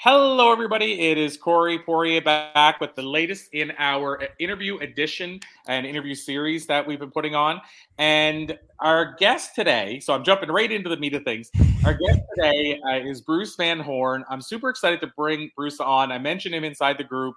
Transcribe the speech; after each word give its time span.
Hello, 0.00 0.52
everybody. 0.52 1.08
It 1.10 1.18
is 1.18 1.36
Corey 1.36 1.76
Poirier 1.76 2.20
back 2.20 2.80
with 2.80 2.94
the 2.94 3.02
latest 3.02 3.48
in 3.52 3.72
our 3.78 4.28
interview 4.38 4.78
edition 4.78 5.40
and 5.66 5.84
interview 5.84 6.14
series 6.14 6.68
that 6.68 6.86
we've 6.86 7.00
been 7.00 7.10
putting 7.10 7.34
on. 7.34 7.60
And 7.98 8.56
our 8.78 9.16
guest 9.16 9.56
today, 9.56 9.98
so 9.98 10.14
I'm 10.14 10.22
jumping 10.22 10.50
right 10.50 10.70
into 10.70 10.88
the 10.88 10.98
meat 10.98 11.14
of 11.14 11.24
things. 11.24 11.50
Our 11.84 11.94
guest 11.94 12.20
today 12.36 12.80
uh, 12.88 12.98
is 12.98 13.22
Bruce 13.22 13.56
Van 13.56 13.80
Horn. 13.80 14.24
I'm 14.30 14.40
super 14.40 14.70
excited 14.70 15.00
to 15.00 15.08
bring 15.16 15.50
Bruce 15.56 15.80
on. 15.80 16.12
I 16.12 16.18
mentioned 16.18 16.54
him 16.54 16.62
inside 16.62 16.96
the 16.96 17.02
group 17.02 17.34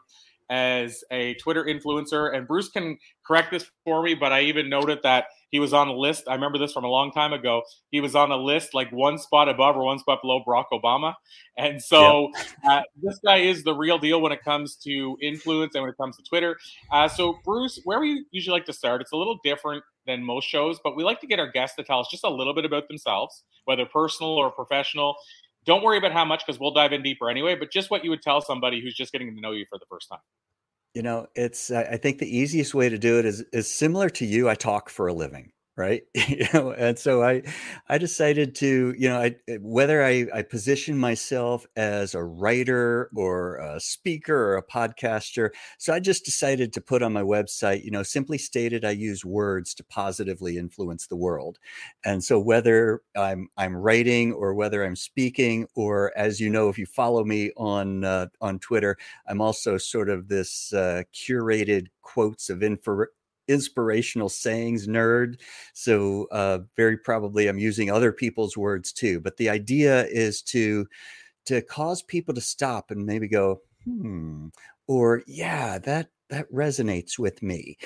as 0.52 1.04
a 1.10 1.34
Twitter 1.36 1.64
influencer, 1.64 2.36
and 2.36 2.48
Bruce 2.48 2.70
can 2.70 2.96
correct 3.26 3.50
this 3.50 3.66
for 3.86 4.04
me, 4.04 4.14
but 4.14 4.32
I 4.32 4.42
even 4.42 4.70
noted 4.70 5.00
that 5.02 5.26
he 5.52 5.60
was 5.60 5.74
on 5.74 5.90
a 5.90 5.94
list. 5.94 6.24
I 6.28 6.34
remember 6.34 6.58
this 6.58 6.72
from 6.72 6.86
a 6.86 6.90
long 6.90 7.12
time 7.12 7.34
ago. 7.34 7.62
He 7.92 8.00
was 8.00 8.16
on 8.16 8.32
a 8.32 8.38
list 8.38 8.74
like 8.74 8.90
one 8.92 9.18
spot 9.18 9.50
above 9.50 9.76
or 9.76 9.84
one 9.84 10.00
spot 10.00 10.20
below 10.22 10.42
Barack 10.48 10.66
Obama. 10.74 11.14
And 11.58 11.82
so 11.82 12.30
yep. 12.34 12.48
uh, 12.68 12.82
this 13.02 13.20
guy 13.24 13.38
is 13.38 13.64
the 13.64 13.74
real 13.74 14.00
deal 14.00 14.22
when 14.22 14.32
it 14.32 14.44
comes 14.44 14.78
to 14.78 15.18
influence 15.22 15.76
and 15.76 15.84
when 15.84 15.92
it 15.92 15.98
comes 15.98 16.16
to 16.18 16.24
Twitter. 16.24 16.58
Uh, 16.92 17.08
so, 17.08 17.38
Bruce, 17.44 17.80
where 17.84 18.00
we 18.00 18.26
usually 18.32 18.58
like 18.58 18.66
to 18.66 18.74
start, 18.74 19.02
it's 19.02 19.12
a 19.12 19.18
little 19.18 19.40
different 19.44 19.84
than 20.08 20.24
most 20.24 20.48
shows, 20.48 20.80
but 20.84 20.96
we 20.96 21.04
like 21.04 21.20
to 21.20 21.28
get 21.28 21.40
our 21.40 21.52
guests 21.52 21.76
to 21.76 21.84
tell 21.84 22.00
us 22.00 22.08
just 22.10 22.24
a 22.24 22.30
little 22.30 22.56
bit 22.56 22.66
about 22.66 22.88
themselves, 22.88 23.44
whether 23.66 23.86
personal 23.86 24.32
or 24.32 24.50
professional. 24.52 25.16
Don't 25.66 25.84
worry 25.84 25.98
about 25.98 26.12
how 26.12 26.26
much 26.26 26.44
because 26.46 26.60
we'll 26.60 26.74
dive 26.74 26.92
in 26.92 27.04
deeper 27.04 27.30
anyway, 27.30 27.56
but 27.56 27.72
just 27.72 27.92
what 27.92 28.04
you 28.04 28.10
would 28.10 28.24
tell 28.24 28.42
somebody 28.42 28.82
who's 28.82 28.96
just 28.96 29.12
getting 29.12 29.36
to 29.36 29.42
know 29.42 29.52
you 29.52 29.66
for 29.70 29.78
the 29.78 29.86
first 29.90 30.10
time. 30.10 30.20
You 30.94 31.04
know, 31.04 31.28
it's 31.36 31.72
I 31.72 31.98
think 31.98 32.20
the 32.20 32.38
easiest 32.38 32.74
way 32.74 32.90
to 32.90 32.98
do 32.98 33.18
it 33.18 33.26
is 33.26 33.42
is 33.54 33.74
similar 33.74 34.10
to 34.12 34.26
you. 34.26 34.50
I 34.50 34.56
talk 34.56 34.90
for 34.90 35.08
a 35.08 35.14
living 35.14 35.52
right? 35.78 36.04
You 36.30 36.46
know 36.54 36.72
and 36.72 36.98
so 36.98 37.22
i 37.24 37.44
i 37.90 37.98
decided 37.98 38.56
to 38.56 38.94
you 38.98 39.10
know 39.10 39.20
i 39.20 39.36
eh, 39.48 39.58
whether 39.62 40.04
i 40.04 40.26
i 40.34 40.42
position 40.42 40.98
myself 40.98 41.66
as 41.76 42.16
a 42.16 42.24
writer 42.24 43.10
or 43.16 43.58
a 43.58 43.80
speaker 43.80 44.36
or 44.36 44.58
a 44.58 44.64
podcaster 44.66 45.50
so 45.78 45.94
i 45.94 46.00
just 46.00 46.24
decided 46.26 46.74
to 46.74 46.82
put 46.82 47.02
on 47.04 47.14
my 47.14 47.22
website 47.22 47.84
you 47.84 47.92
know 47.92 48.04
simply 48.04 48.38
stated 48.38 48.86
i 48.86 48.92
use 48.92 49.26
words 49.26 49.74
to 49.76 49.84
positively 49.86 50.58
influence 50.58 51.08
the 51.08 51.16
world. 51.16 51.58
And 52.06 52.24
so 52.24 52.40
whether 52.40 53.02
i'm 53.16 53.50
i'm 53.58 53.76
writing 53.76 54.34
or 54.34 54.54
whether 54.54 54.84
i'm 54.84 54.96
speaking 54.96 55.68
or 55.76 56.12
as 56.18 56.40
you 56.40 56.50
know 56.50 56.70
if 56.70 56.78
you 56.78 56.86
follow 56.86 57.24
me 57.24 57.52
on 57.58 58.04
uh, 58.04 58.28
on 58.42 58.60
twitter 58.60 58.98
i'm 59.28 59.42
also 59.42 59.78
sort 59.78 60.10
of 60.10 60.28
this 60.28 60.74
uh, 60.74 61.04
curated 61.14 61.88
quotes 62.02 62.50
of 62.50 62.64
info 62.64 63.06
inspirational 63.48 64.30
sayings 64.30 64.88
nerd. 64.88 65.40
So, 65.74 66.28
uh, 66.32 66.60
very 66.76 66.98
probably 66.98 67.48
I'm 67.48 67.60
using 67.60 67.92
other 67.92 68.12
people's 68.12 68.58
words 68.58 68.92
too. 68.92 69.20
But 69.20 69.38
the 69.38 69.50
idea 69.50 70.06
is 70.08 70.42
to 70.44 70.88
to 71.46 71.62
cause 71.62 72.04
people 72.04 72.34
to 72.36 72.42
stop 72.42 72.92
and 72.92 73.06
maybe 73.06 73.28
go, 73.28 73.62
hmm, 73.86 74.48
or 74.88 75.24
yeah, 75.28 75.78
that 75.80 76.10
that 76.30 76.52
resonates 76.52 77.20
with 77.20 77.42
me. 77.44 77.78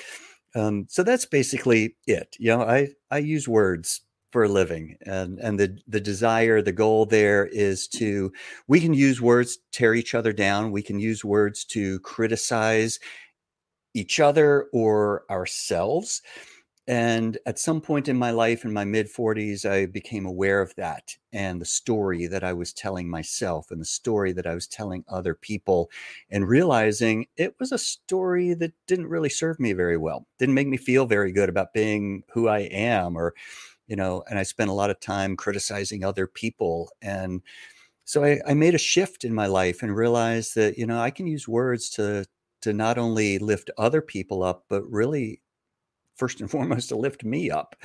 Um, 0.54 0.86
so 0.88 1.02
that's 1.02 1.26
basically 1.26 1.96
it. 2.06 2.36
You 2.38 2.56
know, 2.56 2.62
I 2.62 2.88
I 3.10 3.18
use 3.18 3.48
words 3.48 4.02
for 4.32 4.44
a 4.44 4.48
living 4.48 4.96
and 5.06 5.38
and 5.38 5.58
the 5.58 5.78
the 5.86 6.00
desire 6.00 6.60
the 6.60 6.72
goal 6.72 7.06
there 7.06 7.46
is 7.46 7.86
to 7.88 8.32
we 8.66 8.80
can 8.80 8.92
use 8.92 9.20
words 9.20 9.58
tear 9.72 9.94
each 9.94 10.14
other 10.14 10.32
down 10.32 10.72
we 10.72 10.82
can 10.82 10.98
use 10.98 11.24
words 11.24 11.64
to 11.64 12.00
criticize 12.00 12.98
each 13.96 14.20
other 14.20 14.68
or 14.72 15.24
ourselves. 15.30 16.22
And 16.88 17.36
at 17.46 17.58
some 17.58 17.80
point 17.80 18.08
in 18.08 18.16
my 18.16 18.30
life, 18.30 18.64
in 18.64 18.72
my 18.72 18.84
mid 18.84 19.08
40s, 19.08 19.64
I 19.64 19.86
became 19.86 20.24
aware 20.24 20.60
of 20.60 20.72
that 20.76 21.16
and 21.32 21.60
the 21.60 21.64
story 21.64 22.28
that 22.28 22.44
I 22.44 22.52
was 22.52 22.72
telling 22.72 23.10
myself 23.10 23.72
and 23.72 23.80
the 23.80 23.84
story 23.84 24.32
that 24.34 24.46
I 24.46 24.54
was 24.54 24.68
telling 24.68 25.04
other 25.08 25.34
people, 25.34 25.90
and 26.30 26.48
realizing 26.48 27.26
it 27.36 27.56
was 27.58 27.72
a 27.72 27.78
story 27.78 28.54
that 28.54 28.72
didn't 28.86 29.08
really 29.08 29.28
serve 29.30 29.58
me 29.58 29.72
very 29.72 29.96
well, 29.96 30.28
didn't 30.38 30.54
make 30.54 30.68
me 30.68 30.76
feel 30.76 31.06
very 31.06 31.32
good 31.32 31.48
about 31.48 31.74
being 31.74 32.22
who 32.32 32.46
I 32.46 32.60
am, 32.60 33.16
or, 33.16 33.34
you 33.88 33.96
know, 33.96 34.22
and 34.30 34.38
I 34.38 34.44
spent 34.44 34.70
a 34.70 34.74
lot 34.74 34.90
of 34.90 35.00
time 35.00 35.36
criticizing 35.36 36.04
other 36.04 36.28
people. 36.28 36.90
And 37.02 37.42
so 38.04 38.24
I, 38.24 38.40
I 38.46 38.54
made 38.54 38.74
a 38.74 38.78
shift 38.78 39.24
in 39.24 39.34
my 39.34 39.46
life 39.46 39.82
and 39.82 39.96
realized 39.96 40.54
that, 40.54 40.78
you 40.78 40.86
know, 40.86 41.00
I 41.00 41.10
can 41.10 41.26
use 41.26 41.48
words 41.48 41.90
to 41.90 42.24
to 42.66 42.72
not 42.72 42.98
only 42.98 43.38
lift 43.38 43.70
other 43.78 44.02
people 44.02 44.42
up, 44.42 44.64
but 44.68 44.82
really 44.90 45.40
first 46.16 46.40
and 46.40 46.50
foremost 46.54 46.88
to 46.88 46.96
lift 46.96 47.24
me 47.24 47.48
up. 47.48 47.76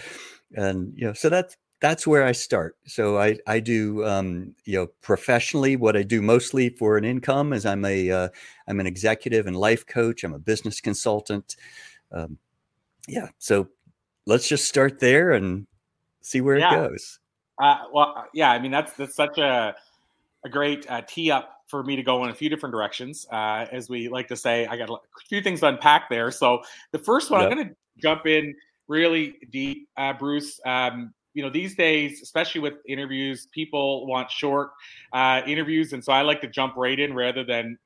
And 0.55 0.93
you 0.95 1.05
know, 1.05 1.13
so 1.13 1.29
that's 1.29 1.55
that's 1.81 2.07
where 2.07 2.25
I 2.25 2.31
start. 2.31 2.77
So 2.85 3.19
I 3.19 3.37
I 3.45 3.59
do 3.59 4.03
um, 4.05 4.55
you 4.65 4.79
know 4.79 4.87
professionally 5.01 5.75
what 5.75 5.95
I 5.95 6.01
do 6.01 6.21
mostly 6.21 6.69
for 6.69 6.97
an 6.97 7.05
income 7.05 7.53
is 7.53 7.63
I'm 7.63 7.85
a 7.85 8.09
uh, 8.09 8.29
I'm 8.67 8.79
an 8.79 8.87
executive 8.87 9.45
and 9.45 9.55
life 9.55 9.85
coach. 9.85 10.23
I'm 10.23 10.33
a 10.33 10.39
business 10.39 10.81
consultant. 10.81 11.55
Um, 12.11 12.39
yeah, 13.07 13.29
so 13.37 13.67
let's 14.25 14.47
just 14.47 14.67
start 14.67 14.99
there 14.99 15.31
and 15.31 15.67
see 16.21 16.41
where 16.41 16.57
yeah. 16.57 16.73
it 16.73 16.89
goes. 16.89 17.19
Uh, 17.61 17.77
well, 17.93 18.25
yeah, 18.33 18.51
I 18.51 18.59
mean 18.59 18.71
that's 18.71 18.93
that's 18.93 19.15
such 19.15 19.37
a 19.37 19.75
a 20.43 20.49
great 20.49 20.89
uh, 20.89 21.03
tee 21.07 21.29
up 21.29 21.60
for 21.71 21.83
me 21.83 21.95
to 21.95 22.03
go 22.03 22.23
in 22.23 22.29
a 22.29 22.35
few 22.35 22.49
different 22.49 22.73
directions. 22.73 23.25
Uh, 23.31 23.65
as 23.71 23.89
we 23.89 24.09
like 24.09 24.27
to 24.27 24.35
say, 24.35 24.67
I 24.67 24.77
got 24.77 24.89
a 24.89 24.97
few 25.27 25.41
things 25.41 25.61
to 25.61 25.69
unpack 25.69 26.09
there. 26.09 26.29
So 26.29 26.61
the 26.91 26.99
first 26.99 27.31
one, 27.31 27.41
yep. 27.41 27.49
I'm 27.49 27.57
going 27.57 27.69
to 27.69 27.75
jump 27.97 28.27
in 28.27 28.53
really 28.87 29.37
deep, 29.51 29.87
uh, 29.97 30.13
Bruce. 30.13 30.59
Um, 30.65 31.13
you 31.33 31.41
know, 31.41 31.49
these 31.49 31.75
days, 31.75 32.21
especially 32.21 32.59
with 32.59 32.73
interviews, 32.87 33.47
people 33.53 34.05
want 34.05 34.29
short 34.29 34.71
uh, 35.13 35.41
interviews, 35.47 35.93
and 35.93 36.03
so 36.03 36.11
I 36.11 36.21
like 36.23 36.41
to 36.41 36.47
jump 36.47 36.75
right 36.75 36.99
in 36.99 37.13
rather 37.13 37.45
than 37.45 37.79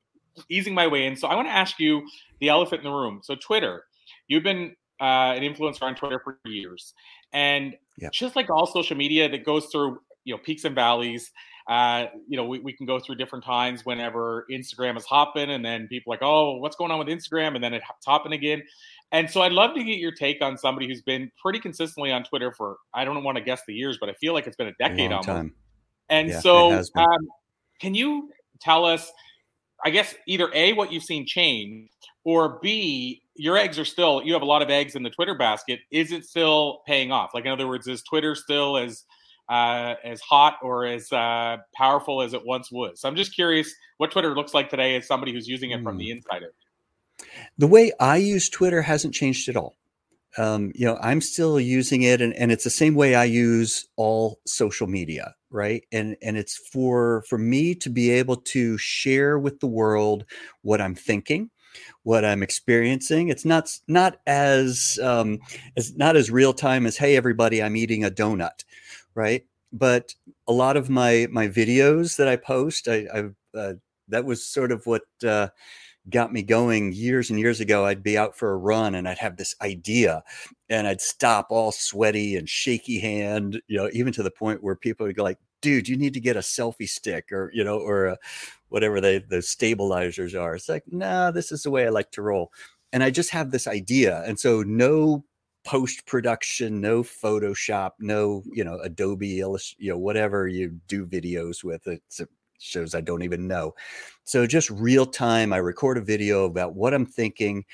easing 0.48 0.74
my 0.74 0.88
way 0.88 1.06
in. 1.06 1.16
So 1.16 1.28
I 1.28 1.36
want 1.36 1.46
to 1.46 1.52
ask 1.52 1.78
you 1.78 2.06
the 2.40 2.48
elephant 2.48 2.82
in 2.84 2.90
the 2.90 2.96
room. 2.96 3.20
So 3.22 3.36
Twitter, 3.36 3.84
you've 4.26 4.42
been 4.42 4.74
uh, 5.00 5.32
an 5.38 5.42
influencer 5.42 5.82
on 5.82 5.94
Twitter 5.94 6.20
for 6.24 6.40
years, 6.44 6.92
and 7.32 7.76
yep. 7.98 8.10
just 8.10 8.34
like 8.34 8.50
all 8.50 8.66
social 8.66 8.96
media, 8.96 9.28
that 9.28 9.44
goes 9.44 9.66
through 9.66 10.00
you 10.24 10.34
know 10.34 10.38
peaks 10.38 10.64
and 10.64 10.74
valleys 10.74 11.30
uh, 11.68 12.06
you 12.28 12.36
know, 12.36 12.44
we, 12.44 12.60
we 12.60 12.72
can 12.72 12.86
go 12.86 13.00
through 13.00 13.16
different 13.16 13.44
times 13.44 13.84
whenever 13.84 14.46
Instagram 14.50 14.96
is 14.96 15.04
hopping, 15.04 15.50
and 15.50 15.64
then 15.64 15.88
people 15.88 16.10
like, 16.10 16.22
oh, 16.22 16.58
what's 16.58 16.76
going 16.76 16.90
on 16.90 16.98
with 16.98 17.08
Instagram? 17.08 17.54
And 17.54 17.64
then 17.64 17.74
it's 17.74 17.84
hopping 18.04 18.32
again. 18.32 18.62
And 19.12 19.30
so 19.30 19.42
I'd 19.42 19.52
love 19.52 19.74
to 19.74 19.84
get 19.84 19.98
your 19.98 20.12
take 20.12 20.42
on 20.42 20.58
somebody 20.58 20.86
who's 20.86 21.02
been 21.02 21.30
pretty 21.40 21.60
consistently 21.60 22.12
on 22.12 22.24
Twitter 22.24 22.52
for 22.52 22.76
I 22.94 23.04
don't 23.04 23.22
want 23.22 23.38
to 23.38 23.44
guess 23.44 23.62
the 23.66 23.74
years, 23.74 23.98
but 24.00 24.08
I 24.08 24.14
feel 24.14 24.32
like 24.32 24.46
it's 24.46 24.56
been 24.56 24.68
a 24.68 24.74
decade 24.78 25.12
almost. 25.12 25.28
Time. 25.28 25.54
And 26.08 26.28
yeah, 26.28 26.40
so, 26.40 26.72
um, 26.94 27.28
can 27.80 27.94
you 27.94 28.30
tell 28.60 28.84
us? 28.84 29.10
I 29.84 29.90
guess 29.90 30.14
either 30.26 30.48
a 30.54 30.72
what 30.72 30.90
you've 30.90 31.02
seen 31.04 31.26
change, 31.26 31.90
or 32.24 32.58
b 32.60 33.22
your 33.34 33.56
eggs 33.56 33.78
are 33.78 33.84
still 33.84 34.22
you 34.24 34.32
have 34.32 34.42
a 34.42 34.46
lot 34.46 34.62
of 34.62 34.70
eggs 34.70 34.96
in 34.96 35.02
the 35.02 35.10
Twitter 35.10 35.34
basket. 35.34 35.80
Is 35.90 36.12
it 36.12 36.24
still 36.24 36.82
paying 36.86 37.12
off? 37.12 37.30
Like 37.34 37.44
in 37.44 37.50
other 37.50 37.68
words, 37.68 37.86
is 37.86 38.02
Twitter 38.02 38.34
still 38.34 38.76
as 38.76 39.04
uh, 39.48 39.94
as 40.04 40.20
hot 40.20 40.56
or 40.62 40.86
as 40.86 41.12
uh, 41.12 41.58
powerful 41.74 42.22
as 42.22 42.34
it 42.34 42.44
once 42.44 42.70
was. 42.70 43.00
So 43.00 43.08
I'm 43.08 43.16
just 43.16 43.34
curious 43.34 43.72
what 43.98 44.10
Twitter 44.10 44.34
looks 44.34 44.54
like 44.54 44.68
today 44.68 44.96
as 44.96 45.06
somebody 45.06 45.32
who's 45.32 45.48
using 45.48 45.70
it 45.70 45.80
mm. 45.80 45.84
from 45.84 45.98
the 45.98 46.10
hmm. 46.10 46.18
inside 46.18 46.42
of 46.42 46.50
The 47.58 47.66
way 47.66 47.92
I 48.00 48.16
use 48.16 48.48
Twitter 48.48 48.82
hasn't 48.82 49.14
changed 49.14 49.48
at 49.48 49.56
all. 49.56 49.76
um, 50.38 50.72
you 50.74 50.84
know, 50.84 50.98
I'm 51.00 51.20
still 51.20 51.58
using 51.58 52.02
it, 52.02 52.20
and, 52.20 52.34
and 52.34 52.52
it's 52.52 52.64
the 52.64 52.70
same 52.70 52.94
way 52.94 53.14
I 53.14 53.24
use 53.24 53.88
all 53.96 54.38
social 54.46 54.86
media, 54.86 55.34
right? 55.50 55.84
And 55.92 56.16
and 56.22 56.36
it's 56.36 56.56
for 56.56 57.22
for 57.28 57.38
me 57.38 57.74
to 57.76 57.88
be 57.88 58.10
able 58.10 58.36
to 58.36 58.76
share 58.78 59.38
with 59.38 59.60
the 59.60 59.66
world 59.66 60.26
what 60.62 60.80
I'm 60.80 60.94
thinking, 60.94 61.50
what 62.02 62.24
I'm 62.24 62.42
experiencing. 62.42 63.28
It's 63.28 63.44
not 63.44 63.70
not 63.88 64.18
as 64.26 64.98
um, 65.02 65.38
it's 65.74 65.96
not 65.96 66.16
as 66.16 66.30
real 66.30 66.52
time 66.52 66.86
as 66.86 66.96
hey 66.96 67.16
everybody, 67.16 67.62
I'm 67.62 67.76
eating 67.76 68.04
a 68.04 68.10
donut, 68.10 68.64
right? 69.16 69.44
But 69.72 70.14
a 70.46 70.52
lot 70.52 70.76
of 70.76 70.88
my 70.88 71.26
my 71.32 71.48
videos 71.48 72.16
that 72.16 72.28
I 72.28 72.36
post, 72.36 72.86
I, 72.86 73.06
I 73.12 73.58
uh, 73.58 73.72
that 74.08 74.24
was 74.24 74.46
sort 74.46 74.70
of 74.70 74.86
what. 74.86 75.02
Uh, 75.26 75.48
got 76.08 76.32
me 76.32 76.42
going 76.42 76.92
years 76.92 77.30
and 77.30 77.38
years 77.38 77.60
ago. 77.60 77.84
I'd 77.84 78.02
be 78.02 78.16
out 78.16 78.36
for 78.36 78.52
a 78.52 78.56
run 78.56 78.94
and 78.94 79.08
I'd 79.08 79.18
have 79.18 79.36
this 79.36 79.54
idea 79.60 80.22
and 80.68 80.86
I'd 80.86 81.00
stop 81.00 81.48
all 81.50 81.72
sweaty 81.72 82.36
and 82.36 82.48
shaky 82.48 83.00
hand, 83.00 83.60
you 83.66 83.76
know, 83.76 83.90
even 83.92 84.12
to 84.12 84.22
the 84.22 84.30
point 84.30 84.62
where 84.62 84.76
people 84.76 85.06
would 85.06 85.16
go 85.16 85.24
like, 85.24 85.38
dude, 85.62 85.88
you 85.88 85.96
need 85.96 86.14
to 86.14 86.20
get 86.20 86.36
a 86.36 86.40
selfie 86.40 86.88
stick 86.88 87.32
or, 87.32 87.50
you 87.52 87.64
know, 87.64 87.78
or 87.78 88.06
a, 88.06 88.18
whatever 88.68 89.00
they, 89.00 89.18
the 89.18 89.42
stabilizers 89.42 90.34
are. 90.34 90.54
It's 90.54 90.68
like, 90.68 90.84
nah, 90.86 91.30
this 91.30 91.50
is 91.50 91.62
the 91.62 91.70
way 91.70 91.86
I 91.86 91.90
like 91.90 92.12
to 92.12 92.22
roll. 92.22 92.52
And 92.92 93.02
I 93.02 93.10
just 93.10 93.30
have 93.30 93.50
this 93.50 93.66
idea. 93.66 94.22
And 94.26 94.38
so 94.38 94.62
no 94.62 95.24
post 95.66 96.06
production, 96.06 96.80
no 96.80 97.02
Photoshop, 97.02 97.90
no, 97.98 98.42
you 98.52 98.64
know, 98.64 98.78
Adobe, 98.84 99.26
you 99.26 99.58
know, 99.80 99.98
whatever 99.98 100.46
you 100.46 100.80
do 100.86 101.04
videos 101.04 101.64
with. 101.64 101.86
It's 101.86 102.20
a 102.20 102.28
shows 102.58 102.94
I 102.94 103.00
don't 103.00 103.22
even 103.22 103.46
know. 103.46 103.74
So 104.24 104.46
just 104.46 104.70
real 104.70 105.04
time, 105.04 105.52
I 105.52 105.58
record 105.58 105.98
a 105.98 106.00
video 106.00 106.44
about 106.44 106.74
what 106.74 106.94
I'm 106.94 107.04
thinking 107.04 107.64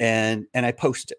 and 0.00 0.46
and 0.54 0.66
I 0.66 0.72
post 0.72 1.12
it. 1.12 1.18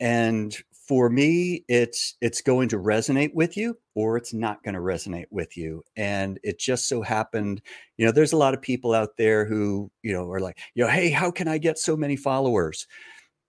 And 0.00 0.54
for 0.72 1.08
me, 1.08 1.64
it's 1.68 2.16
it's 2.20 2.42
going 2.42 2.68
to 2.70 2.78
resonate 2.78 3.32
with 3.34 3.56
you 3.56 3.78
or 3.94 4.16
it's 4.16 4.34
not 4.34 4.62
going 4.62 4.74
to 4.74 4.80
resonate 4.80 5.26
with 5.30 5.56
you. 5.56 5.82
And 5.96 6.38
it 6.42 6.58
just 6.58 6.88
so 6.88 7.02
happened, 7.02 7.62
you 7.96 8.04
know, 8.04 8.12
there's 8.12 8.32
a 8.32 8.36
lot 8.36 8.52
of 8.54 8.60
people 8.60 8.94
out 8.94 9.16
there 9.16 9.44
who, 9.44 9.90
you 10.02 10.12
know, 10.12 10.28
are 10.30 10.40
like, 10.40 10.58
you 10.74 10.84
know, 10.84 10.90
hey, 10.90 11.10
how 11.10 11.30
can 11.30 11.48
I 11.48 11.58
get 11.58 11.78
so 11.78 11.96
many 11.96 12.16
followers? 12.16 12.86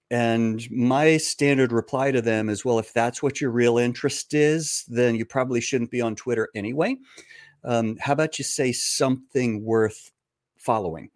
And 0.10 0.70
my 0.72 1.18
standard 1.18 1.72
reply 1.72 2.12
to 2.12 2.22
them 2.22 2.50
is, 2.50 2.64
well, 2.64 2.80
if 2.80 2.94
that's 2.94 3.22
what 3.22 3.42
your 3.42 3.52
real 3.52 3.78
interest 3.78 4.34
is, 4.34 4.86
then 4.88 5.16
you 5.16 5.26
probably 5.26 5.60
shouldn't 5.60 5.92
be 5.92 6.02
on 6.02 6.16
Twitter 6.16 6.50
anyway. 6.56 6.98
Um, 7.64 7.98
how 8.00 8.14
about 8.14 8.40
you 8.40 8.46
say 8.46 8.72
something 8.72 9.64
worth 9.64 10.12
following? 10.56 11.10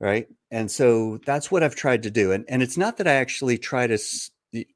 Right? 0.00 0.26
And 0.50 0.70
so 0.70 1.18
that's 1.26 1.50
what 1.50 1.62
i've 1.62 1.74
tried 1.74 2.02
to 2.04 2.10
do 2.10 2.32
and, 2.32 2.44
and 2.48 2.62
it's 2.62 2.76
not 2.76 2.96
that 2.96 3.08
i 3.08 3.12
actually 3.12 3.58
try 3.58 3.86
to 3.86 3.98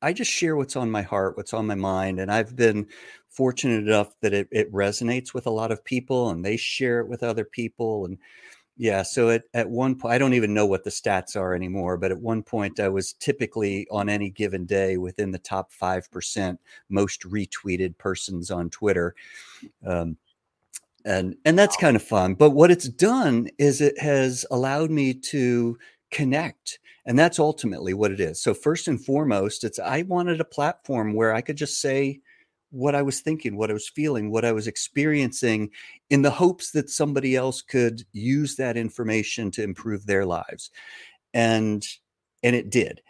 i 0.02 0.12
just 0.12 0.30
share 0.30 0.56
what's 0.56 0.76
on 0.76 0.90
my 0.90 1.02
heart 1.02 1.36
what's 1.36 1.54
on 1.54 1.66
my 1.66 1.74
mind 1.74 2.18
and 2.18 2.30
i've 2.30 2.56
been 2.56 2.86
fortunate 3.28 3.86
enough 3.86 4.14
that 4.20 4.34
it, 4.34 4.48
it 4.50 4.72
resonates 4.72 5.32
with 5.32 5.46
a 5.46 5.50
lot 5.50 5.70
of 5.70 5.84
people 5.84 6.30
and 6.30 6.44
they 6.44 6.56
share 6.56 7.00
it 7.00 7.08
with 7.08 7.22
other 7.22 7.44
people 7.44 8.04
and 8.04 8.18
yeah 8.80 9.02
so 9.02 9.28
at, 9.28 9.42
at 9.52 9.68
one 9.68 9.94
point 9.94 10.14
i 10.14 10.16
don't 10.16 10.32
even 10.32 10.54
know 10.54 10.64
what 10.64 10.82
the 10.84 10.90
stats 10.90 11.36
are 11.36 11.54
anymore 11.54 11.98
but 11.98 12.10
at 12.10 12.18
one 12.18 12.42
point 12.42 12.80
i 12.80 12.88
was 12.88 13.12
typically 13.12 13.86
on 13.90 14.08
any 14.08 14.30
given 14.30 14.64
day 14.64 14.96
within 14.96 15.30
the 15.30 15.38
top 15.38 15.70
5% 15.70 16.56
most 16.88 17.20
retweeted 17.22 17.96
persons 17.98 18.50
on 18.50 18.70
twitter 18.70 19.14
um, 19.84 20.16
and 21.04 21.36
and 21.44 21.58
that's 21.58 21.76
kind 21.76 21.94
of 21.94 22.02
fun 22.02 22.32
but 22.32 22.50
what 22.50 22.70
it's 22.70 22.88
done 22.88 23.50
is 23.58 23.82
it 23.82 23.98
has 24.00 24.46
allowed 24.50 24.90
me 24.90 25.12
to 25.12 25.78
connect 26.10 26.78
and 27.06 27.18
that's 27.18 27.38
ultimately 27.38 27.94
what 27.94 28.12
it 28.12 28.20
is. 28.20 28.40
So 28.40 28.52
first 28.52 28.88
and 28.88 29.02
foremost 29.02 29.62
it's 29.62 29.78
i 29.78 30.02
wanted 30.02 30.40
a 30.40 30.44
platform 30.44 31.12
where 31.12 31.34
i 31.34 31.40
could 31.40 31.56
just 31.56 31.80
say 31.80 32.20
what 32.70 32.94
i 32.94 33.02
was 33.02 33.20
thinking 33.20 33.56
what 33.56 33.70
i 33.70 33.72
was 33.72 33.88
feeling 33.88 34.30
what 34.30 34.44
i 34.44 34.52
was 34.52 34.66
experiencing 34.66 35.70
in 36.10 36.22
the 36.22 36.30
hopes 36.30 36.72
that 36.72 36.90
somebody 36.90 37.36
else 37.36 37.62
could 37.62 38.02
use 38.12 38.56
that 38.56 38.76
information 38.76 39.50
to 39.52 39.62
improve 39.62 40.04
their 40.06 40.26
lives. 40.26 40.70
And 41.32 41.86
and 42.42 42.56
it 42.56 42.70
did. 42.70 43.00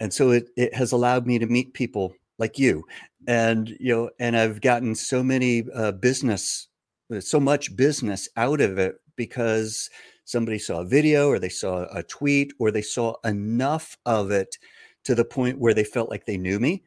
And 0.00 0.12
so 0.12 0.30
it 0.30 0.48
it 0.56 0.74
has 0.74 0.92
allowed 0.92 1.26
me 1.26 1.38
to 1.38 1.46
meet 1.46 1.74
people 1.74 2.14
like 2.38 2.58
you. 2.58 2.84
And 3.28 3.68
you 3.80 3.94
know 3.94 4.10
and 4.18 4.36
i've 4.36 4.60
gotten 4.60 4.94
so 4.94 5.22
many 5.22 5.64
uh, 5.74 5.92
business 5.92 6.68
so 7.20 7.38
much 7.38 7.76
business 7.76 8.28
out 8.36 8.60
of 8.60 8.78
it 8.78 8.96
because 9.16 9.90
somebody 10.24 10.58
saw 10.58 10.80
a 10.80 10.84
video 10.84 11.28
or 11.28 11.38
they 11.38 11.48
saw 11.48 11.86
a 11.92 12.02
tweet 12.02 12.52
or 12.58 12.70
they 12.70 12.82
saw 12.82 13.14
enough 13.24 13.96
of 14.06 14.30
it 14.30 14.56
to 15.04 15.14
the 15.14 15.24
point 15.24 15.58
where 15.58 15.74
they 15.74 15.84
felt 15.84 16.10
like 16.10 16.26
they 16.26 16.36
knew 16.36 16.58
me 16.58 16.82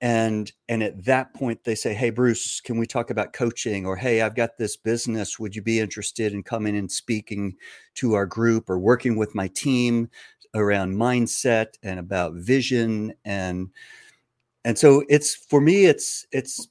and 0.00 0.52
and 0.68 0.82
at 0.82 1.04
that 1.04 1.32
point 1.32 1.64
they 1.64 1.74
say 1.74 1.94
hey 1.94 2.10
bruce 2.10 2.60
can 2.60 2.76
we 2.78 2.86
talk 2.86 3.10
about 3.10 3.32
coaching 3.32 3.86
or 3.86 3.96
hey 3.96 4.20
i've 4.20 4.34
got 4.34 4.58
this 4.58 4.76
business 4.76 5.38
would 5.38 5.56
you 5.56 5.62
be 5.62 5.80
interested 5.80 6.34
in 6.34 6.42
coming 6.42 6.76
and 6.76 6.90
speaking 6.90 7.56
to 7.94 8.12
our 8.12 8.26
group 8.26 8.68
or 8.68 8.78
working 8.78 9.16
with 9.16 9.34
my 9.34 9.48
team 9.48 10.08
around 10.54 10.94
mindset 10.94 11.74
and 11.82 11.98
about 11.98 12.34
vision 12.34 13.12
and 13.24 13.70
and 14.66 14.78
so 14.78 15.02
it's 15.08 15.34
for 15.34 15.60
me 15.60 15.86
it's 15.86 16.26
it's 16.30 16.68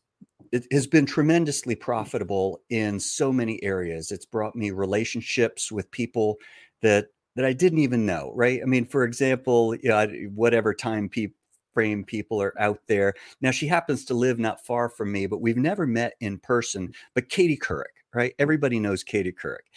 it 0.56 0.66
has 0.72 0.88
been 0.88 1.06
tremendously 1.06 1.76
profitable 1.76 2.62
in 2.70 2.98
so 2.98 3.32
many 3.34 3.62
areas. 3.62 4.10
It's 4.10 4.26
brought 4.26 4.56
me 4.56 4.72
relationships 4.72 5.70
with 5.70 5.92
people 5.92 6.38
that 6.82 7.08
that 7.36 7.44
I 7.44 7.52
didn't 7.52 7.80
even 7.80 8.06
know. 8.06 8.32
Right? 8.34 8.62
I 8.62 8.66
mean, 8.66 8.86
for 8.86 9.04
example, 9.04 9.76
you 9.76 9.90
know, 9.90 10.08
whatever 10.34 10.74
time 10.74 11.10
pe- 11.10 11.34
frame 11.76 12.04
people 12.04 12.42
are 12.42 12.60
out 12.60 12.80
there. 12.88 13.14
Now 13.42 13.52
she 13.52 13.68
happens 13.68 14.06
to 14.06 14.16
live 14.16 14.40
not 14.40 14.66
far 14.66 14.90
from 14.90 15.12
me, 15.12 15.28
but 15.28 15.42
we've 15.42 15.58
never 15.58 15.86
met 15.86 16.16
in 16.20 16.40
person. 16.40 16.94
But 17.14 17.30
Katie 17.30 17.58
Couric, 17.58 17.94
right? 18.16 18.34
Everybody 18.40 18.80
knows 18.80 19.04
Katie 19.04 19.32
Couric. 19.32 19.68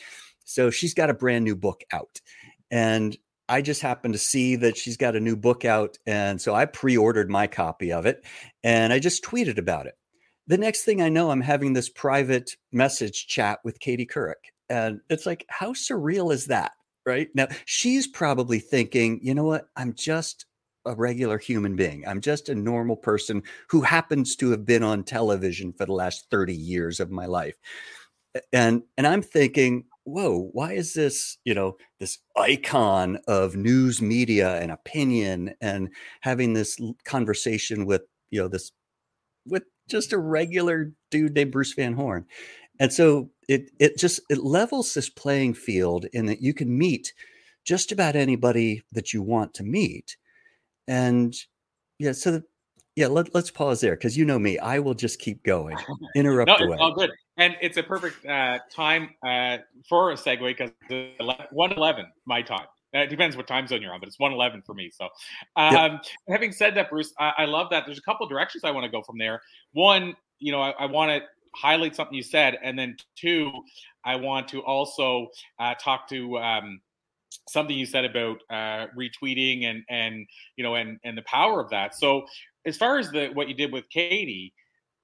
So 0.47 0.71
she's 0.71 0.95
got 0.95 1.11
a 1.11 1.15
brand 1.15 1.45
new 1.45 1.55
book 1.55 1.83
out, 1.93 2.23
and 2.71 3.15
I 3.50 3.61
just 3.61 3.83
happened 3.83 4.15
to 4.15 4.19
see 4.19 4.56
that 4.56 4.79
she's 4.79 4.97
got 4.97 5.17
a 5.17 5.21
new 5.21 5.37
book 5.37 5.67
out. 5.67 5.99
And 6.06 6.41
so 6.41 6.55
I 6.55 6.65
pre 6.65 6.97
ordered 6.97 7.29
my 7.29 7.47
copy 7.47 7.93
of 7.93 8.06
it 8.06 8.25
and 8.62 8.93
I 8.93 8.99
just 8.99 9.25
tweeted 9.25 9.59
about 9.59 9.87
it 9.87 9.95
the 10.49 10.59
next 10.59 10.83
thing 10.83 11.00
I 11.00 11.11
know, 11.11 11.31
I'm 11.31 11.43
having 11.43 11.75
this 11.75 11.91
private 11.91 12.56
message 12.73 13.27
chat 13.29 13.61
with 13.65 13.79
Katie 13.81 14.06
Couric. 14.06 14.50
And 14.71 15.00
it's 15.11 15.27
like, 15.27 15.45
how 15.49 15.75
surreal 15.75 16.33
is 16.33 16.47
that? 16.47 16.73
Right 17.06 17.29
now, 17.35 17.49
she's 17.65 18.06
probably 18.06 18.59
thinking, 18.59 19.21
you 19.23 19.35
know 19.35 19.45
what? 19.45 19.69
I'm 19.77 19.95
just 19.95 20.47
a 20.88 20.94
regular 20.94 21.38
human 21.38 21.76
being. 21.76 22.06
I'm 22.06 22.20
just 22.20 22.49
a 22.49 22.55
normal 22.55 22.96
person 22.96 23.42
who 23.68 23.83
happens 23.83 24.35
to 24.37 24.50
have 24.50 24.64
been 24.64 24.83
on 24.83 25.04
television 25.04 25.73
for 25.73 25.87
the 25.87 25.92
last 25.92 26.26
30 26.30 26.54
years 26.54 26.99
of 27.00 27.11
my 27.11 27.26
life. 27.26 27.57
And 28.52 28.83
and 28.97 29.07
I'm 29.07 29.23
thinking, 29.23 29.85
whoa, 30.04 30.50
why 30.52 30.73
is 30.73 30.95
this, 30.95 31.38
you 31.45 31.54
know, 31.54 31.76
this 32.00 32.18
icon 32.37 33.18
of 33.28 33.57
news 33.57 34.00
media 34.00 34.57
and 34.57 34.73
opinion 34.73 35.54
and 35.61 35.90
having 36.21 36.54
this 36.54 36.78
conversation 37.04 37.85
with, 37.87 38.02
you 38.30 38.40
know, 38.40 38.49
this 38.49 38.73
with 39.47 39.64
just 39.88 40.12
a 40.12 40.18
regular 40.18 40.92
dude 41.11 41.35
named 41.35 41.52
Bruce 41.52 41.75
Van 41.75 41.95
Horn. 41.95 42.26
And 42.80 42.92
so 42.92 43.30
it 43.49 43.71
it 43.78 43.99
just 43.99 44.21
it 44.30 44.38
levels 44.38 44.95
this 44.95 45.09
playing 45.09 45.54
field 45.54 46.07
in 46.12 46.26
that 46.26 46.42
you 46.42 46.54
can 46.54 46.76
meet 46.76 47.12
just 47.64 47.92
about 47.92 48.16
anybody 48.16 48.83
that 48.92 49.12
you 49.12 49.21
want 49.21 49.52
to 49.54 49.62
meet. 49.62 50.16
And 50.88 51.35
yeah, 51.99 52.12
so 52.12 52.33
the, 52.33 52.45
yeah, 52.97 53.07
let, 53.07 53.33
let's 53.35 53.50
pause 53.50 53.80
there 53.80 53.95
because 53.95 54.16
you 54.16 54.25
know 54.25 54.38
me, 54.38 54.59
I 54.59 54.80
will 54.80 54.95
just 54.95 55.21
keep 55.21 55.45
going, 55.45 55.76
interrupt 56.16 56.49
no, 56.59 56.66
away. 56.66 56.76
All 56.78 56.92
good, 56.92 57.12
and 57.37 57.57
it's 57.61 57.76
a 57.76 57.83
perfect 57.83 58.26
uh, 58.26 58.59
time 58.75 59.11
uh, 59.25 59.59
for 59.88 60.11
a 60.11 60.14
segue 60.14 60.57
because 60.57 60.73
one 61.52 61.73
eleven 61.73 62.07
my 62.26 62.42
time. 62.42 62.66
Uh, 62.95 63.00
it 63.00 63.11
depends 63.11 63.37
what 63.37 63.47
time 63.47 63.66
zone 63.66 63.83
you're 63.83 63.92
on, 63.92 64.00
but 64.00 64.07
it's 64.07 64.18
111 64.18 64.62
for 64.62 64.75
me. 64.75 64.90
So, 64.90 65.09
um, 65.57 66.00
having 66.26 66.52
said 66.52 66.75
that, 66.76 66.88
Bruce, 66.88 67.12
I, 67.18 67.33
I, 67.38 67.45
love 67.45 67.68
that. 67.68 67.85
There's 67.85 67.99
a 67.99 68.02
couple 68.02 68.26
directions 68.26 68.64
I 68.64 68.71
want 68.71 68.85
to 68.85 68.90
go 68.90 69.02
from 69.02 69.18
there. 69.18 69.42
One, 69.73 70.16
you 70.38 70.52
know, 70.52 70.62
I, 70.62 70.71
I 70.71 70.87
want 70.87 71.11
to 71.11 71.21
highlight 71.54 71.95
something 71.95 72.14
you 72.14 72.23
said, 72.23 72.57
and 72.62 72.78
then 72.78 72.97
two, 73.14 73.52
I 74.04 74.16
want 74.16 74.49
to 74.49 74.62
also 74.62 75.28
uh, 75.59 75.75
talk 75.75 76.09
to 76.09 76.38
um, 76.38 76.80
something 77.49 77.76
you 77.76 77.87
said 77.87 78.05
about 78.05 78.38
uh, 78.50 78.87
retweeting 78.97 79.64
and 79.64 79.83
and 79.88 80.26
you 80.57 80.64
know 80.64 80.75
and 80.75 80.99
and 81.05 81.17
the 81.17 81.23
power 81.23 81.61
of 81.61 81.71
that. 81.71 81.95
So, 81.95 82.25
as 82.67 82.76
far 82.76 82.99
as 82.99 83.11
the 83.11 83.28
what 83.28 83.49
you 83.49 83.55
did 83.55 83.73
with 83.73 83.88
Katie. 83.88 84.55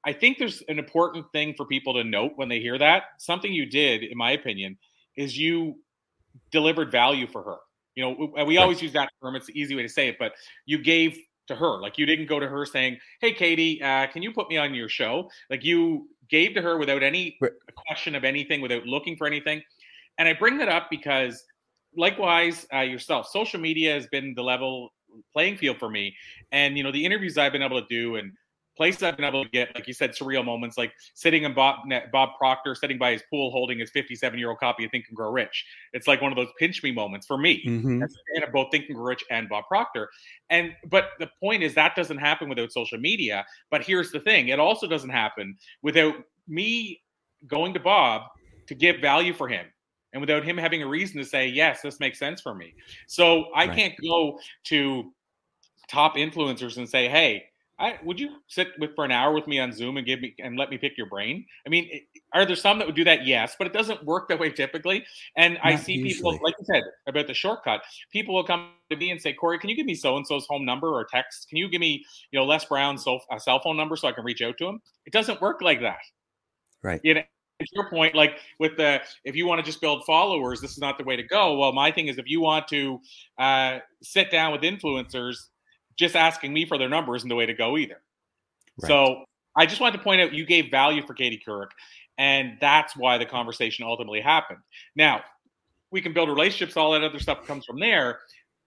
I 0.06 0.12
think 0.12 0.36
there's 0.36 0.62
an 0.68 0.78
important 0.78 1.24
thing 1.32 1.54
for 1.56 1.64
people 1.64 1.94
to 1.94 2.04
note 2.04 2.32
when 2.36 2.50
they 2.50 2.60
hear 2.60 2.76
that. 2.76 3.04
Something 3.16 3.54
you 3.54 3.64
did, 3.64 4.02
in 4.02 4.18
my 4.18 4.32
opinion, 4.32 4.76
is 5.16 5.38
you 5.38 5.76
delivered 6.50 6.92
value 6.92 7.26
for 7.26 7.42
her. 7.42 7.56
You 7.94 8.04
know, 8.04 8.44
we 8.44 8.58
always 8.58 8.82
use 8.82 8.92
that 8.92 9.08
term. 9.22 9.34
It's 9.36 9.46
the 9.46 9.58
easy 9.58 9.74
way 9.74 9.82
to 9.82 9.88
say 9.88 10.08
it, 10.08 10.16
but 10.18 10.32
you 10.66 10.76
gave 10.76 11.16
to 11.46 11.54
her. 11.54 11.80
Like 11.80 11.98
you 11.98 12.06
didn't 12.06 12.26
go 12.26 12.40
to 12.40 12.48
her 12.48 12.66
saying, 12.66 12.98
"Hey, 13.20 13.32
Katie, 13.32 13.80
uh, 13.82 14.06
can 14.08 14.22
you 14.22 14.32
put 14.32 14.48
me 14.48 14.56
on 14.56 14.74
your 14.74 14.88
show?" 14.88 15.30
Like 15.50 15.64
you 15.64 16.08
gave 16.28 16.54
to 16.54 16.62
her 16.62 16.78
without 16.78 17.02
any 17.02 17.38
question 17.88 18.14
of 18.14 18.24
anything, 18.24 18.60
without 18.60 18.86
looking 18.86 19.16
for 19.16 19.26
anything. 19.26 19.62
And 20.18 20.28
I 20.28 20.32
bring 20.32 20.58
that 20.58 20.68
up 20.68 20.88
because, 20.90 21.44
likewise, 21.96 22.66
uh, 22.72 22.80
yourself, 22.80 23.28
social 23.28 23.60
media 23.60 23.94
has 23.94 24.06
been 24.06 24.34
the 24.34 24.42
level 24.42 24.92
playing 25.32 25.56
field 25.56 25.78
for 25.78 25.90
me. 25.90 26.14
And 26.52 26.76
you 26.76 26.82
know, 26.82 26.92
the 26.92 27.04
interviews 27.04 27.38
I've 27.38 27.52
been 27.52 27.62
able 27.62 27.80
to 27.80 27.86
do 27.88 28.16
and 28.16 28.32
places 28.76 29.02
I've 29.02 29.16
been 29.16 29.24
able 29.24 29.44
to 29.44 29.50
get, 29.50 29.74
like 29.74 29.86
you 29.86 29.94
said, 29.94 30.10
surreal 30.10 30.44
moments, 30.44 30.76
like 30.76 30.92
sitting 31.14 31.44
in 31.44 31.54
Bob 31.54 31.80
Bob 32.12 32.30
Proctor, 32.38 32.74
sitting 32.74 32.98
by 32.98 33.12
his 33.12 33.22
pool, 33.30 33.50
holding 33.50 33.78
his 33.78 33.90
57 33.90 34.38
year 34.38 34.50
old 34.50 34.58
copy 34.58 34.84
of 34.84 34.90
Think 34.90 35.06
and 35.08 35.16
Grow 35.16 35.30
Rich. 35.30 35.64
It's 35.92 36.06
like 36.06 36.20
one 36.20 36.32
of 36.32 36.36
those 36.36 36.48
pinch 36.58 36.82
me 36.82 36.92
moments 36.92 37.26
for 37.26 37.38
me. 37.38 37.64
Mm-hmm. 37.66 38.02
As 38.02 38.12
a 38.12 38.34
fan 38.34 38.48
of 38.48 38.52
both 38.52 38.70
Think 38.70 38.86
and 38.88 38.96
Grow 38.96 39.04
Rich 39.04 39.24
and 39.30 39.48
Bob 39.48 39.64
Proctor. 39.68 40.08
And 40.50 40.72
but 40.88 41.10
the 41.18 41.30
point 41.40 41.62
is 41.62 41.74
that 41.74 41.94
doesn't 41.96 42.18
happen 42.18 42.48
without 42.48 42.72
social 42.72 42.98
media. 42.98 43.44
But 43.70 43.82
here's 43.82 44.10
the 44.10 44.20
thing: 44.20 44.48
it 44.48 44.58
also 44.58 44.86
doesn't 44.86 45.10
happen 45.10 45.56
without 45.82 46.14
me 46.48 47.00
going 47.46 47.74
to 47.74 47.80
Bob 47.80 48.22
to 48.66 48.74
give 48.74 49.00
value 49.00 49.34
for 49.34 49.48
him. 49.48 49.66
And 50.14 50.20
without 50.20 50.44
him 50.44 50.56
having 50.56 50.82
a 50.82 50.86
reason 50.86 51.18
to 51.18 51.24
say, 51.24 51.48
yes, 51.48 51.82
this 51.82 52.00
makes 52.00 52.18
sense 52.18 52.40
for 52.40 52.54
me. 52.54 52.72
So 53.06 53.46
I 53.54 53.66
right. 53.66 53.76
can't 53.76 53.94
go 54.00 54.38
to 54.64 55.12
top 55.88 56.16
influencers 56.16 56.78
and 56.78 56.88
say, 56.88 57.08
hey, 57.08 57.44
I, 57.78 57.98
would 58.04 58.20
you 58.20 58.36
sit 58.46 58.68
with 58.78 58.94
for 58.94 59.04
an 59.04 59.10
hour 59.10 59.32
with 59.32 59.48
me 59.48 59.58
on 59.58 59.72
Zoom 59.72 59.96
and 59.96 60.06
give 60.06 60.20
me 60.20 60.32
and 60.38 60.56
let 60.56 60.70
me 60.70 60.78
pick 60.78 60.96
your 60.96 61.08
brain? 61.08 61.44
I 61.66 61.70
mean, 61.70 61.90
are 62.32 62.46
there 62.46 62.54
some 62.54 62.78
that 62.78 62.86
would 62.86 62.94
do 62.94 63.02
that? 63.02 63.26
Yes, 63.26 63.56
but 63.58 63.66
it 63.66 63.72
doesn't 63.72 64.04
work 64.04 64.28
that 64.28 64.38
way 64.38 64.50
typically. 64.50 65.04
And 65.36 65.54
Not 65.54 65.66
I 65.66 65.76
see 65.76 65.94
usually. 65.94 66.14
people, 66.14 66.38
like 66.44 66.54
you 66.60 66.64
said 66.66 66.84
about 67.08 67.26
the 67.26 67.34
shortcut. 67.34 67.82
People 68.12 68.34
will 68.34 68.44
come 68.44 68.70
to 68.90 68.96
me 68.96 69.10
and 69.10 69.20
say, 69.20 69.32
"Corey, 69.32 69.58
can 69.58 69.70
you 69.70 69.76
give 69.76 69.86
me 69.86 69.96
so 69.96 70.16
and 70.16 70.24
so's 70.24 70.46
home 70.46 70.64
number 70.64 70.88
or 70.88 71.04
text? 71.04 71.48
Can 71.48 71.58
you 71.58 71.68
give 71.68 71.80
me, 71.80 72.04
you 72.30 72.38
know, 72.38 72.44
Les 72.44 72.64
Brown's 72.64 73.02
so, 73.02 73.18
a 73.30 73.34
uh, 73.34 73.38
cell 73.40 73.58
phone 73.58 73.76
number 73.76 73.96
so 73.96 74.06
I 74.06 74.12
can 74.12 74.24
reach 74.24 74.40
out 74.40 74.56
to 74.58 74.68
him?" 74.68 74.80
It 75.04 75.12
doesn't 75.12 75.40
work 75.40 75.60
like 75.60 75.80
that. 75.80 75.98
Right. 76.80 77.00
You 77.02 77.14
know, 77.14 77.22
to 77.60 77.66
your 77.72 77.88
point, 77.90 78.14
like 78.14 78.38
with 78.58 78.76
the 78.76 79.00
if 79.24 79.36
you 79.36 79.46
want 79.46 79.58
to 79.58 79.64
just 79.64 79.80
build 79.80 80.04
followers, 80.04 80.60
this 80.60 80.72
is 80.72 80.78
not 80.78 80.98
the 80.98 81.04
way 81.04 81.16
to 81.16 81.22
go. 81.22 81.56
Well, 81.56 81.72
my 81.72 81.90
thing 81.90 82.08
is 82.08 82.18
if 82.18 82.28
you 82.28 82.40
want 82.40 82.68
to 82.68 83.00
uh, 83.38 83.78
sit 84.02 84.30
down 84.30 84.52
with 84.52 84.62
influencers 84.62 85.36
just 85.96 86.16
asking 86.16 86.52
me 86.52 86.66
for 86.66 86.78
their 86.78 86.88
number 86.88 87.14
isn't 87.14 87.28
the 87.28 87.34
way 87.34 87.46
to 87.46 87.54
go 87.54 87.78
either. 87.78 88.02
Right. 88.82 88.88
So 88.88 89.24
I 89.56 89.66
just 89.66 89.80
wanted 89.80 89.98
to 89.98 90.02
point 90.02 90.20
out 90.20 90.32
you 90.32 90.44
gave 90.44 90.70
value 90.70 91.06
for 91.06 91.14
Katie 91.14 91.40
Couric, 91.46 91.68
and 92.18 92.56
that's 92.60 92.96
why 92.96 93.18
the 93.18 93.26
conversation 93.26 93.84
ultimately 93.84 94.20
happened. 94.20 94.60
Now, 94.96 95.22
we 95.92 96.00
can 96.00 96.12
build 96.12 96.28
relationships, 96.28 96.76
all 96.76 96.92
that 96.92 97.04
other 97.04 97.20
stuff 97.20 97.46
comes 97.46 97.64
from 97.64 97.78
there. 97.78 98.18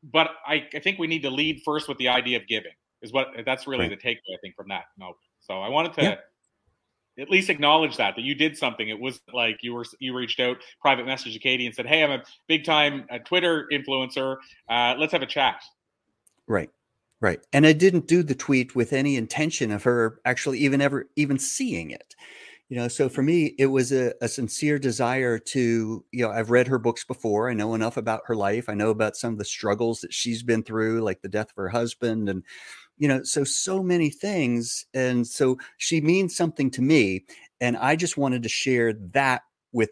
But 0.04 0.30
I, 0.46 0.68
I 0.74 0.80
think 0.80 1.00
we 1.00 1.08
need 1.08 1.24
to 1.24 1.30
lead 1.30 1.62
first 1.66 1.90
with 1.90 1.98
the 1.98 2.08
idea 2.08 2.38
of 2.38 2.48
giving, 2.48 2.72
is 3.02 3.12
what 3.12 3.30
that's 3.46 3.68
really 3.68 3.90
right. 3.90 4.02
the 4.02 4.08
takeaway, 4.08 4.36
I 4.36 4.38
think, 4.42 4.56
from 4.56 4.70
that. 4.70 4.86
No. 4.98 5.14
So 5.40 5.60
I 5.60 5.68
wanted 5.68 5.94
to 5.94 6.04
yeah. 6.04 6.16
At 7.20 7.30
least 7.30 7.50
acknowledge 7.50 7.98
that, 7.98 8.16
that 8.16 8.22
you 8.24 8.36
did 8.36 8.58
something. 8.58 8.90
It 8.90 9.00
wasn't 9.00 9.34
like 9.34 9.60
you 9.62 9.74
were 9.74 9.86
you 10.00 10.16
reached 10.16 10.40
out, 10.40 10.58
private 10.82 11.06
message 11.06 11.34
to 11.34 11.40
Katie 11.40 11.66
and 11.66 11.74
said, 11.74 11.86
Hey, 11.86 12.04
I'm 12.04 12.12
a 12.12 12.24
big 12.48 12.64
time 12.64 13.06
uh, 13.10 13.20
Twitter 13.20 13.68
influencer. 13.72 14.38
Uh, 14.70 14.96
let's 14.98 15.12
have 15.12 15.22
a 15.22 15.28
chat. 15.28 15.62
Right. 16.48 16.70
Right. 17.20 17.40
And 17.52 17.66
I 17.66 17.74
didn't 17.74 18.08
do 18.08 18.22
the 18.22 18.36
tweet 18.36 18.76
with 18.76 18.94
any 18.94 19.16
intention 19.16 19.72
of 19.72 19.84
her 19.84 20.20
actually 20.24 20.60
even 20.60 20.82
ever 20.82 21.10
even 21.16 21.40
seeing 21.40 21.90
it. 21.90 22.16
You 22.70 22.76
know, 22.76 22.90
so 22.90 23.08
for 23.08 23.24
me, 23.24 23.56
it 23.58 23.68
was 23.68 23.94
a, 23.94 24.14
a, 24.22 24.28
sincere 24.28 24.78
desire 24.78 25.40
to, 25.40 26.04
you 26.12 26.24
know, 26.26 26.32
I've 26.32 26.52
read 26.52 26.68
her 26.68 26.78
books 26.78 27.06
before. 27.06 27.50
I 27.50 27.54
know 27.54 27.74
enough 27.76 27.96
about 27.96 28.24
her 28.26 28.36
life. 28.36 28.68
I 28.68 28.74
know 28.74 28.90
about 28.90 29.16
some 29.16 29.32
of 29.32 29.40
the 29.40 29.46
struggles 29.46 30.02
that 30.02 30.14
she's 30.14 30.44
been 30.44 30.64
through, 30.64 31.00
like 31.00 31.22
the 31.22 31.30
death 31.30 31.48
of 31.52 31.56
her 31.56 31.70
husband 31.70 32.28
and, 32.28 32.44
you 32.98 33.08
know, 33.08 33.24
so, 33.24 33.44
so 33.44 33.84
many 33.84 34.10
things. 34.10 34.86
And 34.94 35.26
so 35.28 35.58
she 35.78 36.02
means 36.02 36.36
something 36.36 36.72
to 36.72 36.82
me. 36.82 37.26
And 37.62 37.78
I 37.78 37.96
just 37.96 38.18
wanted 38.18 38.44
to 38.44 38.50
share 38.50 38.94
that 39.14 39.42
with 39.72 39.92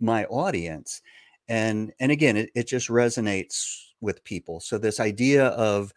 my 0.00 0.24
audience. 0.26 1.00
And, 1.48 1.92
and 2.00 2.12
again, 2.12 2.36
it, 2.36 2.50
it 2.54 2.68
just 2.68 2.88
resonates 2.88 3.78
with 4.00 4.24
people. 4.24 4.60
So 4.60 4.78
this 4.78 5.00
idea 5.00 5.46
of, 5.46 5.92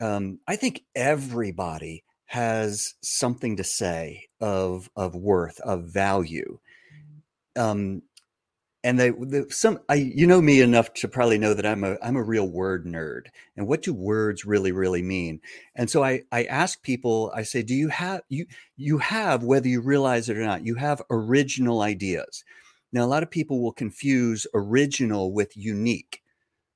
um, 0.00 0.40
I 0.46 0.56
think 0.56 0.82
everybody 0.94 2.04
has 2.26 2.94
something 3.02 3.56
to 3.56 3.64
say 3.64 4.24
of 4.40 4.90
of 4.96 5.14
worth, 5.14 5.60
of 5.60 5.84
value. 5.84 6.58
Um, 7.56 8.02
and 8.86 9.00
they 9.00 9.10
the, 9.10 9.46
some 9.50 9.80
I 9.88 9.96
you 9.96 10.28
know 10.28 10.40
me 10.40 10.60
enough 10.60 10.94
to 10.94 11.08
probably 11.08 11.38
know 11.38 11.54
that 11.54 11.66
I'm 11.66 11.82
a 11.82 11.96
I'm 12.00 12.14
a 12.14 12.22
real 12.22 12.48
word 12.48 12.86
nerd. 12.86 13.26
And 13.56 13.66
what 13.66 13.82
do 13.82 13.92
words 13.92 14.44
really 14.44 14.70
really 14.70 15.02
mean? 15.02 15.40
And 15.74 15.90
so 15.90 16.04
I 16.04 16.22
I 16.30 16.44
ask 16.44 16.80
people 16.82 17.32
I 17.34 17.42
say 17.42 17.64
do 17.64 17.74
you 17.74 17.88
have 17.88 18.20
you 18.28 18.46
you 18.76 18.98
have 18.98 19.42
whether 19.42 19.66
you 19.66 19.80
realize 19.80 20.28
it 20.28 20.36
or 20.36 20.44
not 20.44 20.64
you 20.64 20.76
have 20.76 21.02
original 21.10 21.82
ideas. 21.82 22.44
Now 22.92 23.04
a 23.04 23.10
lot 23.10 23.24
of 23.24 23.30
people 23.30 23.60
will 23.60 23.72
confuse 23.72 24.46
original 24.54 25.32
with 25.32 25.56
unique, 25.56 26.22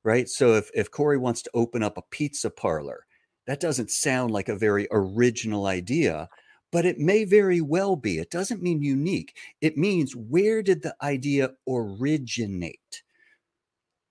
right? 0.03 0.29
So 0.29 0.55
if 0.55 0.69
if 0.75 0.91
Corey 0.91 1.17
wants 1.17 1.43
to 1.43 1.51
open 1.55 1.85
up 1.85 1.97
a 1.97 2.03
pizza 2.11 2.51
parlor, 2.51 3.07
that 3.47 3.61
doesn't 3.61 3.93
sound 3.93 4.33
like 4.33 4.49
a 4.49 4.57
very 4.57 4.89
original 4.91 5.67
idea, 5.67 6.29
but 6.73 6.87
it 6.87 6.99
may 6.99 7.25
very 7.25 7.61
well 7.61 7.97
be. 7.97 8.19
It 8.19 8.31
doesn't 8.31 8.63
mean 8.63 8.83
unique. 8.83 9.37
It 9.61 9.77
means 9.77 10.15
where 10.15 10.63
did 10.63 10.83
the 10.83 10.95
idea 11.03 11.51
originate? 11.69 13.03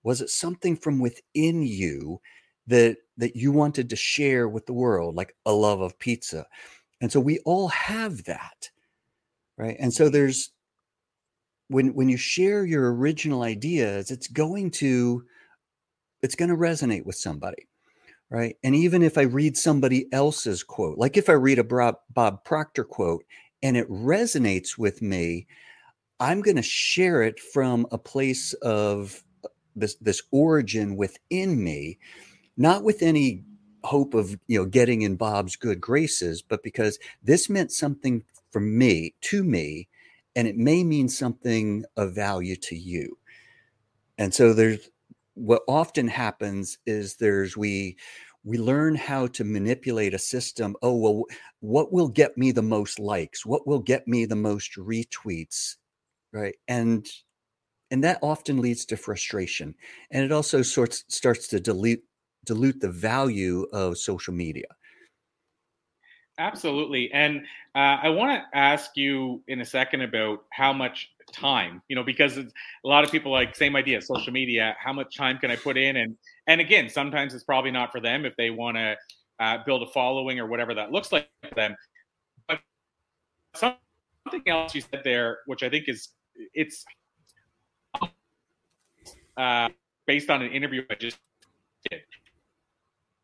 Was 0.04 0.22
it 0.22 0.30
something 0.30 0.76
from 0.76 1.00
within 1.00 1.64
you 1.64 2.20
that 2.68 2.98
that 3.18 3.36
you 3.36 3.52
wanted 3.52 3.90
to 3.90 3.96
share 3.96 4.48
with 4.48 4.66
the 4.66 4.74
world, 4.74 5.16
like 5.16 5.36
a 5.46 5.54
love 5.54 5.82
of 5.82 5.98
pizza? 6.00 6.46
And 7.02 7.12
so 7.12 7.20
we 7.20 7.40
all 7.40 7.70
have 7.70 8.26
that, 8.26 8.70
right? 9.58 9.78
And 9.80 9.94
so 9.94 10.10
there's 10.10 10.52
when 11.70 11.94
when 11.94 12.10
you 12.10 12.18
share 12.18 12.66
your 12.66 12.94
original 12.94 13.44
ideas, 13.44 14.12
it's 14.12 14.28
going 14.28 14.72
to 14.72 15.24
it's 16.22 16.36
going 16.36 16.50
to 16.50 16.58
resonate 16.58 17.06
with 17.06 17.16
somebody 17.16 17.69
right? 18.30 18.56
And 18.64 18.76
even 18.76 19.02
if 19.02 19.18
I 19.18 19.24
read 19.24 19.58
somebody 19.58 20.12
else's 20.12 20.64
quote, 20.64 20.98
like 20.98 21.18
if 21.18 21.30
I 21.30 21.34
read 21.34 21.60
a 21.60 21.64
Bob 21.64 22.44
Proctor 22.44 22.84
quote 22.84 23.26
and 23.64 23.76
it 23.76 23.90
resonates 23.90 24.78
with 24.78 25.02
me, 25.02 25.48
I'm 26.20 26.42
going 26.42 26.58
to 26.58 26.62
share 26.62 27.24
it 27.24 27.40
from 27.40 27.88
a 27.92 27.98
place 27.98 28.54
of 28.54 29.24
uh, 29.44 29.48
this 29.76 29.96
this 29.96 30.22
origin 30.32 30.96
within 30.98 31.64
me, 31.64 31.98
not 32.58 32.84
with 32.84 33.02
any 33.02 33.44
hope 33.86 34.14
of 34.14 34.38
you 34.48 34.60
know 34.60 34.66
getting 34.66 35.02
in 35.02 35.16
Bob's 35.16 35.56
good 35.56 35.80
graces, 35.80 36.42
but 36.42 36.62
because 36.62 37.00
this 37.24 37.50
meant 37.50 37.72
something 37.72 38.24
for 38.52 38.60
me 38.60 39.16
to 39.22 39.44
me, 39.44 39.88
and 40.36 40.48
it 40.48 40.58
may 40.58 40.84
mean 40.84 41.08
something 41.08 41.86
of 41.96 42.16
value 42.16 42.58
to 42.58 42.76
you. 42.76 43.18
And 44.18 44.34
so 44.34 44.54
there's 44.54 44.90
what 45.40 45.62
often 45.68 46.08
happens 46.08 46.78
is 46.86 47.16
there's 47.16 47.56
we 47.56 47.98
we 48.44 48.58
learn 48.58 48.96
how 48.96 49.28
to 49.28 49.44
manipulate 49.44 50.14
a 50.14 50.20
system 50.20 50.76
oh 50.82 50.96
well 50.96 51.24
what 51.62 51.92
will 51.92 52.08
get 52.08 52.38
me 52.38 52.52
the 52.52 52.62
most 52.62 53.00
likes? 53.00 53.46
What 53.46 53.68
will 53.68 53.80
get 53.80 54.08
me 54.08 54.26
the 54.26 54.36
most 54.36 54.76
retweets? 54.78 55.76
Right? 56.34 56.56
And 56.68 57.08
and 57.92 58.04
that 58.04 58.20
often 58.22 58.62
leads 58.62 58.86
to 58.86 58.98
frustration 58.98 59.76
and 60.12 60.24
it 60.24 60.32
also 60.32 60.62
sorts 60.62 61.06
starts 61.08 61.48
to 61.50 61.60
dilute 61.60 62.04
dilute 62.46 62.80
the 62.82 62.92
value 62.92 63.66
of 63.72 63.98
social 63.98 64.34
media. 64.34 64.68
Absolutely 66.38 67.12
and 67.12 67.42
uh, 67.76 67.98
i 68.04 68.10
want 68.10 68.32
to 68.32 68.58
ask 68.58 68.92
you 68.96 69.44
in 69.48 69.62
a 69.62 69.66
second 69.66 70.02
about 70.02 70.46
how 70.52 70.72
much 70.72 71.10
time 71.32 71.82
you 71.88 71.96
know 71.96 72.04
because 72.04 72.38
a 72.38 72.46
lot 72.84 73.04
of 73.04 73.12
people 73.12 73.32
like 73.32 73.56
same 73.56 73.76
idea 73.76 74.02
social 74.02 74.34
media 74.34 74.76
how 74.84 74.94
much 74.94 75.16
time 75.16 75.38
can 75.38 75.52
i 75.52 75.56
put 75.56 75.78
in? 75.78 75.98
And 75.98 76.16
and 76.48 76.62
again 76.62 76.90
sometimes 76.90 77.34
it's 77.34 77.44
probably 77.44 77.72
not 77.72 77.92
for 77.92 78.00
them 78.00 78.26
if 78.26 78.36
they 78.36 78.50
want 78.50 78.78
to 78.78 78.96
uh, 79.40 79.58
build 79.66 79.84
a 79.84 79.88
following 79.92 80.40
or 80.40 80.48
whatever 80.48 80.74
that 80.74 80.92
looks 80.92 81.14
like 81.14 81.30
for 81.48 81.56
them. 81.56 81.76
But 82.48 82.60
something 83.56 83.80
else 84.48 84.76
you 84.76 84.82
said 84.82 85.02
there 85.04 85.40
which 85.46 85.64
i 85.64 85.70
think 85.70 85.88
is 85.88 86.10
it's 86.54 86.86
uh, 89.38 89.70
based 90.06 90.30
on 90.30 90.42
an 90.42 90.52
interview 90.52 90.84
i 90.90 90.96
just 90.96 91.18
did. 91.90 92.02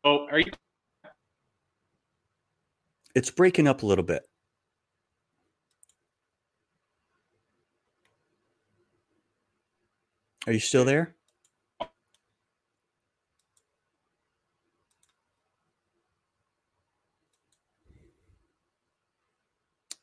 Oh 0.04 0.28
are 0.32 0.40
you 0.40 0.52
it's 3.14 3.30
breaking 3.30 3.68
up 3.68 3.84
a 3.84 3.86
little 3.86 4.04
bit 4.04 4.24
Are 10.48 10.54
you 10.54 10.60
still 10.60 10.86
there? 10.86 11.16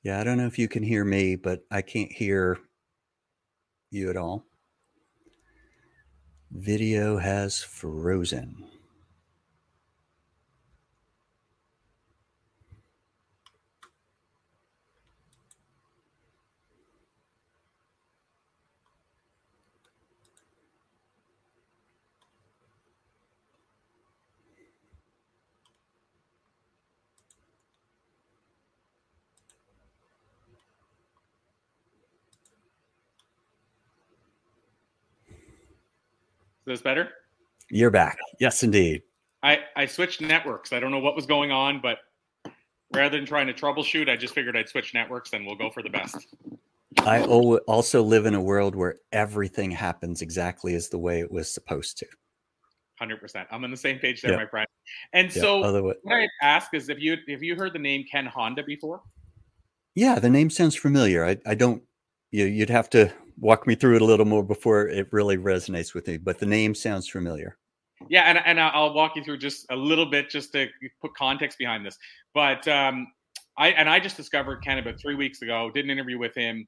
Yeah, 0.02 0.20
I 0.20 0.24
don't 0.24 0.36
know 0.36 0.46
if 0.46 0.58
you 0.58 0.66
can 0.66 0.82
hear 0.82 1.04
me, 1.04 1.36
but 1.36 1.64
I 1.70 1.80
can't 1.82 2.10
hear 2.10 2.58
you 3.90 4.10
at 4.10 4.16
all. 4.16 4.44
Video 6.50 7.18
has 7.18 7.62
frozen. 7.62 8.64
This 36.66 36.82
better? 36.82 37.10
You're 37.70 37.90
back. 37.90 38.18
Yes, 38.40 38.62
indeed. 38.62 39.02
I, 39.42 39.60
I 39.76 39.86
switched 39.86 40.20
networks. 40.20 40.72
I 40.72 40.80
don't 40.80 40.90
know 40.90 41.00
what 41.00 41.16
was 41.16 41.26
going 41.26 41.50
on, 41.50 41.80
but 41.80 41.98
rather 42.94 43.16
than 43.16 43.26
trying 43.26 43.46
to 43.48 43.54
troubleshoot, 43.54 44.08
I 44.08 44.16
just 44.16 44.34
figured 44.34 44.56
I'd 44.56 44.68
switch 44.68 44.94
networks 44.94 45.32
and 45.32 45.46
we'll 45.46 45.56
go 45.56 45.70
for 45.70 45.82
the 45.82 45.90
best. 45.90 46.28
I 46.98 47.22
also 47.22 48.02
live 48.02 48.26
in 48.26 48.34
a 48.34 48.40
world 48.40 48.76
where 48.76 48.96
everything 49.12 49.70
happens 49.70 50.22
exactly 50.22 50.74
as 50.74 50.88
the 50.88 50.98
way 50.98 51.20
it 51.20 51.32
was 51.32 51.52
supposed 51.52 51.98
to. 51.98 52.06
Hundred 52.98 53.20
percent. 53.20 53.48
I'm 53.50 53.64
on 53.64 53.70
the 53.70 53.76
same 53.76 53.98
page 53.98 54.22
there, 54.22 54.36
my 54.36 54.46
friend. 54.46 54.66
And 55.12 55.32
so, 55.32 55.62
Otherwise, 55.62 55.96
what 56.02 56.14
I 56.14 56.28
ask 56.42 56.72
is, 56.74 56.88
if 56.88 57.00
you 57.00 57.16
have 57.28 57.42
you 57.42 57.56
heard 57.56 57.72
the 57.72 57.78
name 57.78 58.04
Ken 58.10 58.26
Honda 58.26 58.62
before? 58.62 59.02
Yeah, 59.94 60.18
the 60.18 60.30
name 60.30 60.50
sounds 60.50 60.76
familiar. 60.76 61.24
I, 61.24 61.38
I 61.46 61.54
don't. 61.54 61.82
You, 62.30 62.44
you'd 62.44 62.70
have 62.70 62.88
to 62.90 63.12
walk 63.38 63.66
me 63.66 63.74
through 63.74 63.96
it 63.96 64.02
a 64.02 64.04
little 64.04 64.26
more 64.26 64.42
before 64.42 64.88
it 64.88 65.12
really 65.12 65.36
resonates 65.36 65.94
with 65.94 66.06
me. 66.06 66.16
But 66.16 66.38
the 66.38 66.46
name 66.46 66.74
sounds 66.74 67.08
familiar. 67.08 67.58
Yeah, 68.08 68.22
and, 68.22 68.38
and 68.44 68.60
I'll 68.60 68.94
walk 68.94 69.16
you 69.16 69.24
through 69.24 69.38
just 69.38 69.66
a 69.70 69.76
little 69.76 70.06
bit 70.06 70.28
just 70.30 70.52
to 70.52 70.68
put 71.00 71.14
context 71.14 71.58
behind 71.58 71.86
this. 71.86 71.98
But 72.34 72.66
um, 72.68 73.06
I 73.56 73.68
and 73.70 73.88
I 73.88 74.00
just 74.00 74.16
discovered 74.16 74.62
Ken 74.62 74.78
about 74.78 75.00
three 75.00 75.14
weeks 75.14 75.42
ago. 75.42 75.70
Did 75.72 75.84
an 75.84 75.90
interview 75.90 76.18
with 76.18 76.34
him. 76.34 76.66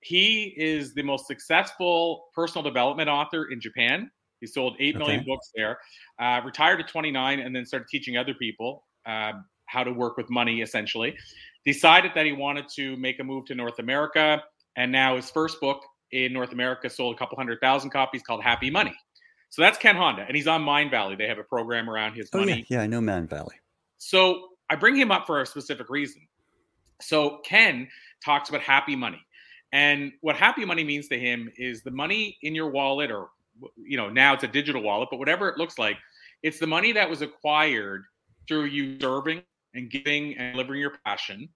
He 0.00 0.54
is 0.56 0.94
the 0.94 1.02
most 1.02 1.26
successful 1.26 2.26
personal 2.34 2.62
development 2.62 3.08
author 3.08 3.50
in 3.50 3.60
Japan. 3.60 4.10
He 4.40 4.46
sold 4.46 4.76
eight 4.78 4.94
okay. 4.94 5.04
million 5.04 5.24
books 5.26 5.50
there. 5.56 5.78
Uh, 6.20 6.40
retired 6.44 6.80
at 6.80 6.88
29, 6.88 7.40
and 7.40 7.54
then 7.54 7.66
started 7.66 7.88
teaching 7.88 8.16
other 8.16 8.34
people 8.34 8.84
uh, 9.06 9.32
how 9.66 9.82
to 9.82 9.92
work 9.92 10.16
with 10.16 10.30
money. 10.30 10.60
Essentially, 10.60 11.16
decided 11.64 12.12
that 12.14 12.26
he 12.26 12.32
wanted 12.32 12.66
to 12.76 12.96
make 12.96 13.18
a 13.18 13.24
move 13.24 13.46
to 13.46 13.54
North 13.54 13.78
America, 13.78 14.42
and 14.76 14.92
now 14.92 15.16
his 15.16 15.30
first 15.30 15.60
book 15.60 15.82
in 16.12 16.32
North 16.32 16.52
America 16.52 16.88
sold 16.88 17.14
a 17.14 17.18
couple 17.18 17.36
hundred 17.36 17.60
thousand 17.60 17.90
copies 17.90 18.22
called 18.22 18.42
Happy 18.42 18.70
Money. 18.70 18.94
So 19.50 19.62
that's 19.62 19.78
Ken 19.78 19.96
Honda, 19.96 20.24
and 20.26 20.36
he's 20.36 20.46
on 20.46 20.62
Mindvalley. 20.62 21.16
They 21.16 21.26
have 21.26 21.38
a 21.38 21.44
program 21.44 21.88
around 21.88 22.14
his 22.14 22.28
oh, 22.34 22.40
money. 22.40 22.66
Yeah. 22.68 22.78
yeah, 22.78 22.82
I 22.82 22.86
know 22.86 23.00
Mindvalley. 23.00 23.54
So 23.96 24.48
I 24.70 24.76
bring 24.76 24.96
him 24.96 25.10
up 25.10 25.26
for 25.26 25.40
a 25.40 25.46
specific 25.46 25.88
reason. 25.88 26.26
So 27.00 27.38
Ken 27.44 27.88
talks 28.24 28.48
about 28.48 28.60
happy 28.60 28.94
money. 28.94 29.20
And 29.72 30.12
what 30.20 30.36
happy 30.36 30.64
money 30.64 30.84
means 30.84 31.08
to 31.08 31.18
him 31.18 31.50
is 31.56 31.82
the 31.82 31.90
money 31.90 32.38
in 32.42 32.54
your 32.54 32.70
wallet, 32.70 33.10
or, 33.10 33.28
you 33.76 33.96
know, 33.96 34.08
now 34.08 34.34
it's 34.34 34.44
a 34.44 34.48
digital 34.48 34.82
wallet, 34.82 35.08
but 35.10 35.18
whatever 35.18 35.48
it 35.48 35.58
looks 35.58 35.78
like, 35.78 35.96
it's 36.42 36.58
the 36.58 36.66
money 36.66 36.92
that 36.92 37.08
was 37.08 37.22
acquired 37.22 38.04
through 38.46 38.64
you 38.64 38.98
serving 39.00 39.42
and 39.74 39.90
giving 39.90 40.36
and 40.36 40.54
delivering 40.54 40.80
your 40.80 40.94
passion. 41.04 41.48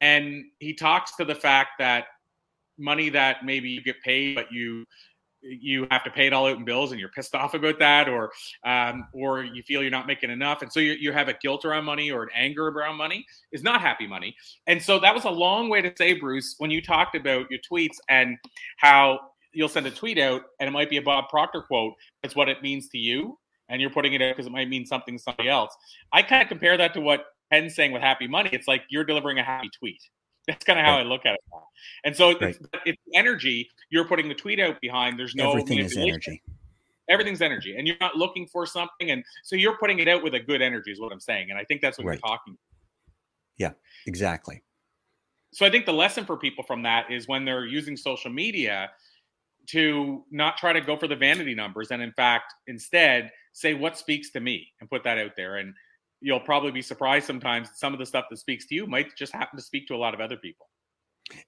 And 0.00 0.44
he 0.58 0.74
talks 0.74 1.14
to 1.16 1.24
the 1.24 1.34
fact 1.34 1.70
that 1.78 2.06
money 2.78 3.08
that 3.10 3.44
maybe 3.44 3.70
you 3.70 3.82
get 3.82 4.00
paid, 4.02 4.34
but 4.34 4.52
you 4.52 4.84
you 5.42 5.88
have 5.90 6.04
to 6.04 6.10
pay 6.10 6.28
it 6.28 6.32
all 6.32 6.46
out 6.46 6.56
in 6.56 6.64
bills 6.64 6.92
and 6.92 7.00
you're 7.00 7.08
pissed 7.10 7.34
off 7.34 7.54
about 7.54 7.78
that 7.78 8.08
or 8.08 8.30
um, 8.64 9.06
or 9.12 9.42
you 9.42 9.62
feel 9.62 9.82
you're 9.82 9.90
not 9.90 10.06
making 10.06 10.30
enough. 10.30 10.62
And 10.62 10.72
so 10.72 10.80
you, 10.80 10.92
you 10.92 11.12
have 11.12 11.28
a 11.28 11.34
guilt 11.34 11.64
around 11.64 11.84
money 11.84 12.10
or 12.10 12.22
an 12.22 12.28
anger 12.34 12.68
around 12.68 12.96
money 12.96 13.26
is 13.50 13.62
not 13.62 13.80
happy 13.80 14.06
money. 14.06 14.34
And 14.66 14.80
so 14.80 14.98
that 15.00 15.14
was 15.14 15.24
a 15.24 15.30
long 15.30 15.68
way 15.68 15.82
to 15.82 15.92
say 15.96 16.14
bruce 16.14 16.54
when 16.58 16.70
you 16.70 16.80
talked 16.80 17.16
about 17.16 17.46
your 17.50 17.60
tweets 17.60 17.96
and 18.08 18.36
how 18.78 19.18
you'll 19.52 19.68
send 19.68 19.86
a 19.86 19.90
tweet 19.90 20.18
out 20.18 20.42
and 20.60 20.68
it 20.68 20.70
might 20.70 20.88
be 20.88 20.96
a 20.96 21.02
bob 21.02 21.28
proctor 21.28 21.60
quote 21.62 21.92
it's 22.22 22.34
what 22.34 22.48
it 22.48 22.62
means 22.62 22.88
to 22.88 22.96
you 22.96 23.38
and 23.68 23.80
you're 23.80 23.90
putting 23.90 24.14
it 24.14 24.22
out 24.22 24.36
because 24.36 24.46
it 24.46 24.52
might 24.52 24.68
mean 24.68 24.86
something 24.86 25.16
to 25.16 25.22
somebody 25.22 25.48
else. 25.48 25.74
I 26.12 26.22
kind 26.22 26.42
of 26.42 26.48
compare 26.48 26.76
that 26.76 26.94
to 26.94 27.00
what 27.00 27.24
Ken's 27.50 27.74
saying 27.74 27.92
with 27.92 28.02
happy 28.02 28.28
money. 28.28 28.50
It's 28.52 28.68
like 28.68 28.82
you're 28.88 29.04
delivering 29.04 29.38
a 29.38 29.42
happy 29.42 29.70
tweet 29.78 30.00
that's 30.46 30.64
kind 30.64 30.78
of 30.78 30.84
how 30.84 30.96
right. 30.96 31.06
I 31.06 31.08
look 31.08 31.24
at 31.24 31.34
it 31.34 31.40
now. 31.52 31.64
And 32.04 32.16
so 32.16 32.32
right. 32.32 32.42
it's, 32.42 32.58
it's, 32.84 33.02
energy 33.14 33.68
you're 33.90 34.06
putting 34.06 34.28
the 34.28 34.34
tweet 34.34 34.60
out 34.60 34.80
behind. 34.80 35.18
There's 35.18 35.34
no 35.34 35.50
everything 35.50 35.78
is 35.78 35.96
energy. 35.96 36.42
Everything's 37.08 37.42
energy, 37.42 37.76
and 37.76 37.86
you're 37.86 37.96
not 38.00 38.16
looking 38.16 38.46
for 38.46 38.64
something, 38.64 39.10
and 39.10 39.24
so 39.42 39.56
you're 39.56 39.76
putting 39.76 39.98
it 39.98 40.08
out 40.08 40.22
with 40.22 40.34
a 40.34 40.40
good 40.40 40.62
energy, 40.62 40.92
is 40.92 41.00
what 41.00 41.12
I'm 41.12 41.20
saying. 41.20 41.50
And 41.50 41.58
I 41.58 41.64
think 41.64 41.82
that's 41.82 41.98
what 41.98 42.06
right. 42.06 42.14
you're 42.14 42.30
talking. 42.30 42.56
Yeah, 43.58 43.72
exactly. 44.06 44.62
So 45.52 45.66
I 45.66 45.70
think 45.70 45.84
the 45.84 45.92
lesson 45.92 46.24
for 46.24 46.36
people 46.36 46.64
from 46.64 46.82
that 46.84 47.10
is 47.10 47.28
when 47.28 47.44
they're 47.44 47.66
using 47.66 47.96
social 47.96 48.30
media 48.30 48.90
to 49.66 50.24
not 50.30 50.56
try 50.56 50.72
to 50.72 50.80
go 50.80 50.96
for 50.96 51.08
the 51.08 51.16
vanity 51.16 51.54
numbers, 51.54 51.90
and 51.90 52.00
in 52.00 52.12
fact, 52.12 52.54
instead 52.68 53.30
say 53.52 53.74
what 53.74 53.98
speaks 53.98 54.30
to 54.30 54.40
me 54.40 54.68
and 54.80 54.88
put 54.88 55.04
that 55.04 55.18
out 55.18 55.32
there. 55.36 55.56
And 55.56 55.74
you'll 56.22 56.40
probably 56.40 56.70
be 56.70 56.82
surprised 56.82 57.26
sometimes 57.26 57.70
some 57.74 57.92
of 57.92 57.98
the 57.98 58.06
stuff 58.06 58.26
that 58.30 58.38
speaks 58.38 58.66
to 58.66 58.74
you 58.74 58.86
might 58.86 59.14
just 59.16 59.32
happen 59.32 59.58
to 59.58 59.62
speak 59.62 59.86
to 59.88 59.94
a 59.94 59.96
lot 59.96 60.14
of 60.14 60.20
other 60.20 60.36
people. 60.36 60.68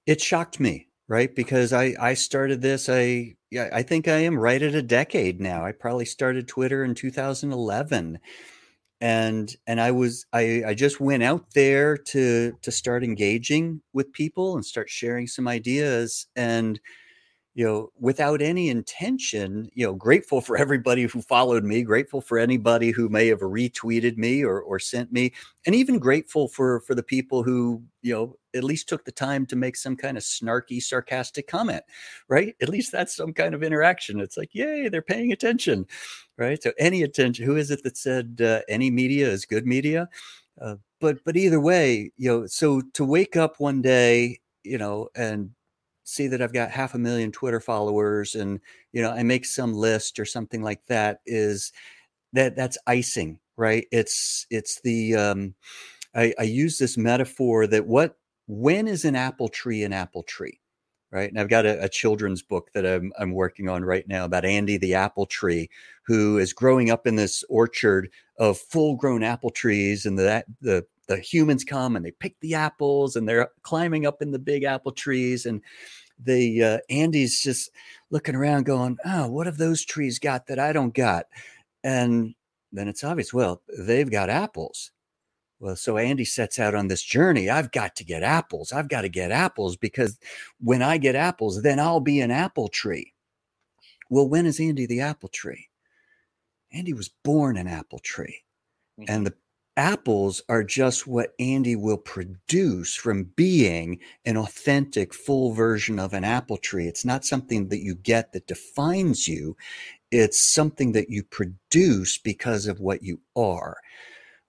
It 0.07 0.21
shocked 0.21 0.61
me, 0.61 0.89
right? 1.09 1.35
Because 1.35 1.73
I 1.73 1.95
I 2.01 2.15
started 2.15 2.61
this 2.61 2.89
I 2.89 3.35
yeah, 3.51 3.69
I 3.73 3.83
think 3.83 4.09
I 4.09 4.19
am 4.19 4.39
right 4.39 4.61
at 4.61 4.75
a 4.75 4.83
decade 4.83 5.41
now. 5.41 5.65
I 5.65 5.73
probably 5.73 6.05
started 6.05 6.49
Twitter 6.49 6.85
in 6.85 6.95
2011 6.95 8.19
and 9.01 9.57
and 9.67 9.81
I 9.81 9.91
was 9.91 10.27
I 10.33 10.63
I 10.67 10.75
just 10.75 11.01
went 11.01 11.23
out 11.23 11.53
there 11.55 11.97
to 11.97 12.53
to 12.63 12.71
start 12.71 13.05
engaging 13.05 13.83
with 13.93 14.13
people 14.13 14.55
and 14.55 14.65
start 14.65 14.89
sharing 14.89 15.27
some 15.27 15.49
ideas 15.49 16.27
and 16.37 16.81
you 17.55 17.65
know, 17.65 17.91
without 18.01 18.43
any 18.43 18.69
intention, 18.69 19.71
you 19.75 19.87
know, 19.87 19.95
grateful 19.95 20.41
for 20.41 20.57
everybody 20.57 21.05
who 21.05 21.23
followed 21.23 21.63
me, 21.63 21.83
grateful 21.85 22.21
for 22.21 22.37
anybody 22.37 22.91
who 22.91 23.09
may 23.09 23.29
have 23.29 23.41
retweeted 23.41 24.17
me 24.17 24.43
or, 24.43 24.61
or 24.61 24.81
sent 24.81 25.13
me, 25.13 25.33
and 25.65 25.75
even 25.75 26.01
grateful 26.01 26.49
for 26.49 26.81
for 26.81 26.97
the 26.97 27.03
people 27.03 27.45
who, 27.45 27.81
you 28.03 28.13
know, 28.13 28.37
at 28.57 28.65
least 28.65 28.89
took 28.89 29.05
the 29.05 29.13
time 29.13 29.47
to 29.47 29.57
make 29.57 29.77
some 29.77 29.97
kind 29.97 30.17
of 30.17 30.25
snarky, 30.25 30.83
sarcastic 30.83 31.47
comment, 31.47 31.85
right? 32.29 32.57
At 32.61 32.69
least 32.69 32.91
that's 32.91 33.15
some 33.15 33.33
kind 33.33 33.55
of 33.55 33.63
interaction. 33.63 34.19
It's 34.21 34.37
like, 34.37 34.51
yay, 34.53 34.89
they're 34.89 35.01
paying 35.03 35.31
attention, 35.31 35.87
right? 36.37 36.61
So 36.61 36.73
any 36.77 37.05
attention. 37.05 37.47
Who 37.47 37.57
is 37.57 37.71
it 37.71 37.85
that 37.85 37.97
said 37.97 38.41
uh, 38.45 38.63
any 38.69 38.91
media 38.91 39.29
is 39.29 39.47
good 39.47 39.67
media? 39.67 40.09
Uh, 40.61 40.77
but 41.01 41.19
but 41.25 41.37
either 41.37 41.61
way, 41.61 42.11
you 42.17 42.31
know, 42.31 42.47
so 42.47 42.81
to 42.95 43.05
wake 43.05 43.37
up 43.37 43.61
one 43.61 43.81
day, 43.81 44.41
you 44.65 44.79
know, 44.79 45.09
and 45.15 45.51
see 46.05 46.29
that 46.29 46.43
I've 46.43 46.53
got 46.53 46.71
half 46.71 46.95
a 46.95 46.99
million 46.99 47.33
Twitter 47.33 47.61
followers 47.61 48.35
and 48.35 48.61
you 48.93 49.03
know 49.03 49.11
I 49.11 49.23
make 49.23 49.45
some 49.45 49.75
list 49.75 50.19
or 50.19 50.25
something 50.25 50.63
like 50.63 50.87
that 50.87 51.21
is 51.27 51.73
that 52.35 52.57
that's 52.57 52.79
icing, 52.87 53.39
right? 53.57 53.87
It's 53.91 54.47
it's 54.51 54.81
the 54.83 55.17
um 55.17 55.55
I, 56.15 56.35
I 56.39 56.45
use 56.45 56.79
this 56.79 56.97
metaphor 56.97 57.67
that 57.67 57.87
what 57.87 58.17
when 58.47 58.87
is 58.87 59.05
an 59.05 59.17
apple 59.17 59.49
tree 59.49 59.83
an 59.83 59.93
apple 59.93 60.23
tree? 60.23 60.61
Right. 61.11 61.31
And 61.31 61.39
I've 61.39 61.49
got 61.49 61.65
a, 61.65 61.85
a 61.85 61.89
children's 61.89 62.43
book 62.43 62.71
that 62.75 62.85
I'm 62.85 63.13
I'm 63.19 63.33
working 63.33 63.69
on 63.69 63.85
right 63.85 64.07
now 64.09 64.25
about 64.25 64.45
Andy 64.45 64.79
the 64.79 64.95
apple 64.95 65.27
tree, 65.27 65.71
who 66.07 66.39
is 66.39 66.53
growing 66.53 66.91
up 66.91 67.07
in 67.07 67.15
this 67.15 67.45
orchard 67.49 68.11
of 68.39 68.59
full 68.59 68.97
grown 68.97 69.23
apple 69.23 69.51
trees 69.51 70.07
and 70.07 70.19
the 70.19 70.45
the 70.61 70.85
the 71.07 71.19
humans 71.19 71.65
come 71.65 71.97
and 71.97 72.05
they 72.05 72.11
pick 72.11 72.37
the 72.41 72.55
apples 72.55 73.17
and 73.17 73.29
they're 73.29 73.51
climbing 73.63 74.07
up 74.07 74.23
in 74.23 74.31
the 74.31 74.39
big 74.39 74.65
apple 74.65 74.93
trees 74.93 75.47
and 75.47 75.61
the 76.19 76.63
uh, 76.63 76.79
Andy's 76.91 77.41
just 77.43 77.71
looking 78.11 78.37
around 78.37 78.67
going, 78.67 78.99
"Oh, 79.05 79.29
what 79.29 79.47
have 79.47 79.57
those 79.57 79.85
trees 79.85 80.19
got 80.19 80.47
that 80.47 80.61
I 80.61 80.73
don't 80.73 80.95
got?" 80.95 81.27
And 81.83 82.35
then 82.75 82.89
it's 82.89 83.05
obvious, 83.05 83.33
well, 83.33 83.63
they've 83.79 84.11
got 84.11 84.29
apples. 84.29 84.91
Well, 85.61 85.77
so 85.77 85.97
Andy 85.97 86.25
sets 86.25 86.59
out 86.59 86.75
on 86.75 86.89
this 86.89 87.03
journey. 87.03 87.49
I've 87.49 87.71
got 87.71 87.97
to 87.97 88.05
get 88.05 88.23
apples. 88.23 88.73
I've 88.73 88.89
got 88.89 89.03
to 89.03 89.09
get 89.09 89.31
apples 89.31 89.77
because 89.77 90.19
when 90.61 90.83
I 90.83 90.99
get 90.99 91.15
apples, 91.15 91.63
then 91.63 91.79
I'll 91.79 92.01
be 92.01 92.21
an 92.21 92.31
apple 92.31 92.69
tree. 92.69 93.13
Well, 94.11 94.29
when 94.29 94.45
is 94.45 94.61
Andy 94.61 94.87
the 94.87 95.01
apple 95.01 95.29
tree? 95.29 95.69
Andy 96.73 96.93
was 96.93 97.11
born 97.23 97.57
an 97.57 97.69
apple 97.69 98.01
tree. 98.01 98.43
Mm-hmm. 99.01 99.13
And 99.13 99.27
the 99.27 99.35
apples 99.77 100.43
are 100.49 100.65
just 100.65 101.07
what 101.07 101.35
Andy 101.39 101.77
will 101.77 101.99
produce 101.99 102.95
from 102.95 103.25
being 103.37 104.01
an 104.25 104.37
authentic, 104.37 105.13
full 105.13 105.53
version 105.53 105.99
of 105.99 106.13
an 106.13 106.25
apple 106.25 106.57
tree. 106.57 106.87
It's 106.87 107.05
not 107.05 107.25
something 107.25 107.69
that 107.69 107.83
you 107.83 107.95
get 107.95 108.33
that 108.33 108.47
defines 108.47 109.27
you, 109.29 109.57
it's 110.11 110.41
something 110.41 110.93
that 110.93 111.11
you 111.11 111.25
produce 111.25 112.19
because 112.19 112.67
of 112.67 112.81
what 112.81 113.03
you 113.03 113.21
are. 113.37 113.79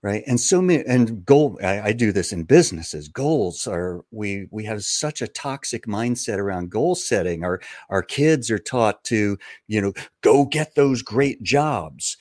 Right. 0.04 0.24
And 0.28 0.40
so 0.40 0.62
many 0.62 0.86
and 0.86 1.26
goal 1.26 1.58
I, 1.64 1.82
I 1.82 1.92
do 1.94 2.12
this 2.12 2.32
in 2.32 2.44
businesses. 2.44 3.08
Goals 3.08 3.66
are 3.66 4.06
we 4.12 4.48
we 4.52 4.66
have 4.66 4.84
such 4.84 5.20
a 5.20 5.28
toxic 5.28 5.88
mindset 5.88 6.38
around 6.38 6.70
goal 6.70 6.94
setting. 6.94 7.44
Our 7.44 7.60
our 7.90 8.04
kids 8.04 8.52
are 8.52 8.60
taught 8.60 9.04
to, 9.06 9.40
you 9.68 9.82
know, 9.82 9.94
go 10.22 10.46
get 10.46 10.76
those 10.76 11.02
great 11.02 11.42
jobs 11.42 12.18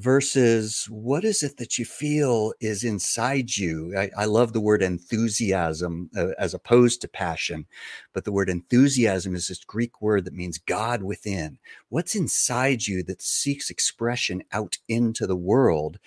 versus 0.00 0.86
what 0.88 1.24
is 1.24 1.42
it 1.42 1.58
that 1.58 1.78
you 1.78 1.84
feel 1.84 2.54
is 2.60 2.84
inside 2.84 3.56
you? 3.56 3.94
I, 3.96 4.10
I 4.16 4.24
love 4.24 4.52
the 4.52 4.60
word 4.60 4.82
enthusiasm 4.82 6.10
uh, 6.16 6.28
as 6.38 6.54
opposed 6.54 7.02
to 7.02 7.08
passion, 7.08 7.66
but 8.14 8.24
the 8.24 8.32
word 8.32 8.48
enthusiasm 8.48 9.34
is 9.34 9.48
this 9.48 9.62
Greek 9.62 10.00
word 10.00 10.24
that 10.24 10.34
means 10.34 10.58
God 10.58 11.02
within. 11.02 11.58
What's 11.90 12.14
inside 12.14 12.86
you 12.86 13.02
that 13.04 13.20
seeks 13.20 13.68
expression 13.68 14.42
out 14.52 14.78
into 14.88 15.26
the 15.26 15.36
world? 15.36 15.98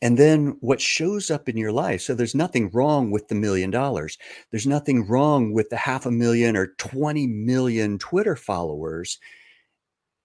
And 0.00 0.16
then 0.16 0.56
what 0.60 0.80
shows 0.80 1.28
up 1.28 1.48
in 1.48 1.56
your 1.56 1.72
life. 1.72 2.02
So 2.02 2.14
there's 2.14 2.36
nothing 2.36 2.70
wrong 2.70 3.10
with 3.10 3.26
the 3.26 3.34
million 3.34 3.72
dollars. 3.72 4.16
There's 4.52 4.66
nothing 4.66 5.08
wrong 5.08 5.52
with 5.52 5.70
the 5.70 5.76
half 5.76 6.06
a 6.06 6.12
million 6.12 6.56
or 6.56 6.68
20 6.78 7.26
million 7.26 7.98
Twitter 7.98 8.36
followers 8.36 9.18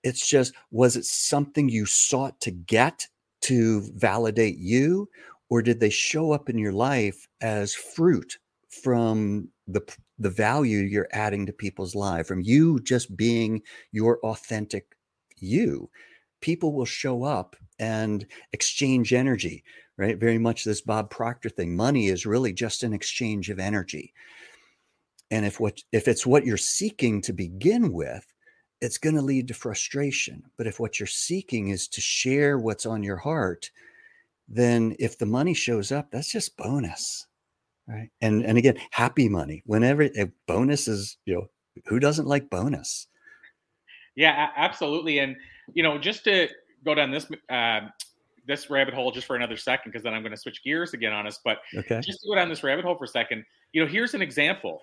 It's 0.04 0.28
just, 0.28 0.54
was 0.72 0.96
it 0.96 1.06
something 1.06 1.70
you 1.70 1.86
sought 1.86 2.40
to 2.42 2.52
get 2.52 3.08
to 3.42 3.82
validate 3.96 4.58
you? 4.58 5.10
Or 5.50 5.62
did 5.62 5.80
they 5.80 5.90
show 5.90 6.32
up 6.32 6.50
in 6.50 6.58
your 6.58 6.74
life 6.74 7.28
as 7.42 7.74
fruit 7.74 8.38
from 8.70 9.50
the 9.68 9.82
the 10.20 10.30
value 10.30 10.80
you're 10.80 11.08
adding 11.12 11.46
to 11.46 11.54
people's 11.54 11.96
life 11.96 12.28
from 12.28 12.42
you 12.42 12.80
just 12.80 13.16
being 13.16 13.62
your 13.92 14.20
authentic 14.20 14.96
you 15.38 15.90
people 16.42 16.74
will 16.74 16.86
show 16.86 17.24
up 17.24 17.56
and 17.80 18.26
exchange 18.52 19.14
energy 19.14 19.64
right 19.98 20.20
very 20.20 20.38
much 20.38 20.64
this 20.64 20.82
bob 20.82 21.10
proctor 21.10 21.50
thing 21.50 21.76
money 21.76 22.08
is 22.08 22.26
really 22.26 22.54
just 22.54 22.84
an 22.84 22.94
exchange 22.94 23.50
of 23.50 23.60
energy 23.60 24.14
and 25.32 25.46
if 25.46 25.60
what 25.60 25.80
if 25.92 26.08
it's 26.08 26.26
what 26.26 26.46
you're 26.46 26.58
seeking 26.58 27.22
to 27.22 27.34
begin 27.34 27.92
with 27.94 28.33
it's 28.84 28.98
going 28.98 29.16
to 29.16 29.22
lead 29.22 29.48
to 29.48 29.54
frustration 29.54 30.44
but 30.58 30.68
if 30.68 30.80
what 30.80 31.00
you're 31.00 31.08
seeking 31.08 31.70
is 31.70 31.88
to 31.88 32.02
share 32.02 32.58
what's 32.58 32.86
on 32.86 33.02
your 33.02 33.18
heart 33.18 33.72
then 34.48 34.96
if 35.00 35.18
the 35.18 35.26
money 35.26 35.54
shows 35.54 35.92
up 35.92 36.12
that's 36.12 36.32
just 36.32 36.58
bonus 36.58 37.28
right 37.88 38.10
and 38.22 38.44
and 38.44 38.58
again 38.58 38.78
happy 38.92 39.30
money 39.30 39.64
whenever 39.66 40.04
a 40.04 40.32
bonus 40.48 40.88
is 40.88 41.18
you 41.26 41.34
know 41.34 41.48
who 41.86 42.00
doesn't 42.00 42.28
like 42.28 42.50
bonus 42.50 43.08
yeah 44.16 44.50
absolutely 44.56 45.20
and 45.20 45.36
you 45.74 45.82
know 45.82 45.98
just 45.98 46.24
to 46.24 46.48
go 46.84 46.94
down 46.94 47.10
this 47.10 47.26
uh, 47.50 47.80
this 48.46 48.70
rabbit 48.70 48.94
hole 48.94 49.12
just 49.12 49.26
for 49.26 49.38
another 49.38 49.58
second 49.58 49.92
because 49.92 50.04
then 50.04 50.14
i'm 50.14 50.22
going 50.22 50.34
to 50.34 50.38
switch 50.38 50.62
gears 50.64 50.94
again 50.94 51.14
on 51.14 51.26
us 51.26 51.40
but 51.44 51.60
okay. 51.78 52.02
just 52.02 52.22
to 52.22 52.28
go 52.28 52.36
down 52.36 52.50
this 52.50 52.64
rabbit 52.64 52.84
hole 52.84 52.96
for 52.96 53.06
a 53.06 53.08
second 53.08 53.44
you 53.72 53.82
know 53.82 53.88
here's 53.90 54.14
an 54.14 54.22
example 54.22 54.82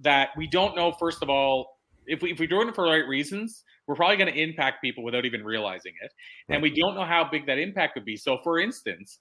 that 0.00 0.30
we 0.36 0.46
don't 0.46 0.76
know 0.76 0.92
first 0.92 1.22
of 1.22 1.30
all 1.30 1.77
if, 2.08 2.22
we, 2.22 2.32
if 2.32 2.38
we're 2.38 2.48
doing 2.48 2.68
it 2.68 2.74
for 2.74 2.84
the 2.84 2.90
right 2.90 3.06
reasons 3.06 3.64
we're 3.86 3.94
probably 3.94 4.16
going 4.16 4.32
to 4.32 4.40
impact 4.40 4.82
people 4.82 5.04
without 5.04 5.24
even 5.24 5.44
realizing 5.44 5.92
it 6.02 6.10
right. 6.48 6.56
and 6.56 6.62
we 6.62 6.74
don't 6.74 6.94
know 6.94 7.04
how 7.04 7.28
big 7.30 7.46
that 7.46 7.58
impact 7.58 7.94
would 7.94 8.04
be 8.04 8.16
so 8.16 8.38
for 8.42 8.58
instance 8.58 9.18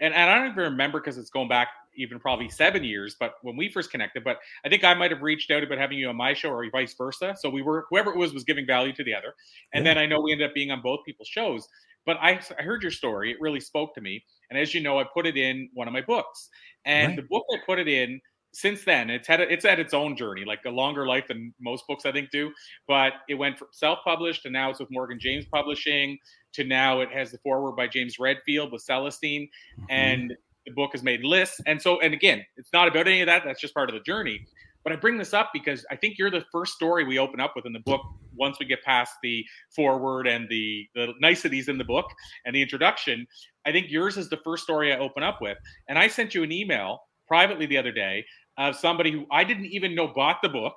and, 0.00 0.14
and 0.14 0.30
I 0.30 0.36
don't 0.36 0.52
even 0.52 0.72
remember 0.72 1.00
because 1.00 1.18
it's 1.18 1.30
going 1.30 1.48
back 1.48 1.68
even 1.96 2.20
probably 2.20 2.48
seven 2.48 2.84
years, 2.84 3.16
but 3.18 3.34
when 3.42 3.56
we 3.56 3.68
first 3.68 3.90
connected, 3.90 4.22
but 4.22 4.38
I 4.64 4.68
think 4.68 4.84
I 4.84 4.94
might 4.94 5.10
have 5.10 5.22
reached 5.22 5.50
out 5.50 5.62
about 5.62 5.78
having 5.78 5.98
you 5.98 6.08
on 6.08 6.16
my 6.16 6.34
show 6.34 6.50
or 6.50 6.64
vice 6.70 6.94
versa. 6.94 7.34
So 7.38 7.50
we 7.50 7.62
were, 7.62 7.86
whoever 7.90 8.10
it 8.10 8.16
was, 8.16 8.32
was 8.32 8.44
giving 8.44 8.66
value 8.66 8.92
to 8.92 9.04
the 9.04 9.14
other. 9.14 9.34
And 9.74 9.84
yeah. 9.84 9.94
then 9.94 10.02
I 10.02 10.06
know 10.06 10.20
we 10.20 10.32
ended 10.32 10.48
up 10.48 10.54
being 10.54 10.70
on 10.70 10.80
both 10.80 11.00
people's 11.04 11.28
shows. 11.28 11.66
But 12.06 12.16
I, 12.22 12.40
I 12.58 12.62
heard 12.62 12.82
your 12.82 12.92
story. 12.92 13.32
It 13.32 13.36
really 13.40 13.60
spoke 13.60 13.94
to 13.94 14.00
me. 14.00 14.24
And 14.48 14.58
as 14.58 14.72
you 14.72 14.80
know, 14.80 14.98
I 14.98 15.04
put 15.12 15.26
it 15.26 15.36
in 15.36 15.68
one 15.74 15.88
of 15.88 15.92
my 15.92 16.00
books. 16.00 16.48
And 16.84 17.08
right. 17.08 17.16
the 17.16 17.26
book 17.28 17.44
I 17.52 17.56
put 17.66 17.78
it 17.78 17.88
in 17.88 18.20
since 18.52 18.84
then 18.84 19.10
it's 19.10 19.28
had 19.28 19.40
a, 19.40 19.52
it's 19.52 19.64
had 19.64 19.78
its 19.78 19.92
own 19.92 20.16
journey 20.16 20.44
like 20.44 20.60
a 20.66 20.70
longer 20.70 21.06
life 21.06 21.26
than 21.28 21.52
most 21.60 21.84
books 21.86 22.06
i 22.06 22.12
think 22.12 22.30
do 22.30 22.50
but 22.86 23.12
it 23.28 23.34
went 23.34 23.58
from 23.58 23.68
self-published 23.72 24.44
and 24.44 24.52
now 24.52 24.70
it's 24.70 24.80
with 24.80 24.90
morgan 24.90 25.18
james 25.20 25.44
publishing 25.52 26.18
to 26.52 26.64
now 26.64 27.00
it 27.00 27.10
has 27.12 27.30
the 27.30 27.38
foreword 27.38 27.76
by 27.76 27.86
james 27.86 28.18
redfield 28.18 28.72
with 28.72 28.82
celestine 28.82 29.42
mm-hmm. 29.42 29.84
and 29.90 30.34
the 30.66 30.72
book 30.72 30.90
has 30.92 31.02
made 31.02 31.22
lists 31.22 31.60
and 31.66 31.80
so 31.80 32.00
and 32.00 32.14
again 32.14 32.44
it's 32.56 32.72
not 32.72 32.88
about 32.88 33.06
any 33.06 33.20
of 33.20 33.26
that 33.26 33.42
that's 33.44 33.60
just 33.60 33.74
part 33.74 33.88
of 33.88 33.94
the 33.94 34.00
journey 34.00 34.44
but 34.82 34.92
i 34.92 34.96
bring 34.96 35.18
this 35.18 35.34
up 35.34 35.50
because 35.52 35.84
i 35.90 35.96
think 35.96 36.16
you're 36.18 36.30
the 36.30 36.44
first 36.50 36.72
story 36.74 37.04
we 37.04 37.18
open 37.18 37.40
up 37.40 37.52
with 37.54 37.66
in 37.66 37.72
the 37.72 37.80
book 37.80 38.00
once 38.34 38.58
we 38.58 38.66
get 38.66 38.82
past 38.82 39.12
the 39.22 39.44
foreword 39.74 40.26
and 40.26 40.48
the 40.48 40.86
the 40.94 41.12
niceties 41.20 41.68
in 41.68 41.76
the 41.76 41.84
book 41.84 42.06
and 42.44 42.54
the 42.54 42.62
introduction 42.62 43.26
i 43.66 43.72
think 43.72 43.90
yours 43.90 44.16
is 44.16 44.28
the 44.30 44.38
first 44.38 44.62
story 44.62 44.92
i 44.92 44.98
open 44.98 45.22
up 45.22 45.40
with 45.40 45.58
and 45.88 45.98
i 45.98 46.08
sent 46.08 46.34
you 46.34 46.42
an 46.42 46.52
email 46.52 47.00
privately 47.28 47.66
the 47.66 47.76
other 47.76 47.92
day 47.92 48.24
of 48.56 48.74
somebody 48.74 49.12
who 49.12 49.26
I 49.30 49.44
didn't 49.44 49.66
even 49.66 49.94
know 49.94 50.08
bought 50.08 50.38
the 50.42 50.48
book, 50.48 50.74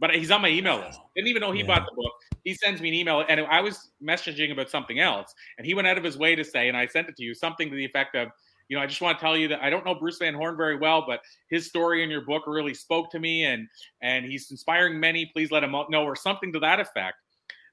but 0.00 0.14
he's 0.14 0.30
on 0.30 0.42
my 0.42 0.48
email 0.48 0.78
list. 0.78 0.98
Didn't 1.14 1.28
even 1.28 1.40
know 1.40 1.52
he 1.52 1.60
yeah. 1.60 1.66
bought 1.66 1.86
the 1.86 1.94
book. 1.94 2.12
He 2.42 2.54
sends 2.54 2.80
me 2.80 2.88
an 2.88 2.94
email, 2.94 3.24
and 3.28 3.40
I 3.40 3.60
was 3.60 3.90
messaging 4.02 4.50
about 4.50 4.70
something 4.70 4.98
else, 4.98 5.32
and 5.58 5.66
he 5.66 5.74
went 5.74 5.86
out 5.86 5.98
of 5.98 6.04
his 6.04 6.16
way 6.16 6.34
to 6.34 6.42
say, 6.42 6.68
and 6.68 6.76
I 6.76 6.86
sent 6.86 7.08
it 7.08 7.16
to 7.16 7.22
you, 7.22 7.34
something 7.34 7.68
to 7.68 7.76
the 7.76 7.84
effect 7.84 8.16
of, 8.16 8.28
you 8.68 8.76
know, 8.76 8.82
I 8.82 8.86
just 8.86 9.00
want 9.00 9.18
to 9.18 9.22
tell 9.22 9.36
you 9.36 9.48
that 9.48 9.60
I 9.62 9.68
don't 9.68 9.84
know 9.84 9.94
Bruce 9.94 10.18
Van 10.18 10.32
Horn 10.32 10.56
very 10.56 10.78
well, 10.78 11.04
but 11.06 11.20
his 11.50 11.66
story 11.66 12.02
in 12.02 12.10
your 12.10 12.22
book 12.22 12.44
really 12.46 12.72
spoke 12.72 13.10
to 13.10 13.18
me, 13.18 13.44
and 13.44 13.68
and 14.00 14.24
he's 14.24 14.50
inspiring 14.50 14.98
many. 14.98 15.26
Please 15.26 15.50
let 15.50 15.62
him 15.62 15.72
know, 15.90 16.04
or 16.04 16.16
something 16.16 16.52
to 16.52 16.60
that 16.60 16.80
effect. 16.80 17.16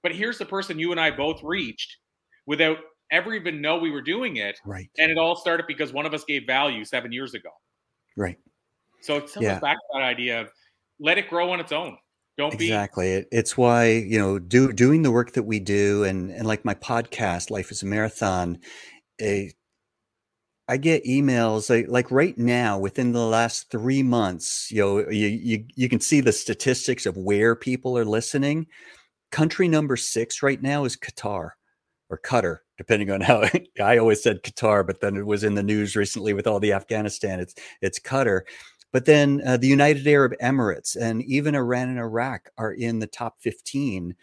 But 0.04 0.14
here's 0.14 0.38
the 0.38 0.46
person 0.46 0.80
you 0.80 0.92
and 0.92 1.00
I 1.00 1.12
both 1.12 1.42
reached 1.44 1.98
without 2.46 2.78
ever 3.12 3.34
even 3.34 3.62
know 3.62 3.78
we 3.78 3.92
were 3.92 4.02
doing 4.02 4.38
it, 4.38 4.60
right? 4.66 4.90
And 4.98 5.12
it 5.12 5.18
all 5.18 5.36
started 5.36 5.66
because 5.68 5.94
one 5.94 6.06
of 6.06 6.14
us 6.14 6.24
gave 6.24 6.46
value 6.46 6.84
seven 6.84 7.12
years 7.12 7.34
ago. 7.36 7.52
Right. 8.18 8.38
So 9.02 9.18
it 9.18 9.32
yeah. 9.40 9.60
back 9.60 9.78
to 9.78 9.84
that 9.94 10.04
idea 10.04 10.42
of 10.42 10.50
let 11.00 11.18
it 11.18 11.30
grow 11.30 11.52
on 11.52 11.62
its 11.62 11.72
own. 11.72 11.98
Don't 12.38 12.54
exactly. 12.54 13.22
Be- 13.22 13.28
it's 13.32 13.58
why 13.58 13.90
you 13.90 14.20
know 14.20 14.38
do 14.38 14.74
doing 14.74 15.04
the 15.04 15.12
work 15.12 15.34
that 15.34 15.44
we 15.44 15.60
do, 15.60 16.04
and 16.04 16.32
and 16.32 16.46
like 16.46 16.66
my 16.66 16.74
podcast, 16.76 17.50
Life 17.50 17.72
is 17.72 17.84
a 17.84 17.86
Marathon. 17.86 18.60
A, 19.22 19.52
I 20.68 20.78
get 20.78 21.06
emails 21.06 21.70
like, 21.70 21.88
like 21.88 22.12
right 22.12 22.38
now 22.38 22.78
within 22.78 23.14
the 23.14 23.26
last 23.26 23.72
three 23.72 24.04
months. 24.04 24.70
You 24.72 24.82
know, 24.82 25.10
you, 25.10 25.28
you 25.28 25.66
you 25.76 25.90
can 25.90 26.00
see 26.00 26.22
the 26.22 26.34
statistics 26.34 27.06
of 27.06 27.18
where 27.18 27.56
people 27.56 27.98
are 27.98 28.06
listening. 28.06 28.68
Country 29.32 29.68
number 29.68 29.96
six 29.96 30.44
right 30.44 30.62
now 30.62 30.86
is 30.86 30.98
Qatar 30.98 31.52
or 32.10 32.20
Qatar, 32.24 32.60
depending 32.78 33.12
on 33.12 33.22
how 33.22 33.44
I 33.84 33.98
always 33.98 34.22
said 34.22 34.44
Qatar, 34.44 34.86
but 34.86 35.02
then 35.02 35.16
it 35.18 35.26
was 35.26 35.44
in 35.44 35.56
the 35.56 35.64
news 35.64 35.96
recently 35.96 36.34
with 36.34 36.48
all 36.48 36.60
the 36.60 36.74
Afghanistan. 36.74 37.40
It's 37.40 37.56
it's 37.82 38.00
Qatar. 38.00 38.42
But 38.94 39.06
then 39.06 39.42
uh, 39.46 39.58
the 39.58 39.68
United 39.68 40.08
Arab 40.08 40.34
Emirates 40.42 40.96
and 40.96 41.22
even 41.24 41.56
Iran 41.56 41.90
and 41.90 42.00
Iraq 42.00 42.50
are 42.58 42.72
in 42.72 43.00
the 43.00 43.08
top 43.08 43.36
15 43.42 44.16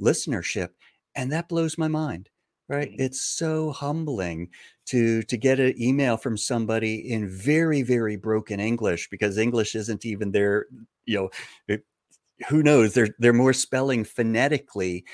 listenership. 0.00 0.68
And 1.14 1.32
that 1.32 1.48
blows 1.48 1.76
my 1.76 1.88
mind, 1.88 2.28
right? 2.68 2.90
It's 2.98 3.20
so 3.20 3.72
humbling 3.72 4.48
to 4.86 5.22
to 5.24 5.36
get 5.36 5.60
an 5.60 5.80
email 5.80 6.16
from 6.16 6.36
somebody 6.36 7.10
in 7.12 7.28
very, 7.28 7.82
very 7.82 8.16
broken 8.16 8.60
English 8.60 9.10
because 9.10 9.38
English 9.38 9.74
isn't 9.74 10.06
even 10.06 10.32
their, 10.32 10.66
you 11.04 11.18
know, 11.18 11.30
it, 11.68 11.84
who 12.48 12.62
knows? 12.62 12.94
They're 12.94 13.14
they're 13.18 13.32
more 13.32 13.52
spelling 13.52 14.04
phonetically 14.04 15.04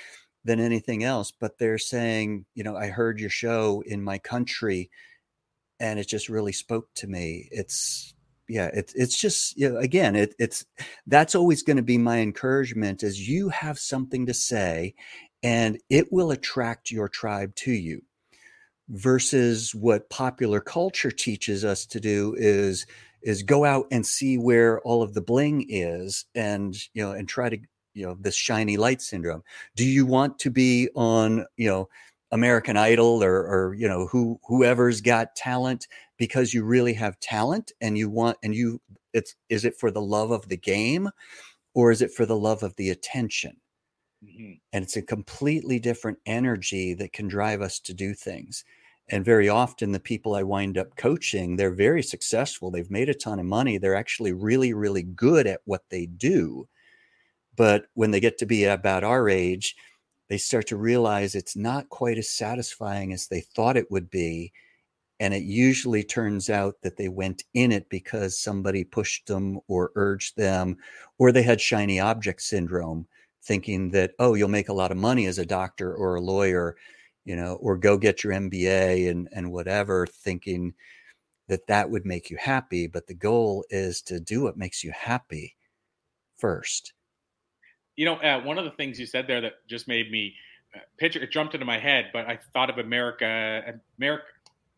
than 0.48 0.61
anything 0.61 1.04
else, 1.04 1.30
but 1.30 1.58
they're 1.58 1.76
saying, 1.76 2.46
you 2.54 2.64
know, 2.64 2.74
I 2.74 2.88
heard 2.88 3.20
your 3.20 3.28
show 3.28 3.82
in 3.87 4.02
my 4.02 4.16
country 4.16 4.90
and 5.78 5.98
it 5.98 6.08
just 6.08 6.30
really 6.30 6.52
spoke 6.52 6.88
to 6.94 7.06
me. 7.06 7.48
It's 7.52 8.14
yeah 8.48 8.70
it's 8.72 8.94
it's 8.94 9.18
just 9.18 9.58
you 9.58 9.68
know, 9.68 9.76
again 9.78 10.16
it, 10.16 10.34
it's 10.38 10.64
that's 11.06 11.34
always 11.34 11.62
going 11.62 11.76
to 11.76 11.82
be 11.82 11.98
my 11.98 12.20
encouragement 12.20 13.02
is 13.02 13.28
you 13.28 13.50
have 13.50 13.78
something 13.78 14.24
to 14.24 14.32
say 14.32 14.94
and 15.42 15.78
it 15.90 16.11
will 16.11 16.30
attract 16.30 16.90
your 16.90 17.11
tribe 17.11 17.54
to 17.56 17.72
you 17.72 18.00
versus 18.88 19.74
what 19.74 20.08
popular 20.08 20.61
culture 20.61 21.11
teaches 21.11 21.62
us 21.62 21.84
to 21.84 22.00
do 22.00 22.34
is 22.38 22.87
is 23.22 23.42
go 23.42 23.66
out 23.66 23.87
and 23.90 24.06
see 24.06 24.38
where 24.38 24.80
all 24.80 25.02
of 25.02 25.12
the 25.12 25.20
bling 25.20 25.66
is 25.68 26.24
and 26.34 26.74
you 26.94 27.04
know 27.04 27.12
and 27.12 27.28
try 27.28 27.50
to 27.50 27.58
you 27.94 28.07
know 28.07 28.16
this 28.20 28.35
shiny 28.37 28.77
light 28.77 29.03
syndrome. 29.03 29.42
Do 29.77 29.85
you 29.85 30.07
want 30.07 30.38
to 30.40 30.51
be 30.51 30.88
on 30.94 31.46
you 31.57 31.68
know 31.68 31.88
American 32.31 32.77
Idol 32.77 33.22
or, 33.22 33.40
or 33.40 33.74
you 33.74 33.88
know 33.88 34.07
who 34.07 34.38
whoever's 34.46 35.01
got 35.01 35.37
talent? 35.37 35.87
Because 36.16 36.53
you 36.53 36.64
really 36.64 36.94
have 36.94 37.20
talent 37.20 37.72
and 37.81 37.96
you 37.96 38.11
want 38.11 38.38
and 38.42 38.55
you 38.55 38.81
it's 39.12 39.35
is 39.48 39.64
it 39.64 39.79
for 39.79 39.90
the 39.90 40.03
love 40.03 40.31
of 40.31 40.48
the 40.48 40.57
game 40.57 41.11
or 41.74 41.90
is 41.90 42.03
it 42.03 42.12
for 42.12 42.27
the 42.27 42.37
love 42.37 42.62
of 42.62 42.77
the 42.77 42.90
attention? 42.90 43.57
Mm-hmm. 44.24 44.55
and 44.72 44.83
it's 44.83 44.96
a 44.96 45.03
completely 45.03 45.79
different 45.79 46.18
energy 46.27 46.92
that 46.94 47.12
can 47.12 47.29
drive 47.29 47.61
us 47.62 47.79
to 47.79 47.94
do 47.94 48.14
things. 48.14 48.64
And 49.09 49.24
very 49.24 49.48
often 49.48 49.92
the 49.92 50.01
people 50.01 50.35
i 50.35 50.42
wind 50.42 50.77
up 50.77 50.96
coaching 50.96 51.55
they're 51.55 51.70
very 51.70 52.03
successful. 52.03 52.72
They've 52.72 52.90
made 52.90 53.09
a 53.09 53.14
ton 53.14 53.38
of 53.38 53.46
money. 53.46 53.79
They're 53.79 53.94
actually 53.94 54.33
really 54.33 54.72
really 54.74 55.05
good 55.05 55.46
at 55.46 55.61
what 55.66 55.85
they 55.90 56.07
do 56.07 56.68
but 57.58 57.88
when 57.92 58.10
they 58.10 58.20
get 58.20 58.38
to 58.38 58.46
be 58.46 58.64
about 58.64 59.04
our 59.04 59.28
age 59.28 59.76
they 60.28 60.38
start 60.38 60.66
to 60.68 60.76
realize 60.76 61.34
it's 61.34 61.56
not 61.56 61.88
quite 61.88 62.18
as 62.18 62.30
satisfying 62.30 63.12
as 63.12 63.26
they 63.26 63.40
thought 63.40 63.76
it 63.76 63.90
would 63.90 64.10
be. 64.10 64.52
And 65.20 65.34
it 65.34 65.42
usually 65.42 66.04
turns 66.04 66.48
out 66.48 66.76
that 66.82 66.96
they 66.96 67.08
went 67.08 67.42
in 67.54 67.72
it 67.72 67.88
because 67.88 68.38
somebody 68.38 68.84
pushed 68.84 69.26
them 69.26 69.58
or 69.66 69.90
urged 69.96 70.36
them, 70.36 70.76
or 71.18 71.32
they 71.32 71.42
had 71.42 71.60
shiny 71.60 71.98
object 71.98 72.42
syndrome, 72.42 73.08
thinking 73.42 73.90
that, 73.90 74.12
oh, 74.18 74.34
you'll 74.34 74.48
make 74.48 74.68
a 74.68 74.74
lot 74.74 74.92
of 74.92 74.96
money 74.96 75.26
as 75.26 75.38
a 75.38 75.46
doctor 75.46 75.92
or 75.94 76.16
a 76.16 76.20
lawyer, 76.20 76.76
you 77.24 77.34
know, 77.34 77.54
or 77.54 77.76
go 77.76 77.96
get 77.98 78.22
your 78.22 78.34
MBA 78.34 79.10
and, 79.10 79.28
and 79.32 79.50
whatever, 79.50 80.06
thinking 80.06 80.74
that 81.48 81.66
that 81.66 81.90
would 81.90 82.04
make 82.06 82.30
you 82.30 82.36
happy. 82.36 82.86
But 82.86 83.06
the 83.06 83.14
goal 83.14 83.64
is 83.70 84.02
to 84.02 84.20
do 84.20 84.42
what 84.42 84.56
makes 84.56 84.84
you 84.84 84.92
happy 84.92 85.56
first 86.36 86.92
you 87.98 88.04
know, 88.04 88.14
uh, 88.14 88.40
one 88.44 88.58
of 88.58 88.64
the 88.64 88.70
things 88.70 89.00
you 89.00 89.06
said 89.06 89.26
there 89.26 89.40
that 89.40 89.54
just 89.68 89.88
made 89.88 90.08
me 90.12 90.32
uh, 90.72 90.78
picture 90.98 91.20
it 91.20 91.32
jumped 91.32 91.54
into 91.54 91.66
my 91.66 91.80
head, 91.80 92.11
but 92.12 92.26
I 92.26 92.38
thought 92.52 92.70
of 92.70 92.78
America, 92.78 93.74
America, 93.98 94.22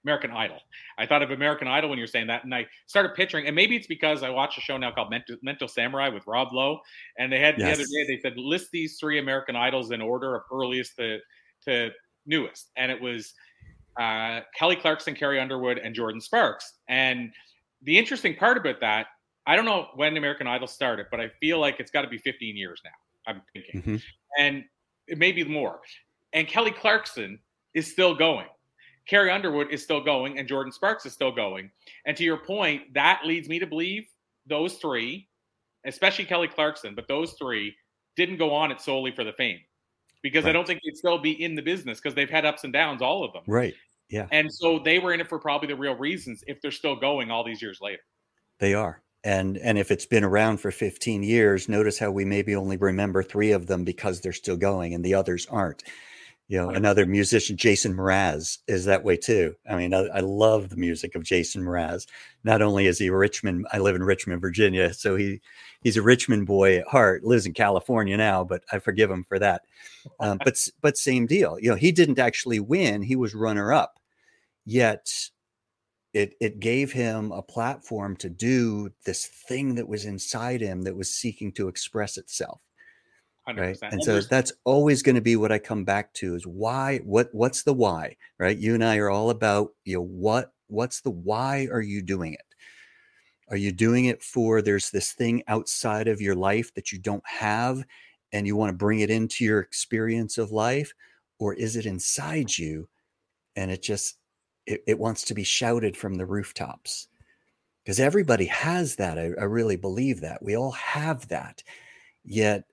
American 0.03 0.31
Idol. 0.31 0.57
I 0.97 1.05
thought 1.05 1.23
of 1.23 1.31
American 1.31 1.69
Idol 1.69 1.91
when 1.91 1.99
you're 1.99 2.09
saying 2.09 2.29
that, 2.29 2.45
and 2.45 2.55
I 2.55 2.67
started 2.87 3.13
picturing, 3.15 3.47
and 3.47 3.55
maybe 3.55 3.77
it's 3.77 3.87
because 3.87 4.23
I 4.23 4.31
watched 4.31 4.57
a 4.57 4.63
show 4.63 4.79
now 4.79 4.91
called 4.91 5.11
Mental, 5.11 5.37
Mental 5.43 5.69
Samurai 5.69 6.09
with 6.09 6.27
Rob 6.27 6.49
Lowe, 6.55 6.81
and 7.19 7.31
they 7.31 7.41
had 7.41 7.59
yes. 7.59 7.67
the 7.67 7.83
other 7.83 7.91
day 7.93 8.17
they 8.17 8.21
said 8.23 8.39
list 8.39 8.71
these 8.73 8.97
three 8.99 9.19
American 9.19 9.55
Idols 9.55 9.91
in 9.91 10.01
order 10.01 10.35
of 10.35 10.43
earliest 10.51 10.97
to 10.97 11.19
to 11.67 11.91
newest, 12.25 12.71
and 12.77 12.91
it 12.91 12.99
was 12.99 13.35
uh, 14.01 14.41
Kelly 14.57 14.77
Clarkson, 14.77 15.15
Carrie 15.15 15.39
Underwood, 15.39 15.77
and 15.77 15.95
Jordin 15.95 16.23
Sparks. 16.23 16.73
And 16.89 17.33
the 17.83 17.99
interesting 17.99 18.35
part 18.35 18.57
about 18.57 18.81
that, 18.81 19.09
I 19.47 19.57
don't 19.57 19.67
know 19.67 19.89
when 19.95 20.17
American 20.17 20.47
Idol 20.47 20.69
started, 20.69 21.09
but 21.11 21.21
I 21.21 21.29
feel 21.39 21.59
like 21.61 21.81
it's 21.81 21.91
got 21.91 22.01
to 22.01 22.09
be 22.09 22.17
15 22.17 22.57
years 22.57 22.81
now. 22.83 22.93
I'm 23.31 23.43
thinking, 23.53 23.83
mm-hmm. 23.83 23.97
and 24.39 24.65
it 25.07 25.19
may 25.19 25.33
be 25.33 25.45
more. 25.45 25.81
And 26.33 26.47
Kelly 26.47 26.71
Clarkson 26.71 27.39
is 27.75 27.91
still 27.91 28.15
going. 28.15 28.47
Carrie 29.09 29.31
Underwood 29.31 29.73
is 29.73 29.83
still 29.83 30.03
going, 30.03 30.39
and 30.39 30.49
Jordin 30.49 30.73
Sparks 30.73 31.05
is 31.07 31.13
still 31.13 31.33
going. 31.33 31.71
And 32.07 32.17
to 32.17 32.25
your 32.25 32.37
point, 32.37 32.95
that 32.95 33.23
leads 33.25 33.49
me 33.49 33.59
to 33.59 33.67
believe 33.67 34.07
those 34.47 34.75
three, 34.75 35.29
especially 35.85 36.25
Kelly 36.27 36.49
Clarkson, 36.49 36.95
but 36.95 37.09
those 37.09 37.33
three 37.33 37.75
didn't 38.17 38.37
go 38.37 38.53
on 38.55 38.71
it 38.71 38.81
solely 38.81 39.11
for 39.11 39.25
the 39.25 39.33
fame 39.33 39.59
because 40.23 40.45
right. 40.45 40.51
I 40.51 40.53
don't 40.53 40.67
think 40.67 40.81
they'd 40.85 40.97
still 40.97 41.19
be 41.19 41.43
in 41.43 41.55
the 41.55 41.63
business 41.63 41.99
because 41.99 42.15
they've 42.15 42.31
had 42.31 42.45
ups 42.45 42.65
and 42.65 42.73
downs, 42.73 43.03
all 43.03 43.25
of 43.25 43.33
them. 43.33 43.43
Right. 43.47 43.75
Yeah. 44.09 44.27
And 44.33 44.53
so 44.53 44.79
they 44.79 44.99
were 44.99 45.13
in 45.13 45.21
it 45.21 45.29
for 45.29 45.39
probably 45.39 45.69
the 45.69 45.77
real 45.77 45.95
reasons 45.97 46.43
if 46.47 46.61
they're 46.61 46.71
still 46.71 46.97
going 46.97 47.31
all 47.31 47.45
these 47.45 47.63
years 47.63 47.81
later. 47.81 48.03
They 48.59 48.75
are. 48.75 49.03
And 49.23 49.59
and 49.59 49.79
if 49.79 49.91
it's 49.91 50.07
been 50.07 50.25
around 50.25 50.59
for 50.59 50.71
15 50.71 51.23
years, 51.23 51.69
notice 51.69 51.99
how 51.99 52.11
we 52.11 52.25
maybe 52.25 52.55
only 52.55 52.77
remember 52.77 53.23
3 53.23 53.53
of 53.53 53.67
them 53.67 53.85
because 53.85 54.21
they're 54.21 54.33
still 54.33 54.57
going 54.57 54.95
and 54.95 55.05
the 55.05 55.15
others 55.15 55.47
aren't. 55.51 55.83
You 56.51 56.57
know, 56.57 56.71
another 56.71 57.07
musician, 57.07 57.57
Jason 57.57 57.95
Mraz, 57.95 58.59
is 58.67 58.85
that 58.87 59.05
way 59.05 59.17
too. 59.17 59.55
I 59.71 59.77
mean, 59.77 59.95
I, 59.95 60.07
I, 60.07 60.19
love 60.19 60.69
the 60.69 60.77
music 60.77 61.15
of 61.15 61.23
Jason 61.23 61.63
Mraz. 61.63 62.09
Not 62.43 62.61
only 62.61 62.87
is 62.87 62.99
he 62.99 63.07
a 63.07 63.15
Richmond, 63.15 63.69
I 63.73 63.79
live 63.79 63.95
in 63.95 64.03
Richmond, 64.03 64.41
Virginia, 64.41 64.93
so 64.93 65.15
he 65.15 65.41
he's 65.81 65.97
a 65.97 66.03
Richmond 66.03 66.47
boy 66.47 66.79
at 66.79 66.89
heart. 66.89 67.23
Lives 67.23 67.47
in 67.47 67.53
California 67.53 68.17
now, 68.17 68.43
but 68.43 68.65
I 68.73 68.81
forgive 68.81 69.13
him 69.13 69.23
for 69.23 69.39
that. 69.39 69.63
Um, 70.19 70.39
but 70.45 70.59
but 70.81 70.99
same 70.99 71.27
deal. 71.27 71.57
You 71.61 71.71
know, 71.71 71.77
he 71.77 71.93
didn't 71.93 72.19
actually 72.19 72.59
win; 72.59 73.03
he 73.03 73.15
was 73.15 73.33
runner 73.33 73.73
up. 73.73 74.01
Yet, 74.65 75.31
it 76.13 76.35
it 76.41 76.61
gave 76.61 76.93
him 76.93 77.33
a 77.33 77.43
platform 77.43 78.17
to 78.17 78.29
do 78.29 78.91
this 79.05 79.27
thing 79.27 79.75
that 79.77 79.89
was 79.89 80.05
inside 80.05 80.61
him 80.61 80.83
that 80.83 80.97
was 80.97 81.11
seeking 81.11 81.53
to 81.53 81.69
express 81.69 82.17
itself 82.17 82.61
100%. 83.49 83.57
right? 83.59 83.79
and 83.93 84.03
so 84.03 84.21
that's 84.21 84.53
always 84.65 85.03
going 85.03 85.15
to 85.15 85.21
be 85.21 85.37
what 85.37 85.53
i 85.53 85.59
come 85.59 85.85
back 85.85 86.13
to 86.15 86.35
is 86.35 86.47
why 86.47 86.99
what 86.99 87.29
what's 87.33 87.63
the 87.63 87.75
why 87.75 88.17
right? 88.39 88.59
You 88.59 88.75
and 88.75 88.85
i 88.85 88.97
are 88.97 89.11
all 89.11 89.31
about 89.31 89.71
you 89.85 89.97
know 89.97 90.05
what 90.05 90.53
what's 90.71 91.01
the 91.01 91.11
why 91.11 91.69
are 91.71 91.81
you 91.81 92.01
doing 92.01 92.33
it? 92.33 92.55
Are 93.49 93.57
you 93.57 93.73
doing 93.73 94.05
it 94.05 94.23
for 94.23 94.63
there's 94.63 94.91
this 94.91 95.13
thing 95.13 95.43
outside 95.49 96.09
of 96.09 96.21
your 96.21 96.37
life 96.37 96.73
that 96.75 96.93
you 96.93 96.99
don't 96.99 97.27
have 97.27 97.85
and 98.33 98.47
you 98.47 98.57
want 98.57 98.71
to 98.71 98.77
bring 98.77 99.01
it 99.01 99.11
into 99.11 99.45
your 99.45 99.61
experience 99.61 100.39
of 100.39 100.53
life? 100.53 100.93
Or 101.41 101.53
is 101.55 101.75
it 101.75 101.87
inside 101.87 102.57
you 102.57 102.89
and 103.57 103.71
it 103.71 103.83
just 103.83 104.19
it, 104.71 104.85
it 104.87 104.99
wants 104.99 105.25
to 105.25 105.35
be 105.35 105.45
shouted 105.45 105.97
from 105.97 106.15
the 106.15 106.27
rooftops. 106.27 107.09
Because 107.83 107.99
everybody 107.99 108.45
has 108.47 108.97
that 108.97 109.19
I, 109.19 109.31
I 109.41 109.45
really 109.45 109.77
believe 109.77 110.21
that. 110.21 110.43
We 110.43 110.57
all 110.57 110.73
have 110.73 111.29
that. 111.29 111.63
Yet 112.25 112.65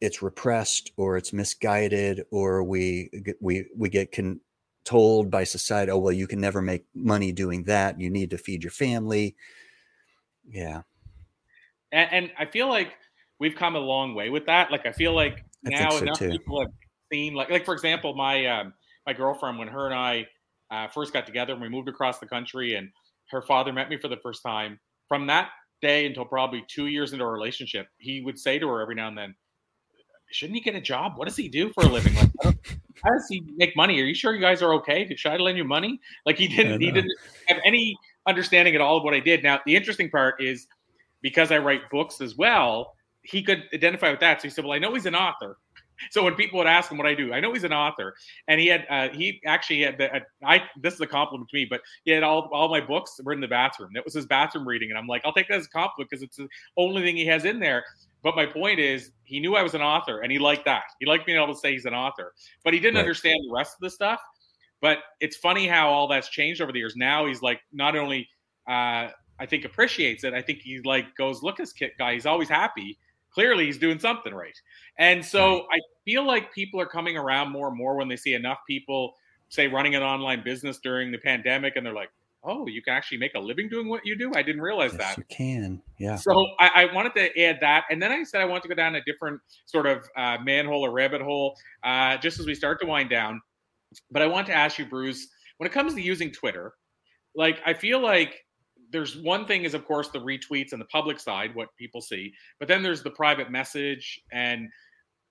it's 0.00 0.22
repressed 0.22 0.90
or 0.96 1.16
it's 1.16 1.32
misguided 1.32 2.24
or 2.30 2.62
we 2.64 3.10
we 3.40 3.66
we 3.76 3.88
get 3.88 4.12
con- 4.12 4.40
told 4.84 5.28
by 5.30 5.42
society 5.44 5.90
oh 5.90 5.98
well 5.98 6.12
you 6.12 6.26
can 6.26 6.40
never 6.40 6.62
make 6.62 6.86
money 6.94 7.30
doing 7.30 7.64
that. 7.64 8.00
You 8.00 8.10
need 8.10 8.30
to 8.30 8.38
feed 8.38 8.64
your 8.64 8.70
family. 8.70 9.36
Yeah. 10.48 10.82
And, 11.92 12.12
and 12.12 12.30
i 12.38 12.46
feel 12.46 12.68
like 12.68 12.94
we've 13.38 13.54
come 13.54 13.76
a 13.76 13.80
long 13.80 14.14
way 14.14 14.30
with 14.30 14.46
that. 14.46 14.72
Like 14.72 14.86
i 14.86 14.92
feel 14.92 15.14
like 15.14 15.44
I 15.66 15.70
now 15.70 15.90
so 15.90 15.98
enough 15.98 16.18
too. 16.18 16.30
people 16.30 16.60
have 16.60 16.70
seen 17.12 17.34
like 17.34 17.50
like 17.50 17.64
for 17.64 17.74
example 17.74 18.14
my 18.14 18.46
um 18.46 18.72
my 19.06 19.12
girlfriend 19.12 19.58
when 19.58 19.68
her 19.68 19.86
and 19.86 19.94
i 19.94 20.26
uh, 20.70 20.88
first 20.88 21.12
got 21.12 21.26
together 21.26 21.52
and 21.52 21.62
we 21.62 21.68
moved 21.68 21.88
across 21.88 22.18
the 22.18 22.26
country 22.26 22.74
and 22.74 22.88
her 23.30 23.42
father 23.42 23.72
met 23.72 23.88
me 23.88 23.96
for 23.96 24.08
the 24.08 24.16
first 24.18 24.42
time 24.42 24.78
from 25.08 25.26
that 25.26 25.50
day 25.80 26.06
until 26.06 26.24
probably 26.24 26.64
two 26.68 26.86
years 26.86 27.12
into 27.12 27.24
our 27.24 27.32
relationship 27.32 27.86
he 27.98 28.20
would 28.20 28.38
say 28.38 28.58
to 28.58 28.68
her 28.68 28.80
every 28.80 28.94
now 28.94 29.08
and 29.08 29.16
then 29.16 29.34
shouldn't 30.30 30.56
he 30.56 30.62
get 30.62 30.74
a 30.74 30.80
job? 30.80 31.16
What 31.16 31.26
does 31.26 31.36
he 31.36 31.48
do 31.48 31.70
for 31.72 31.84
a 31.84 31.88
living? 31.88 32.14
Like, 32.14 32.56
how 33.02 33.10
does 33.10 33.26
he 33.28 33.44
make 33.56 33.76
money? 33.76 34.00
Are 34.00 34.04
you 34.04 34.14
sure 34.14 34.34
you 34.34 34.40
guys 34.40 34.62
are 34.62 34.74
okay? 34.74 35.14
Should 35.14 35.32
I 35.32 35.36
lend 35.36 35.56
you 35.56 35.64
money? 35.64 36.00
Like 36.26 36.36
he 36.36 36.48
didn't 36.48 36.80
he 36.80 36.90
didn't 36.90 37.12
have 37.46 37.58
any 37.64 37.96
understanding 38.26 38.74
at 38.74 38.80
all 38.80 38.96
of 38.96 39.04
what 39.04 39.14
I 39.14 39.20
did. 39.20 39.42
Now 39.42 39.60
the 39.66 39.76
interesting 39.76 40.10
part 40.10 40.42
is 40.42 40.66
because 41.22 41.50
I 41.50 41.58
write 41.58 41.82
books 41.90 42.20
as 42.20 42.36
well, 42.36 42.94
he 43.22 43.42
could 43.42 43.64
identify 43.72 44.10
with 44.10 44.20
that. 44.20 44.40
So 44.40 44.48
he 44.48 44.50
said, 44.50 44.64
"Well, 44.64 44.74
I 44.74 44.78
know 44.78 44.94
he's 44.94 45.06
an 45.06 45.14
author." 45.14 45.58
So 46.10 46.22
when 46.22 46.34
people 46.34 46.58
would 46.58 46.66
ask 46.66 46.90
him 46.90 46.98
what 46.98 47.06
I 47.06 47.14
do, 47.14 47.32
I 47.32 47.40
know 47.40 47.52
he's 47.52 47.64
an 47.64 47.72
author, 47.72 48.14
and 48.46 48.60
he 48.60 48.66
had 48.68 48.86
uh, 48.88 49.08
he 49.08 49.40
actually 49.46 49.82
had 49.82 49.98
the, 49.98 50.14
uh, 50.14 50.20
I 50.44 50.62
this 50.80 50.94
is 50.94 51.00
a 51.00 51.06
compliment 51.06 51.50
to 51.50 51.56
me, 51.56 51.66
but 51.68 51.80
he 52.04 52.12
had 52.12 52.22
all 52.22 52.48
all 52.52 52.68
my 52.68 52.80
books 52.80 53.20
were 53.22 53.32
in 53.32 53.40
the 53.40 53.48
bathroom. 53.48 53.90
That 53.94 54.04
was 54.04 54.14
his 54.14 54.26
bathroom 54.26 54.66
reading, 54.66 54.90
and 54.90 54.98
I'm 54.98 55.06
like, 55.06 55.22
I'll 55.24 55.32
take 55.32 55.48
that 55.48 55.58
as 55.58 55.66
a 55.66 55.70
compliment 55.70 56.10
because 56.10 56.22
it's 56.22 56.36
the 56.36 56.48
only 56.76 57.02
thing 57.02 57.16
he 57.16 57.26
has 57.26 57.44
in 57.44 57.58
there. 57.60 57.84
But 58.22 58.36
my 58.36 58.46
point 58.46 58.80
is, 58.80 59.12
he 59.24 59.38
knew 59.38 59.54
I 59.54 59.62
was 59.62 59.74
an 59.74 59.82
author, 59.82 60.20
and 60.20 60.32
he 60.32 60.38
liked 60.38 60.64
that. 60.64 60.84
He 60.98 61.06
liked 61.06 61.26
being 61.26 61.38
able 61.38 61.54
to 61.54 61.60
say 61.60 61.72
he's 61.72 61.84
an 61.84 61.94
author, 61.94 62.32
but 62.64 62.74
he 62.74 62.80
didn't 62.80 62.96
right. 62.96 63.02
understand 63.02 63.38
the 63.46 63.54
rest 63.54 63.74
of 63.74 63.80
the 63.80 63.90
stuff. 63.90 64.20
But 64.80 64.98
it's 65.20 65.36
funny 65.36 65.66
how 65.66 65.88
all 65.88 66.06
that's 66.06 66.28
changed 66.28 66.60
over 66.60 66.72
the 66.72 66.78
years. 66.78 66.94
Now 66.96 67.26
he's 67.26 67.42
like 67.42 67.60
not 67.72 67.96
only 67.96 68.28
uh, 68.68 69.08
I 69.40 69.46
think 69.46 69.64
appreciates 69.64 70.24
it. 70.24 70.34
I 70.34 70.42
think 70.42 70.60
he 70.60 70.80
like 70.84 71.14
goes, 71.16 71.42
look, 71.42 71.56
this 71.56 71.72
kid 71.72 71.92
guy. 71.98 72.14
He's 72.14 72.26
always 72.26 72.48
happy. 72.48 72.98
Clearly, 73.38 73.66
he's 73.66 73.78
doing 73.78 74.00
something 74.00 74.34
right. 74.34 74.58
And 74.98 75.24
so. 75.24 75.66
I 75.70 75.78
feel 76.04 76.26
like 76.26 76.52
people 76.54 76.80
are 76.80 76.86
coming 76.86 77.16
around 77.16 77.52
more 77.52 77.68
and 77.68 77.76
more 77.76 77.94
when 77.94 78.08
they 78.08 78.16
see 78.16 78.32
enough 78.32 78.56
people 78.66 79.14
say 79.50 79.66
running 79.66 79.94
an 79.94 80.02
online 80.02 80.42
business 80.42 80.78
during 80.78 81.12
the 81.12 81.18
pandemic, 81.18 81.76
and 81.76 81.84
they're 81.84 81.94
like, 81.94 82.10
oh, 82.44 82.66
you 82.66 82.82
can 82.82 82.94
actually 82.94 83.18
make 83.18 83.34
a 83.34 83.38
living 83.38 83.68
doing 83.68 83.88
what 83.88 84.06
you 84.06 84.16
do. 84.16 84.32
I 84.34 84.42
didn't 84.42 84.62
realize 84.62 84.92
yes, 84.92 85.00
that. 85.00 85.18
You 85.18 85.24
can, 85.28 85.82
yeah. 85.98 86.16
So 86.16 86.32
I, 86.58 86.70
I, 86.88 86.94
wanted 86.94 87.14
to 87.16 87.40
add 87.42 87.58
that, 87.60 87.84
and 87.90 88.00
then 88.00 88.10
I 88.10 88.22
said 88.24 88.40
I 88.40 88.46
want 88.46 88.62
to 88.62 88.68
go 88.68 88.74
down 88.74 88.94
a 88.94 89.04
different 89.04 89.38
sort 89.66 89.86
of 89.86 90.08
uh, 90.16 90.38
manhole 90.42 90.84
or 90.84 90.92
rabbit 90.92 91.20
hole, 91.20 91.56
uh, 91.84 92.16
just 92.16 92.40
as 92.40 92.46
we 92.46 92.54
start 92.54 92.80
to 92.80 92.86
wind 92.86 93.10
down. 93.10 93.40
But 94.10 94.22
I 94.22 94.26
want 94.26 94.46
to 94.46 94.54
ask 94.54 94.78
you, 94.78 94.86
Bruce, 94.86 95.28
when 95.58 95.66
it 95.66 95.72
comes 95.72 95.94
to 95.94 96.00
using 96.00 96.30
Twitter, 96.30 96.72
like 97.34 97.60
I 97.66 97.74
feel 97.74 98.00
like 98.00 98.44
there's 98.90 99.16
one 99.16 99.46
thing 99.46 99.64
is 99.64 99.74
of 99.74 99.84
course 99.86 100.08
the 100.08 100.18
retweets 100.18 100.72
and 100.72 100.80
the 100.80 100.86
public 100.86 101.20
side, 101.20 101.54
what 101.54 101.68
people 101.76 102.00
see, 102.00 102.32
but 102.58 102.68
then 102.68 102.82
there's 102.82 103.02
the 103.02 103.10
private 103.10 103.50
message, 103.50 104.20
and 104.32 104.68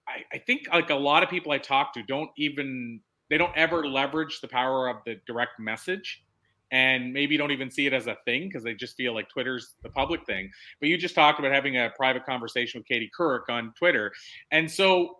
I, 0.07 0.35
I 0.35 0.37
think 0.39 0.67
like 0.71 0.89
a 0.89 0.95
lot 0.95 1.23
of 1.23 1.29
people 1.29 1.51
I 1.51 1.57
talk 1.57 1.93
to 1.93 2.03
don't 2.03 2.29
even 2.37 3.01
they 3.29 3.37
don't 3.37 3.55
ever 3.55 3.87
leverage 3.87 4.39
the 4.41 4.47
power 4.47 4.87
of 4.87 4.97
the 5.05 5.15
direct 5.27 5.59
message 5.59 6.23
and 6.71 7.13
maybe 7.13 7.37
don't 7.37 7.51
even 7.51 7.71
see 7.71 7.85
it 7.85 7.93
as 7.93 8.07
a 8.07 8.17
thing 8.25 8.47
because 8.47 8.63
they 8.63 8.73
just 8.73 8.95
feel 8.97 9.13
like 9.13 9.29
Twitter's 9.29 9.75
the 9.83 9.89
public 9.89 10.25
thing. 10.25 10.49
But 10.79 10.89
you 10.89 10.97
just 10.97 11.15
talked 11.15 11.39
about 11.39 11.51
having 11.51 11.77
a 11.77 11.91
private 11.95 12.25
conversation 12.25 12.79
with 12.79 12.87
Katie 12.87 13.09
Couric 13.17 13.49
on 13.49 13.73
Twitter. 13.77 14.11
And 14.51 14.69
so, 14.69 15.19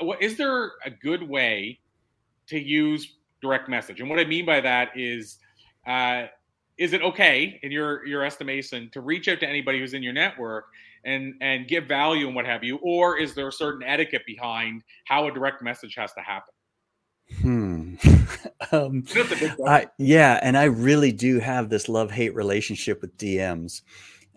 what, 0.00 0.20
is 0.20 0.36
there 0.36 0.72
a 0.84 0.90
good 0.90 1.28
way 1.28 1.78
to 2.48 2.58
use 2.58 3.16
direct 3.40 3.68
message? 3.68 4.00
And 4.00 4.10
what 4.10 4.18
I 4.18 4.24
mean 4.24 4.44
by 4.44 4.60
that 4.60 4.90
is, 4.96 5.38
uh, 5.86 6.24
is 6.80 6.94
it 6.94 7.02
okay 7.02 7.60
in 7.62 7.70
your 7.70 8.04
your 8.06 8.24
estimation 8.24 8.88
to 8.90 9.02
reach 9.02 9.28
out 9.28 9.38
to 9.38 9.46
anybody 9.46 9.78
who's 9.78 9.92
in 9.92 10.02
your 10.02 10.14
network 10.14 10.64
and 11.04 11.34
and 11.42 11.68
give 11.68 11.84
value 11.84 12.26
and 12.26 12.34
what 12.34 12.46
have 12.46 12.64
you, 12.64 12.78
or 12.82 13.18
is 13.18 13.34
there 13.34 13.48
a 13.48 13.52
certain 13.52 13.86
etiquette 13.86 14.22
behind 14.26 14.82
how 15.04 15.28
a 15.28 15.32
direct 15.32 15.62
message 15.62 15.94
has 15.94 16.12
to 16.14 16.20
happen? 16.20 16.54
Hmm. 17.42 17.94
um, 18.72 19.04
I, 19.66 19.86
yeah, 19.98 20.40
and 20.42 20.56
I 20.56 20.64
really 20.64 21.12
do 21.12 21.38
have 21.38 21.68
this 21.68 21.88
love 21.88 22.10
hate 22.10 22.34
relationship 22.34 23.02
with 23.02 23.16
DMs 23.16 23.82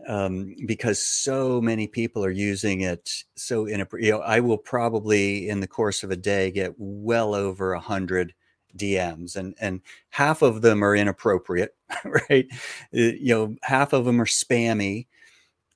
um, 0.08 0.54
because 0.66 1.02
so 1.02 1.62
many 1.62 1.88
people 1.88 2.26
are 2.26 2.30
using 2.30 2.82
it. 2.82 3.10
So 3.36 3.66
in 3.66 3.82
a, 3.82 3.88
you 3.98 4.12
know, 4.12 4.20
I 4.20 4.42
will 4.42 4.58
probably 4.58 5.48
in 5.48 5.62
the 5.62 5.68
course 5.68 6.04
of 6.04 6.12
a 6.12 6.18
day 6.18 6.52
get 6.52 6.74
well 6.78 7.34
over 7.34 7.74
a 7.74 7.80
hundred 7.80 8.34
DMs, 8.78 9.36
and 9.36 9.56
and 9.60 9.82
half 10.10 10.42
of 10.42 10.62
them 10.62 10.84
are 10.84 10.96
inappropriate, 10.96 11.76
right? 12.06 12.48
Uh, 12.52 12.58
you 12.92 13.34
know, 13.34 13.56
half 13.64 13.94
of 13.94 14.06
them 14.06 14.22
are 14.22 14.26
spammy. 14.26 15.08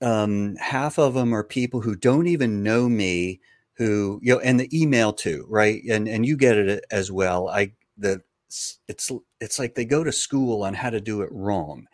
Um, 0.02 0.56
half 0.58 1.00
of 1.00 1.16
them 1.16 1.34
are 1.34 1.44
people 1.44 1.82
who 1.82 1.96
don't 1.96 2.28
even 2.28 2.62
know 2.62 2.88
me 2.88 3.40
who 3.78 4.20
you 4.24 4.34
know 4.34 4.40
and 4.40 4.60
the 4.60 4.70
email 4.78 5.14
too 5.14 5.46
right 5.48 5.84
and 5.90 6.08
and 6.08 6.26
you 6.26 6.36
get 6.36 6.58
it 6.58 6.84
as 6.92 7.12
well 7.12 7.48
i 7.50 7.72
the 7.98 8.22
it's 8.88 9.12
it's 9.40 9.60
like 9.60 9.76
they 9.76 9.86
go 9.86 10.04
to 10.04 10.12
school 10.12 10.64
on 10.64 10.74
how 10.74 10.90
to 10.90 11.00
do 11.00 11.22
it 11.22 11.30
wrong 11.32 11.86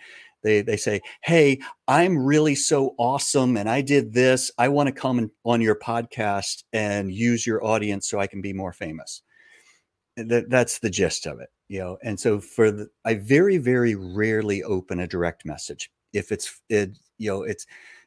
they 0.43 0.61
they 0.61 0.77
say 0.77 1.01
hey 1.23 1.59
i'm 1.87 2.17
really 2.17 2.55
so 2.55 2.95
awesome 2.97 3.57
and 3.57 3.69
i 3.69 3.81
did 3.81 4.13
this 4.13 4.49
i 4.57 4.67
want 4.67 4.87
to 4.87 4.93
come 4.93 5.29
on 5.43 5.61
your 5.61 5.75
podcast 5.75 6.63
and 6.73 7.11
use 7.11 7.45
your 7.45 7.63
audience 7.65 8.07
so 8.07 8.19
i 8.19 8.27
can 8.27 8.41
be 8.41 8.53
more 8.53 8.73
famous 8.73 9.21
that, 10.17 10.49
that's 10.49 10.79
the 10.79 10.89
gist 10.89 11.25
of 11.25 11.39
it 11.39 11.49
you 11.67 11.79
know 11.79 11.97
and 12.03 12.19
so 12.19 12.39
for 12.39 12.71
the 12.71 12.87
i 13.05 13.13
very 13.13 13.57
very 13.57 13.95
rarely 13.95 14.63
open 14.63 14.99
a 14.99 15.07
direct 15.07 15.45
message 15.45 15.91
if 16.13 16.31
it's 16.31 16.61
it 16.69 16.97
you 17.17 17.29
know 17.29 17.43
it's 17.43 17.65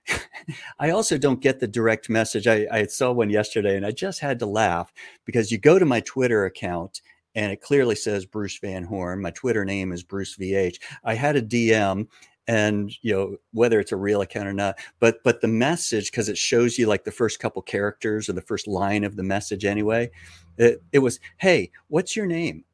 I 0.78 0.90
also 0.90 1.18
don't 1.18 1.40
get 1.40 1.58
the 1.58 1.66
direct 1.66 2.08
message. 2.08 2.46
I, 2.46 2.66
I, 2.70 2.86
saw 2.86 3.12
one 3.12 3.30
yesterday 3.30 3.76
and 3.76 3.84
I 3.84 3.90
just 3.90 4.20
had 4.20 4.38
to 4.38 4.46
laugh 4.46 4.92
because 5.24 5.50
you 5.50 5.58
go 5.58 5.78
to 5.80 5.84
my 5.84 6.00
Twitter 6.00 6.44
account 6.44 7.00
and 7.34 7.52
it 7.52 7.60
clearly 7.60 7.94
says 7.94 8.24
Bruce 8.24 8.58
Van 8.58 8.82
Horn. 8.82 9.20
My 9.20 9.30
Twitter 9.30 9.64
name 9.64 9.92
is 9.92 10.02
Bruce 10.02 10.36
VH. 10.36 10.76
I 11.04 11.14
had 11.14 11.36
a 11.36 11.42
DM 11.42 12.06
and 12.48 12.92
you 13.02 13.12
know 13.12 13.36
whether 13.52 13.80
it's 13.80 13.92
a 13.92 13.96
real 13.96 14.20
account 14.20 14.46
or 14.46 14.52
not 14.52 14.78
but 15.00 15.22
but 15.24 15.40
the 15.40 15.48
message 15.48 16.10
because 16.10 16.28
it 16.28 16.38
shows 16.38 16.78
you 16.78 16.86
like 16.86 17.04
the 17.04 17.10
first 17.10 17.40
couple 17.40 17.60
characters 17.62 18.28
or 18.28 18.32
the 18.32 18.42
first 18.42 18.66
line 18.68 19.04
of 19.04 19.16
the 19.16 19.22
message 19.22 19.64
anyway 19.64 20.10
it, 20.58 20.82
it 20.92 20.98
was 21.00 21.20
hey 21.38 21.70
what's 21.88 22.16
your 22.16 22.26
name? 22.26 22.64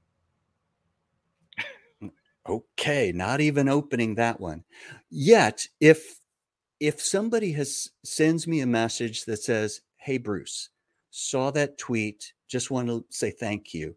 Okay 2.48 3.12
not 3.12 3.40
even 3.40 3.68
opening 3.68 4.16
that 4.16 4.40
one. 4.40 4.64
Yet 5.10 5.66
if 5.80 6.18
if 6.80 7.00
somebody 7.00 7.52
has 7.52 7.90
sends 8.04 8.46
me 8.46 8.60
a 8.60 8.66
message 8.66 9.24
that 9.26 9.42
says 9.42 9.82
hey 9.96 10.18
bruce 10.18 10.70
saw 11.10 11.52
that 11.52 11.78
tweet 11.78 12.32
just 12.48 12.70
want 12.70 12.88
to 12.88 13.04
say 13.10 13.30
thank 13.30 13.72
you 13.72 13.94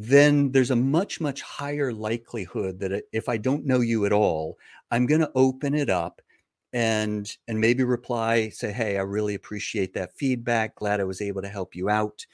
then 0.00 0.52
there's 0.52 0.70
a 0.70 0.76
much 0.76 1.20
much 1.20 1.42
higher 1.42 1.92
likelihood 1.92 2.78
that 2.78 3.02
if 3.12 3.28
i 3.28 3.36
don't 3.36 3.66
know 3.66 3.80
you 3.80 4.06
at 4.06 4.12
all 4.12 4.56
i'm 4.92 5.06
going 5.06 5.20
to 5.20 5.32
open 5.34 5.74
it 5.74 5.90
up 5.90 6.22
and 6.72 7.36
and 7.48 7.60
maybe 7.60 7.82
reply 7.82 8.48
say 8.48 8.70
hey 8.70 8.96
i 8.96 9.02
really 9.02 9.34
appreciate 9.34 9.92
that 9.94 10.14
feedback. 10.14 10.76
Glad 10.76 11.00
i 11.00 11.04
was 11.04 11.20
able 11.20 11.42
to 11.42 11.48
help 11.48 11.74
you 11.74 11.88
out 11.88 12.24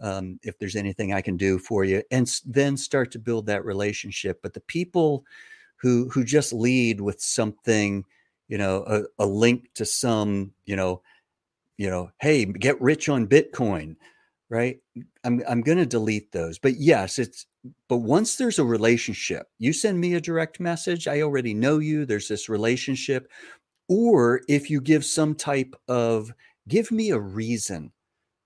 um, 0.00 0.38
if 0.42 0.58
there's 0.58 0.76
anything 0.76 1.12
I 1.12 1.20
can 1.20 1.36
do 1.36 1.58
for 1.58 1.84
you, 1.84 2.02
and 2.10 2.30
then 2.44 2.76
start 2.76 3.12
to 3.12 3.18
build 3.18 3.46
that 3.46 3.64
relationship. 3.64 4.40
But 4.42 4.54
the 4.54 4.60
people 4.60 5.24
who 5.76 6.08
who 6.08 6.24
just 6.24 6.52
lead 6.52 7.00
with 7.00 7.20
something, 7.20 8.04
you 8.48 8.58
know, 8.58 8.84
a, 8.86 9.22
a 9.22 9.26
link 9.26 9.68
to 9.74 9.84
some, 9.84 10.52
you 10.64 10.76
know, 10.76 11.02
you 11.76 11.90
know, 11.90 12.10
hey, 12.20 12.44
get 12.44 12.80
rich 12.80 13.08
on 13.08 13.26
Bitcoin, 13.26 13.96
right? 14.50 14.78
I'm 15.24 15.42
I'm 15.48 15.60
going 15.62 15.78
to 15.78 15.86
delete 15.86 16.32
those. 16.32 16.58
But 16.58 16.76
yes, 16.76 17.18
it's 17.18 17.46
but 17.88 17.98
once 17.98 18.36
there's 18.36 18.58
a 18.58 18.64
relationship, 18.64 19.46
you 19.58 19.72
send 19.72 20.00
me 20.00 20.14
a 20.14 20.20
direct 20.20 20.60
message, 20.60 21.08
I 21.08 21.22
already 21.22 21.54
know 21.54 21.78
you, 21.78 22.04
there's 22.04 22.28
this 22.28 22.48
relationship. 22.48 23.30
Or 23.88 24.42
if 24.48 24.70
you 24.70 24.80
give 24.80 25.04
some 25.04 25.34
type 25.34 25.74
of 25.88 26.32
give 26.68 26.90
me 26.90 27.10
a 27.10 27.18
reason 27.18 27.92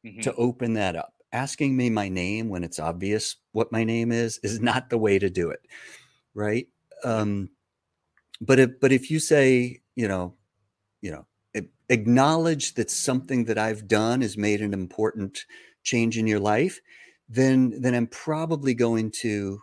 mm-hmm. 0.05 0.21
to 0.21 0.35
open 0.35 0.75
that 0.75 0.97
up 0.97 1.15
asking 1.33 1.77
me 1.77 1.91
my 1.91 2.09
name 2.09 2.49
when 2.49 2.65
it's 2.65 2.79
obvious 2.79 3.37
what 3.53 3.73
my 3.73 3.85
name 3.85 4.13
is 4.13 4.39
is 4.43 4.61
not 4.61 4.89
the 4.89 4.99
way 4.99 5.19
to 5.19 5.29
do 5.29 5.51
it 5.51 5.61
right 6.35 6.69
um 7.05 7.51
but 8.41 8.59
if 8.59 8.81
but 8.81 8.93
if 8.93 9.11
you 9.11 9.19
say 9.19 9.81
you 9.95 10.09
know 10.09 10.35
you 11.03 11.11
know 11.11 11.27
acknowledge 11.91 12.75
that 12.75 12.91
something 12.91 13.45
that 13.45 13.59
i've 13.59 13.87
done 13.89 14.21
has 14.21 14.37
made 14.37 14.61
an 14.61 14.73
important 14.73 15.45
change 15.83 16.19
in 16.19 16.27
your 16.27 16.41
life 16.41 16.81
then 17.29 17.75
then 17.81 17.95
i'm 17.95 18.07
probably 18.07 18.75
going 18.75 19.11
to 19.11 19.61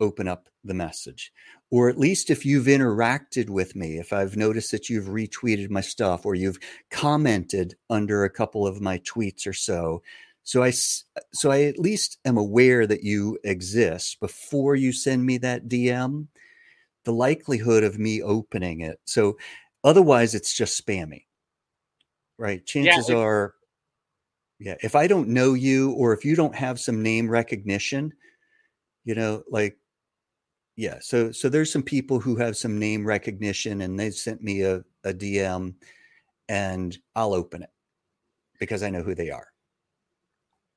open 0.00 0.28
up 0.28 0.48
the 0.64 0.74
message 0.74 1.32
or 1.70 1.88
at 1.88 1.98
least 1.98 2.30
if 2.30 2.46
you've 2.46 2.66
interacted 2.66 3.50
with 3.50 3.74
me 3.74 3.98
if 3.98 4.12
i've 4.12 4.36
noticed 4.36 4.70
that 4.70 4.88
you've 4.88 5.06
retweeted 5.06 5.70
my 5.70 5.80
stuff 5.80 6.24
or 6.24 6.34
you've 6.34 6.58
commented 6.90 7.74
under 7.90 8.24
a 8.24 8.30
couple 8.30 8.66
of 8.66 8.80
my 8.80 8.98
tweets 8.98 9.46
or 9.46 9.52
so 9.52 10.02
so 10.48 10.62
I 10.62 10.70
so 10.70 11.50
I 11.50 11.64
at 11.64 11.78
least 11.78 12.16
am 12.24 12.38
aware 12.38 12.86
that 12.86 13.04
you 13.04 13.38
exist 13.44 14.18
before 14.18 14.76
you 14.76 14.94
send 14.94 15.26
me 15.26 15.36
that 15.38 15.68
DM. 15.68 16.28
The 17.04 17.12
likelihood 17.12 17.84
of 17.84 17.98
me 17.98 18.22
opening 18.22 18.80
it. 18.80 18.98
So 19.04 19.36
otherwise 19.84 20.34
it's 20.34 20.54
just 20.54 20.82
spammy. 20.82 21.24
Right? 22.38 22.64
Chances 22.64 23.10
yeah, 23.10 23.16
are 23.16 23.54
yeah, 24.58 24.74
if 24.82 24.94
I 24.94 25.06
don't 25.06 25.28
know 25.28 25.54
you 25.54 25.92
or 25.92 26.12
if 26.12 26.24
you 26.24 26.34
don't 26.34 26.54
have 26.54 26.80
some 26.80 27.02
name 27.02 27.30
recognition, 27.30 28.12
you 29.04 29.14
know, 29.14 29.42
like 29.50 29.76
yeah, 30.76 30.98
so 31.00 31.32
so 31.32 31.48
there's 31.48 31.72
some 31.72 31.82
people 31.82 32.20
who 32.20 32.36
have 32.36 32.56
some 32.56 32.78
name 32.78 33.06
recognition 33.06 33.82
and 33.82 33.98
they've 33.98 34.14
sent 34.14 34.42
me 34.42 34.62
a, 34.62 34.82
a 35.04 35.12
DM 35.12 35.74
and 36.48 36.96
I'll 37.14 37.34
open 37.34 37.62
it 37.62 37.70
because 38.58 38.82
I 38.82 38.90
know 38.90 39.02
who 39.02 39.14
they 39.14 39.30
are. 39.30 39.46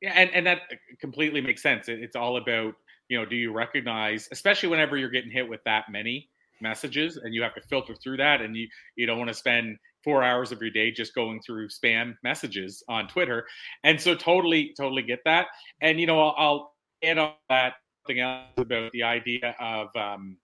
Yeah, 0.01 0.13
and, 0.15 0.31
and 0.31 0.47
that 0.47 0.61
uh, 0.71 0.75
completely 0.99 1.41
makes 1.41 1.61
sense. 1.61 1.87
It, 1.87 1.99
it's 1.99 2.15
all 2.15 2.37
about, 2.37 2.73
you 3.09 3.17
know, 3.17 3.25
do 3.25 3.35
you 3.35 3.53
recognize, 3.53 4.27
especially 4.31 4.69
whenever 4.69 4.97
you're 4.97 5.11
getting 5.11 5.31
hit 5.31 5.47
with 5.47 5.63
that 5.65 5.85
many 5.91 6.29
messages 6.61 7.17
and 7.17 7.33
you 7.33 7.41
have 7.41 7.53
to 7.55 7.61
filter 7.61 7.95
through 7.95 8.17
that 8.17 8.41
and 8.41 8.55
you 8.55 8.67
you 8.95 9.07
don't 9.07 9.17
want 9.17 9.27
to 9.27 9.33
spend 9.33 9.77
four 10.03 10.23
hours 10.23 10.51
of 10.51 10.61
your 10.61 10.71
day 10.71 10.91
just 10.91 11.13
going 11.13 11.41
through 11.41 11.67
spam 11.69 12.15
messages 12.23 12.83
on 12.89 13.07
Twitter. 13.07 13.45
And 13.83 13.99
so 13.99 14.15
totally, 14.15 14.73
totally 14.77 15.03
get 15.03 15.19
that. 15.25 15.47
And 15.81 15.99
you 15.99 16.07
know, 16.07 16.19
I'll, 16.19 16.35
I'll 16.37 16.73
add 17.03 17.17
on 17.17 17.33
that 17.49 17.73
something 18.05 18.21
else 18.21 18.47
about 18.57 18.91
the 18.91 19.03
idea 19.03 19.55
of 19.59 19.87
um, 19.95 20.37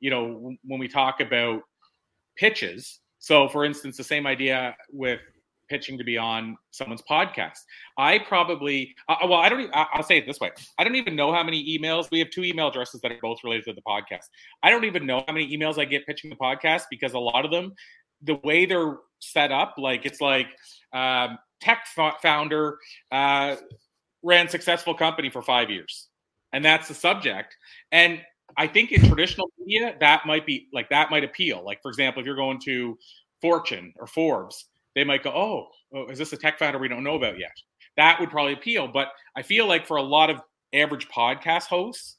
you 0.00 0.10
know, 0.10 0.54
when 0.64 0.80
we 0.80 0.88
talk 0.88 1.20
about 1.20 1.62
pitches. 2.36 3.00
So 3.18 3.48
for 3.48 3.64
instance, 3.64 3.96
the 3.96 4.04
same 4.04 4.26
idea 4.26 4.76
with 4.92 5.20
pitching 5.68 5.96
to 5.98 6.04
be 6.04 6.18
on 6.18 6.56
someone's 6.70 7.02
podcast. 7.08 7.58
I 7.96 8.18
probably, 8.18 8.94
uh, 9.08 9.16
well, 9.22 9.40
I 9.40 9.48
don't 9.48 9.60
even, 9.60 9.72
I'll 9.74 10.02
say 10.02 10.18
it 10.18 10.26
this 10.26 10.40
way. 10.40 10.50
I 10.78 10.84
don't 10.84 10.94
even 10.94 11.16
know 11.16 11.32
how 11.32 11.42
many 11.42 11.78
emails, 11.78 12.10
we 12.10 12.18
have 12.18 12.30
two 12.30 12.44
email 12.44 12.68
addresses 12.68 13.00
that 13.00 13.12
are 13.12 13.18
both 13.22 13.38
related 13.44 13.64
to 13.66 13.72
the 13.72 13.82
podcast. 13.82 14.26
I 14.62 14.70
don't 14.70 14.84
even 14.84 15.06
know 15.06 15.24
how 15.26 15.32
many 15.32 15.56
emails 15.56 15.78
I 15.78 15.84
get 15.84 16.06
pitching 16.06 16.30
the 16.30 16.36
podcast 16.36 16.82
because 16.90 17.14
a 17.14 17.18
lot 17.18 17.44
of 17.44 17.50
them, 17.50 17.72
the 18.22 18.36
way 18.44 18.66
they're 18.66 18.96
set 19.20 19.52
up, 19.52 19.74
like 19.78 20.06
it's 20.06 20.20
like 20.20 20.46
um, 20.92 21.38
tech 21.60 21.86
founder 22.22 22.78
uh, 23.10 23.56
ran 24.22 24.48
successful 24.48 24.94
company 24.94 25.30
for 25.30 25.42
five 25.42 25.70
years. 25.70 26.08
And 26.52 26.64
that's 26.64 26.88
the 26.88 26.94
subject. 26.94 27.56
And 27.90 28.20
I 28.56 28.66
think 28.66 28.92
in 28.92 29.06
traditional 29.06 29.48
media, 29.58 29.96
that 30.00 30.26
might 30.26 30.46
be 30.46 30.68
like 30.72 30.88
that 30.90 31.10
might 31.10 31.24
appeal. 31.24 31.64
Like, 31.64 31.82
for 31.82 31.88
example, 31.88 32.20
if 32.20 32.26
you're 32.26 32.36
going 32.36 32.60
to 32.64 32.96
Fortune 33.40 33.92
or 33.96 34.06
Forbes, 34.06 34.66
they 34.94 35.04
might 35.04 35.24
go, 35.24 35.30
oh, 35.30 35.68
oh, 35.94 36.08
is 36.08 36.18
this 36.18 36.32
a 36.32 36.36
tech 36.36 36.58
founder 36.58 36.78
we 36.78 36.88
don't 36.88 37.02
know 37.02 37.16
about 37.16 37.38
yet? 37.38 37.56
That 37.96 38.20
would 38.20 38.30
probably 38.30 38.52
appeal. 38.52 38.88
But 38.88 39.08
I 39.36 39.42
feel 39.42 39.66
like 39.66 39.86
for 39.86 39.96
a 39.96 40.02
lot 40.02 40.30
of 40.30 40.40
average 40.72 41.08
podcast 41.08 41.66
hosts, 41.66 42.16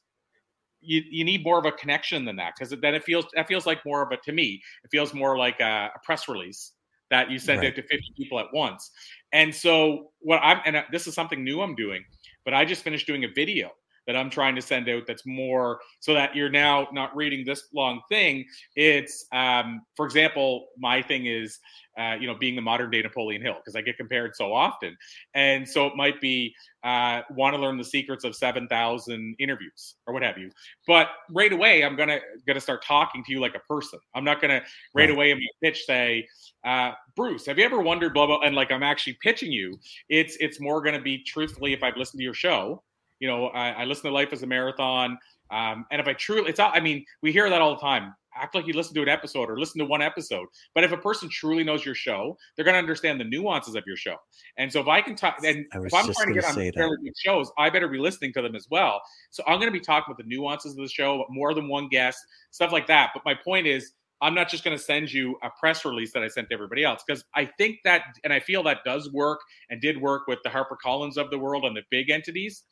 you, 0.80 1.02
you 1.10 1.24
need 1.24 1.44
more 1.44 1.58
of 1.58 1.66
a 1.66 1.72
connection 1.72 2.24
than 2.24 2.36
that 2.36 2.54
because 2.56 2.74
then 2.80 2.94
it 2.94 3.04
feels 3.04 3.26
that 3.34 3.48
feels 3.48 3.66
like 3.66 3.84
more 3.84 4.02
of 4.02 4.12
a 4.12 4.16
to 4.18 4.32
me 4.32 4.60
it 4.84 4.88
feels 4.90 5.14
more 5.14 5.36
like 5.36 5.60
a, 5.60 5.90
a 5.94 5.98
press 6.04 6.28
release 6.28 6.72
that 7.10 7.30
you 7.30 7.38
send 7.38 7.60
right. 7.60 7.68
out 7.68 7.76
to 7.76 7.82
50 7.82 7.98
people 8.16 8.38
at 8.38 8.46
once 8.52 8.90
and 9.32 9.54
so 9.54 10.10
what 10.20 10.38
i'm 10.42 10.60
and 10.64 10.82
this 10.92 11.06
is 11.06 11.14
something 11.14 11.44
new 11.44 11.60
i'm 11.60 11.74
doing 11.74 12.04
but 12.44 12.54
i 12.54 12.64
just 12.64 12.82
finished 12.82 13.06
doing 13.06 13.24
a 13.24 13.28
video 13.34 13.70
that 14.06 14.16
I'm 14.16 14.30
trying 14.30 14.54
to 14.54 14.62
send 14.62 14.88
out 14.88 15.02
that's 15.06 15.26
more 15.26 15.80
so 16.00 16.14
that 16.14 16.34
you're 16.34 16.50
now 16.50 16.88
not 16.92 17.14
reading 17.16 17.44
this 17.44 17.68
long 17.74 18.00
thing. 18.08 18.44
It's, 18.76 19.26
um, 19.32 19.82
for 19.96 20.06
example, 20.06 20.66
my 20.78 21.02
thing 21.02 21.26
is, 21.26 21.58
uh, 21.98 22.16
you 22.20 22.26
know, 22.26 22.34
being 22.34 22.54
the 22.54 22.62
modern 22.62 22.90
day 22.90 23.02
Napoleon 23.02 23.42
Hill 23.42 23.54
because 23.54 23.76
I 23.76 23.80
get 23.80 23.96
compared 23.96 24.36
so 24.36 24.52
often. 24.52 24.96
And 25.34 25.68
so 25.68 25.86
it 25.86 25.96
might 25.96 26.20
be 26.20 26.54
uh, 26.84 27.22
want 27.30 27.54
to 27.54 27.60
learn 27.60 27.78
the 27.78 27.84
secrets 27.84 28.24
of 28.24 28.36
7,000 28.36 29.36
interviews 29.38 29.94
or 30.06 30.14
what 30.14 30.22
have 30.22 30.38
you. 30.38 30.50
But 30.86 31.08
right 31.30 31.52
away, 31.52 31.84
I'm 31.84 31.96
going 31.96 32.08
to 32.08 32.20
to 32.46 32.60
start 32.60 32.84
talking 32.84 33.22
to 33.24 33.32
you 33.32 33.40
like 33.40 33.54
a 33.54 33.72
person. 33.72 33.98
I'm 34.14 34.24
not 34.24 34.40
going 34.40 34.50
to 34.50 34.60
right, 34.60 34.68
right 34.94 35.10
away 35.10 35.30
in 35.30 35.38
my 35.38 35.46
pitch 35.62 35.84
say, 35.84 36.26
uh, 36.64 36.92
Bruce, 37.14 37.46
have 37.46 37.58
you 37.58 37.64
ever 37.64 37.80
wondered 37.80 38.14
blah, 38.14 38.26
blah, 38.26 38.40
and 38.40 38.54
like 38.54 38.70
I'm 38.70 38.82
actually 38.82 39.18
pitching 39.22 39.52
you. 39.52 39.78
It's, 40.08 40.36
it's 40.40 40.60
more 40.60 40.80
going 40.80 40.94
to 40.94 41.02
be 41.02 41.22
truthfully 41.22 41.72
if 41.72 41.82
I've 41.82 41.96
listened 41.96 42.20
to 42.20 42.24
your 42.24 42.34
show 42.34 42.82
you 43.18 43.28
know, 43.28 43.46
I, 43.48 43.70
I 43.70 43.84
listen 43.84 44.04
to 44.04 44.10
Life 44.10 44.32
is 44.32 44.42
a 44.42 44.46
Marathon. 44.46 45.18
Um, 45.50 45.86
and 45.90 46.00
if 46.00 46.08
I 46.08 46.12
truly, 46.14 46.50
it's, 46.50 46.60
I 46.60 46.80
mean, 46.80 47.04
we 47.22 47.32
hear 47.32 47.48
that 47.48 47.60
all 47.60 47.74
the 47.74 47.80
time. 47.80 48.14
Act 48.40 48.54
like 48.54 48.66
you 48.66 48.72
listen 48.72 48.94
to 48.94 49.02
an 49.02 49.08
episode 49.08 49.50
or 49.50 49.58
listen 49.58 49.78
to 49.78 49.84
one 49.84 50.02
episode. 50.02 50.46
But 50.74 50.84
if 50.84 50.92
a 50.92 50.96
person 50.96 51.28
truly 51.28 51.64
knows 51.64 51.84
your 51.84 51.94
show, 51.94 52.36
they're 52.54 52.64
going 52.64 52.74
to 52.74 52.78
understand 52.78 53.20
the 53.20 53.24
nuances 53.24 53.74
of 53.74 53.84
your 53.86 53.96
show. 53.96 54.16
And 54.56 54.70
so 54.70 54.80
if 54.80 54.88
I 54.88 55.00
can 55.00 55.16
talk, 55.16 55.36
and 55.44 55.66
if 55.72 55.94
I'm 55.94 56.12
trying 56.12 56.28
to 56.28 56.34
get 56.34 56.44
on 56.44 56.54
fairly 56.54 56.96
good 57.02 57.16
shows, 57.16 57.50
I 57.58 57.70
better 57.70 57.88
be 57.88 57.98
listening 57.98 58.32
to 58.34 58.42
them 58.42 58.54
as 58.54 58.66
well. 58.70 59.00
So 59.30 59.42
I'm 59.46 59.58
going 59.58 59.68
to 59.68 59.78
be 59.78 59.80
talking 59.80 60.12
about 60.12 60.18
the 60.18 60.28
nuances 60.28 60.72
of 60.72 60.78
the 60.78 60.88
show, 60.88 61.24
more 61.30 61.54
than 61.54 61.68
one 61.68 61.88
guest, 61.88 62.18
stuff 62.50 62.72
like 62.72 62.86
that. 62.88 63.10
But 63.14 63.24
my 63.24 63.34
point 63.34 63.66
is, 63.66 63.92
I'm 64.22 64.34
not 64.34 64.48
just 64.48 64.64
going 64.64 64.76
to 64.76 64.82
send 64.82 65.12
you 65.12 65.36
a 65.42 65.50
press 65.60 65.84
release 65.84 66.12
that 66.14 66.22
I 66.22 66.28
sent 66.28 66.48
to 66.48 66.54
everybody 66.54 66.84
else 66.84 67.02
because 67.06 67.22
I 67.34 67.44
think 67.58 67.80
that, 67.84 68.02
and 68.24 68.32
I 68.32 68.40
feel 68.40 68.62
that 68.62 68.78
does 68.84 69.12
work 69.12 69.40
and 69.68 69.80
did 69.80 70.00
work 70.00 70.26
with 70.26 70.38
the 70.42 70.48
Harper 70.48 70.76
Collins 70.82 71.18
of 71.18 71.30
the 71.30 71.38
world 71.38 71.64
and 71.64 71.76
the 71.76 71.82
big 71.90 72.08
entities 72.08 72.62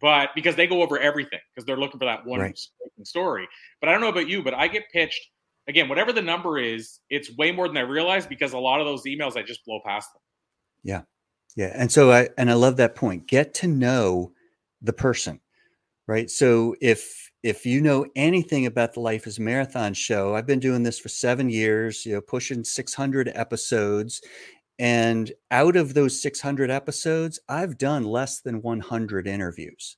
but 0.00 0.30
because 0.34 0.56
they 0.56 0.66
go 0.66 0.82
over 0.82 0.98
everything 0.98 1.40
because 1.54 1.66
they're 1.66 1.76
looking 1.76 1.98
for 1.98 2.06
that 2.06 2.24
one 2.24 2.40
right. 2.40 2.58
story. 3.02 3.48
But 3.80 3.88
I 3.88 3.92
don't 3.92 4.00
know 4.00 4.08
about 4.08 4.28
you, 4.28 4.42
but 4.42 4.54
I 4.54 4.68
get 4.68 4.84
pitched 4.92 5.28
again, 5.68 5.88
whatever 5.88 6.12
the 6.12 6.22
number 6.22 6.58
is, 6.58 7.00
it's 7.10 7.36
way 7.36 7.52
more 7.52 7.68
than 7.68 7.76
I 7.76 7.82
realize 7.82 8.26
because 8.26 8.54
a 8.54 8.58
lot 8.58 8.80
of 8.80 8.86
those 8.86 9.04
emails 9.04 9.36
I 9.36 9.42
just 9.42 9.64
blow 9.64 9.80
past 9.84 10.12
them. 10.12 10.22
Yeah. 10.82 11.02
Yeah. 11.54 11.72
And 11.74 11.92
so 11.92 12.10
I 12.10 12.28
and 12.36 12.50
I 12.50 12.54
love 12.54 12.76
that 12.78 12.94
point. 12.94 13.26
Get 13.26 13.54
to 13.54 13.68
know 13.68 14.32
the 14.80 14.92
person, 14.92 15.40
right? 16.06 16.30
So 16.30 16.74
if 16.80 17.30
if 17.42 17.64
you 17.64 17.80
know 17.80 18.06
anything 18.16 18.66
about 18.66 18.94
the 18.94 19.00
Life 19.00 19.26
is 19.26 19.38
Marathon 19.38 19.94
show, 19.94 20.34
I've 20.34 20.46
been 20.46 20.60
doing 20.60 20.82
this 20.82 20.98
for 20.98 21.08
seven 21.08 21.50
years, 21.50 22.04
you 22.04 22.14
know, 22.14 22.20
pushing 22.20 22.64
600 22.64 23.30
episodes. 23.34 24.20
And 24.78 25.32
out 25.50 25.76
of 25.76 25.94
those 25.94 26.22
600 26.22 26.70
episodes, 26.70 27.40
I've 27.48 27.78
done 27.78 28.04
less 28.04 28.40
than 28.40 28.62
100 28.62 29.26
interviews. 29.26 29.96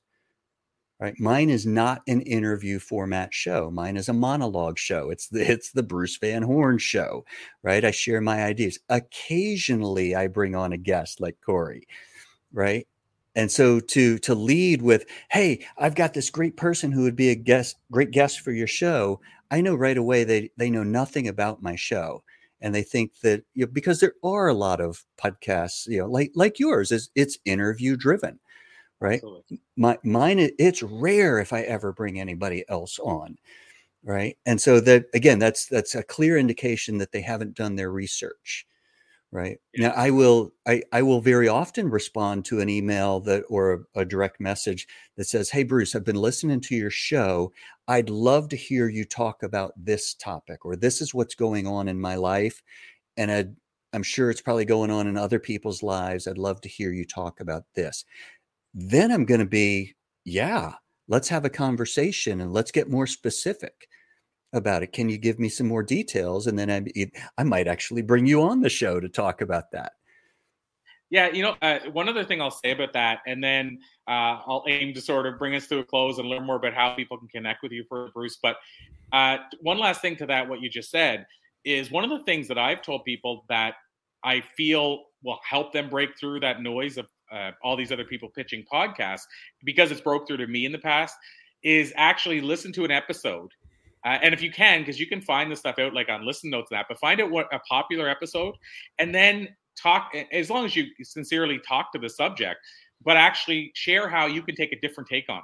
Right. 0.99 1.19
Mine 1.19 1.49
is 1.49 1.65
not 1.65 2.03
an 2.07 2.21
interview 2.21 2.77
format 2.77 3.33
show. 3.33 3.71
Mine 3.71 3.97
is 3.97 4.07
a 4.07 4.13
monologue 4.13 4.77
show. 4.77 5.09
It's 5.09 5.29
the 5.29 5.51
it's 5.51 5.71
the 5.71 5.81
Bruce 5.81 6.17
Van 6.17 6.43
Horn 6.43 6.77
show. 6.77 7.25
Right. 7.63 7.83
I 7.83 7.89
share 7.89 8.21
my 8.21 8.43
ideas. 8.43 8.77
Occasionally 8.87 10.15
I 10.15 10.27
bring 10.27 10.53
on 10.53 10.73
a 10.73 10.77
guest 10.77 11.19
like 11.19 11.37
Corey. 11.43 11.87
Right. 12.53 12.87
And 13.35 13.51
so 13.51 13.79
to 13.79 14.19
to 14.19 14.35
lead 14.35 14.83
with, 14.83 15.05
hey, 15.31 15.65
I've 15.77 15.95
got 15.95 16.13
this 16.13 16.29
great 16.29 16.55
person 16.55 16.91
who 16.91 17.01
would 17.03 17.15
be 17.15 17.29
a 17.29 17.35
guest, 17.35 17.77
great 17.91 18.11
guest 18.11 18.41
for 18.41 18.51
your 18.51 18.67
show. 18.67 19.21
I 19.49 19.61
know 19.61 19.73
right 19.75 19.97
away 19.97 20.23
they 20.23 20.51
they 20.57 20.69
know 20.69 20.83
nothing 20.83 21.27
about 21.27 21.63
my 21.63 21.75
show, 21.75 22.23
and 22.61 22.73
they 22.73 22.83
think 22.83 23.19
that 23.21 23.43
you 23.53 23.65
know, 23.65 23.71
because 23.71 23.99
there 23.99 24.13
are 24.23 24.47
a 24.47 24.53
lot 24.53 24.81
of 24.81 25.03
podcasts, 25.17 25.87
you 25.87 25.99
know, 25.99 26.07
like 26.07 26.31
like 26.35 26.59
yours, 26.59 26.91
is 26.91 27.09
it's 27.15 27.37
interview 27.45 27.95
driven, 27.97 28.39
right? 28.99 29.15
Absolutely. 29.15 29.61
My 29.77 29.97
mine, 30.03 30.51
it's 30.59 30.83
rare 30.83 31.39
if 31.39 31.53
I 31.53 31.61
ever 31.61 31.91
bring 31.91 32.19
anybody 32.19 32.63
else 32.69 32.99
on, 32.99 33.37
right? 34.03 34.37
And 34.45 34.61
so 34.61 34.79
that 34.81 35.05
again, 35.13 35.39
that's 35.39 35.65
that's 35.67 35.95
a 35.95 36.03
clear 36.03 36.37
indication 36.37 36.97
that 36.99 37.11
they 37.11 37.21
haven't 37.21 37.55
done 37.55 37.75
their 37.75 37.91
research 37.91 38.65
right 39.31 39.59
yeah. 39.73 39.87
now 39.87 39.93
i 39.95 40.09
will 40.09 40.51
I, 40.67 40.83
I 40.91 41.01
will 41.01 41.21
very 41.21 41.47
often 41.47 41.89
respond 41.89 42.45
to 42.45 42.59
an 42.59 42.69
email 42.69 43.19
that 43.21 43.43
or 43.49 43.85
a, 43.95 44.01
a, 44.01 44.05
direct 44.05 44.39
message 44.39 44.87
that 45.15 45.25
says 45.25 45.49
hey 45.49 45.63
bruce 45.63 45.95
i've 45.95 46.03
been 46.03 46.15
listening 46.15 46.59
to 46.61 46.75
your 46.75 46.89
show 46.89 47.51
i'd 47.91 48.09
love 48.09 48.49
to 48.49 48.55
hear 48.55 48.89
you 48.89 49.05
talk 49.05 49.43
about 49.43 49.73
this 49.77 50.13
topic 50.15 50.65
or 50.65 50.75
this 50.75 51.01
is 51.01 51.13
what's 51.13 51.35
going 51.35 51.67
on 51.67 51.87
in 51.87 51.99
my 51.99 52.15
life 52.15 52.61
and 53.17 53.31
i 53.31 53.45
i'm 53.93 54.03
sure 54.03 54.29
it's 54.29 54.41
probably 54.41 54.65
going 54.65 54.91
on 54.91 55.07
in 55.07 55.17
other 55.17 55.39
people's 55.39 55.83
lives 55.83 56.27
i'd 56.27 56.37
love 56.37 56.59
to 56.61 56.69
hear 56.69 56.91
you 56.91 57.05
talk 57.05 57.39
about 57.39 57.63
this 57.75 58.05
then 58.73 59.11
i'm 59.11 59.25
going 59.25 59.39
to 59.39 59.45
be 59.45 59.93
yeah 60.25 60.73
let's 61.07 61.29
have 61.29 61.45
a 61.45 61.49
conversation 61.49 62.41
and 62.41 62.53
let's 62.53 62.71
get 62.71 62.89
more 62.89 63.07
specific 63.07 63.87
about 64.53 64.83
it. 64.83 64.93
Can 64.93 65.09
you 65.09 65.17
give 65.17 65.39
me 65.39 65.49
some 65.49 65.67
more 65.67 65.83
details? 65.83 66.47
And 66.47 66.57
then 66.57 66.69
I, 66.69 67.11
I 67.37 67.43
might 67.43 67.67
actually 67.67 68.01
bring 68.01 68.25
you 68.25 68.41
on 68.41 68.61
the 68.61 68.69
show 68.69 68.99
to 68.99 69.09
talk 69.09 69.41
about 69.41 69.71
that. 69.71 69.93
Yeah, 71.11 71.29
you 71.29 71.43
know, 71.43 71.55
uh, 71.61 71.79
one 71.91 72.07
other 72.07 72.23
thing 72.23 72.41
I'll 72.41 72.49
say 72.49 72.71
about 72.71 72.93
that, 72.93 73.19
and 73.27 73.43
then 73.43 73.79
uh, 74.07 74.39
I'll 74.47 74.63
aim 74.67 74.93
to 74.93 75.01
sort 75.01 75.25
of 75.25 75.37
bring 75.37 75.53
us 75.55 75.67
to 75.67 75.79
a 75.79 75.83
close 75.83 76.17
and 76.17 76.27
learn 76.27 76.45
more 76.45 76.55
about 76.55 76.73
how 76.73 76.95
people 76.95 77.17
can 77.17 77.27
connect 77.27 77.61
with 77.61 77.73
you 77.73 77.83
for 77.89 78.09
Bruce. 78.13 78.39
But 78.41 78.55
uh, 79.11 79.39
one 79.59 79.77
last 79.77 80.01
thing 80.01 80.15
to 80.15 80.25
that, 80.27 80.47
what 80.47 80.61
you 80.61 80.69
just 80.69 80.89
said, 80.89 81.27
is 81.65 81.91
one 81.91 82.05
of 82.05 82.09
the 82.09 82.23
things 82.23 82.47
that 82.47 82.57
I've 82.57 82.81
told 82.81 83.03
people 83.03 83.43
that 83.49 83.75
I 84.23 84.41
feel 84.55 85.03
will 85.21 85.39
help 85.47 85.73
them 85.73 85.89
break 85.89 86.17
through 86.17 86.39
that 86.39 86.61
noise 86.61 86.97
of 86.97 87.07
uh, 87.29 87.51
all 87.61 87.75
these 87.75 87.91
other 87.91 88.05
people 88.05 88.29
pitching 88.29 88.63
podcasts 88.71 89.23
because 89.65 89.91
it's 89.91 90.01
broke 90.01 90.27
through 90.27 90.37
to 90.37 90.47
me 90.47 90.65
in 90.65 90.71
the 90.71 90.79
past 90.79 91.15
is 91.61 91.93
actually 91.97 92.39
listen 92.39 92.71
to 92.73 92.85
an 92.85 92.91
episode 92.91 93.51
uh, 94.03 94.17
and 94.23 94.33
if 94.33 94.41
you 94.41 94.51
can, 94.51 94.79
because 94.79 94.99
you 94.99 95.05
can 95.05 95.21
find 95.21 95.51
the 95.51 95.55
stuff 95.55 95.77
out 95.77 95.93
like 95.93 96.09
on 96.09 96.25
listen 96.25 96.49
notes 96.49 96.71
and 96.71 96.77
that, 96.79 96.87
but 96.89 96.99
find 96.99 97.21
out 97.21 97.29
what 97.29 97.47
a 97.53 97.59
popular 97.59 98.09
episode 98.09 98.55
and 98.99 99.13
then 99.13 99.47
talk 99.81 100.15
as 100.31 100.49
long 100.49 100.65
as 100.65 100.75
you 100.75 100.85
sincerely 101.01 101.59
talk 101.59 101.91
to 101.93 101.99
the 101.99 102.09
subject, 102.09 102.59
but 103.03 103.17
actually 103.17 103.71
share 103.75 104.07
how 104.07 104.25
you 104.25 104.41
can 104.41 104.55
take 104.55 104.71
a 104.71 104.79
different 104.79 105.09
take 105.09 105.29
on 105.29 105.39
it. 105.39 105.43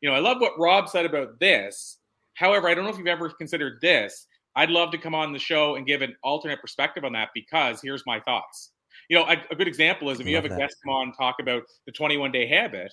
You 0.00 0.10
know, 0.10 0.16
I 0.16 0.20
love 0.20 0.40
what 0.40 0.52
Rob 0.58 0.88
said 0.88 1.06
about 1.06 1.38
this. 1.40 1.98
However, 2.34 2.68
I 2.68 2.74
don't 2.74 2.84
know 2.84 2.90
if 2.90 2.98
you've 2.98 3.06
ever 3.06 3.30
considered 3.30 3.78
this. 3.80 4.26
I'd 4.56 4.70
love 4.70 4.90
to 4.92 4.98
come 4.98 5.14
on 5.14 5.32
the 5.32 5.38
show 5.38 5.76
and 5.76 5.86
give 5.86 6.02
an 6.02 6.14
alternate 6.22 6.60
perspective 6.60 7.04
on 7.04 7.12
that 7.12 7.30
because 7.34 7.80
here's 7.82 8.04
my 8.06 8.20
thoughts. 8.20 8.70
You 9.08 9.18
know, 9.18 9.24
a, 9.24 9.36
a 9.50 9.56
good 9.56 9.68
example 9.68 10.10
is 10.10 10.20
if 10.20 10.26
you 10.26 10.36
have 10.36 10.44
a 10.44 10.48
that. 10.48 10.58
guest 10.58 10.76
come 10.84 10.94
on 10.94 11.12
talk 11.12 11.36
about 11.40 11.62
the 11.86 11.92
21 11.92 12.32
day 12.32 12.46
habit. 12.46 12.92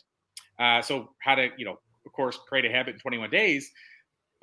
Uh, 0.59 0.81
so 0.81 1.09
how 1.19 1.35
to, 1.35 1.49
you 1.57 1.65
know, 1.65 1.77
of 2.05 2.11
course, 2.13 2.39
create 2.47 2.65
a 2.65 2.71
habit 2.71 2.95
in 2.95 2.99
21 2.99 3.29
days 3.29 3.71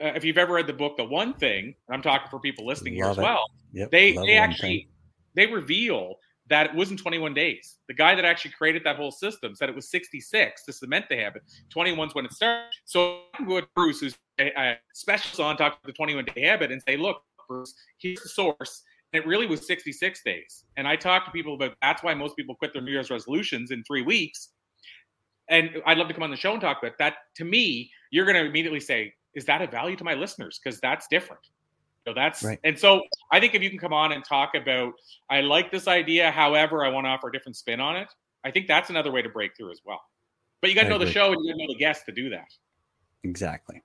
uh, 0.02 0.12
if 0.14 0.24
you've 0.24 0.38
ever 0.38 0.54
read 0.54 0.66
the 0.66 0.72
book, 0.72 0.96
The 0.96 1.04
One 1.04 1.34
Thing, 1.34 1.74
I'm 1.90 2.02
talking 2.02 2.28
for 2.30 2.38
people 2.38 2.66
listening 2.66 2.94
Love 2.94 3.02
here 3.04 3.10
as 3.10 3.16
well. 3.16 3.44
Yep. 3.72 3.90
They 3.90 4.12
they 4.12 4.36
actually 4.36 4.78
thing. 4.78 4.88
they 5.34 5.52
reveal 5.52 6.14
that 6.48 6.66
it 6.66 6.74
wasn't 6.74 7.00
21 7.00 7.34
days. 7.34 7.76
The 7.88 7.94
guy 7.94 8.14
that 8.14 8.24
actually 8.24 8.52
created 8.52 8.82
that 8.84 8.96
whole 8.96 9.10
system 9.10 9.54
said 9.54 9.68
it 9.68 9.74
was 9.74 9.90
66 9.90 10.64
to 10.64 10.72
cement 10.72 11.06
the 11.08 11.16
habit. 11.16 11.42
21's 11.74 12.14
when 12.14 12.24
it 12.24 12.32
started. 12.32 12.70
So 12.84 13.20
I 13.38 13.44
go 13.44 13.56
with 13.56 13.66
Bruce, 13.74 14.00
who's 14.00 14.16
a, 14.40 14.50
a 14.58 14.78
specialist 14.94 15.40
on 15.40 15.56
talk 15.56 15.74
about 15.74 15.84
the 15.84 15.92
21 15.92 16.26
day 16.34 16.42
habit, 16.46 16.72
and 16.72 16.82
say, 16.86 16.96
look, 16.96 17.22
Bruce, 17.48 17.74
here's 17.98 18.20
the 18.20 18.28
source. 18.28 18.82
And 19.12 19.22
it 19.22 19.26
really 19.26 19.46
was 19.46 19.66
66 19.66 20.22
days. 20.22 20.64
And 20.76 20.86
I 20.86 20.96
talk 20.96 21.24
to 21.24 21.30
people 21.30 21.54
about 21.54 21.74
that's 21.80 22.02
why 22.02 22.14
most 22.14 22.36
people 22.36 22.54
quit 22.54 22.72
their 22.72 22.82
New 22.82 22.92
Year's 22.92 23.10
resolutions 23.10 23.70
in 23.70 23.82
three 23.84 24.02
weeks. 24.02 24.50
And 25.50 25.70
I'd 25.86 25.96
love 25.96 26.08
to 26.08 26.14
come 26.14 26.22
on 26.22 26.30
the 26.30 26.36
show 26.36 26.52
and 26.52 26.60
talk 26.60 26.78
about 26.82 26.98
that. 26.98 27.14
To 27.36 27.44
me, 27.44 27.90
you're 28.10 28.26
going 28.26 28.36
to 28.36 28.44
immediately 28.44 28.80
say, 28.80 29.14
is 29.34 29.46
that 29.46 29.62
a 29.62 29.66
value 29.66 29.96
to 29.96 30.04
my 30.04 30.14
listeners? 30.14 30.60
Because 30.62 30.78
that's 30.80 31.06
different. 31.08 31.40
So 32.08 32.14
that's 32.14 32.42
right. 32.42 32.58
and 32.64 32.78
so 32.78 33.02
I 33.30 33.38
think 33.38 33.54
if 33.54 33.60
you 33.60 33.68
can 33.68 33.78
come 33.78 33.92
on 33.92 34.12
and 34.12 34.24
talk 34.24 34.54
about 34.54 34.94
I 35.28 35.42
like 35.42 35.70
this 35.70 35.86
idea, 35.86 36.30
however, 36.30 36.82
I 36.82 36.88
want 36.88 37.04
to 37.04 37.10
offer 37.10 37.28
a 37.28 37.32
different 37.32 37.54
spin 37.54 37.80
on 37.80 37.96
it. 37.96 38.08
I 38.44 38.50
think 38.50 38.66
that's 38.66 38.88
another 38.88 39.12
way 39.12 39.20
to 39.20 39.28
break 39.28 39.54
through 39.54 39.72
as 39.72 39.82
well. 39.84 40.00
But 40.62 40.70
you 40.70 40.76
got 40.76 40.84
to 40.84 40.88
know 40.88 40.94
agree. 40.94 41.08
the 41.08 41.12
show 41.12 41.32
and 41.32 41.44
you 41.44 41.52
got 41.52 41.58
to 41.58 41.66
know 41.66 41.72
the 41.74 41.78
guests 41.78 42.06
to 42.06 42.12
do 42.12 42.30
that. 42.30 42.46
Exactly. 43.24 43.82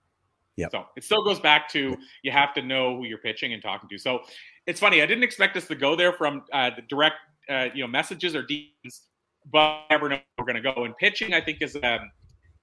Yeah. 0.56 0.68
So 0.72 0.86
it 0.96 1.04
still 1.04 1.22
goes 1.22 1.42
back 1.42 1.68
to 1.72 1.98
you 2.22 2.32
have 2.32 2.54
to 2.54 2.62
know 2.62 2.96
who 2.96 3.04
you're 3.04 3.18
pitching 3.18 3.52
and 3.52 3.62
talking 3.62 3.90
to. 3.90 3.98
So 3.98 4.22
it's 4.68 4.80
funny. 4.80 5.02
I 5.02 5.06
didn't 5.06 5.26
expect 5.26 5.58
us 5.58 5.68
to 5.68 5.76
go 5.76 5.94
there 5.98 6.14
from 6.14 6.44
uh, 6.54 6.70
the 6.74 6.84
direct, 6.84 7.18
uh, 7.50 7.68
you 7.76 7.84
know, 7.84 7.88
messages 7.88 8.36
or 8.36 8.44
DMs, 8.44 9.02
but 9.52 9.60
I 9.60 9.86
never 9.90 10.08
know 10.08 10.20
we're 10.38 10.46
going 10.46 10.56
to 10.56 10.62
go. 10.62 10.86
And 10.86 10.96
pitching, 10.96 11.34
I 11.34 11.42
think, 11.42 11.62
is 11.62 11.76
um, 11.76 12.10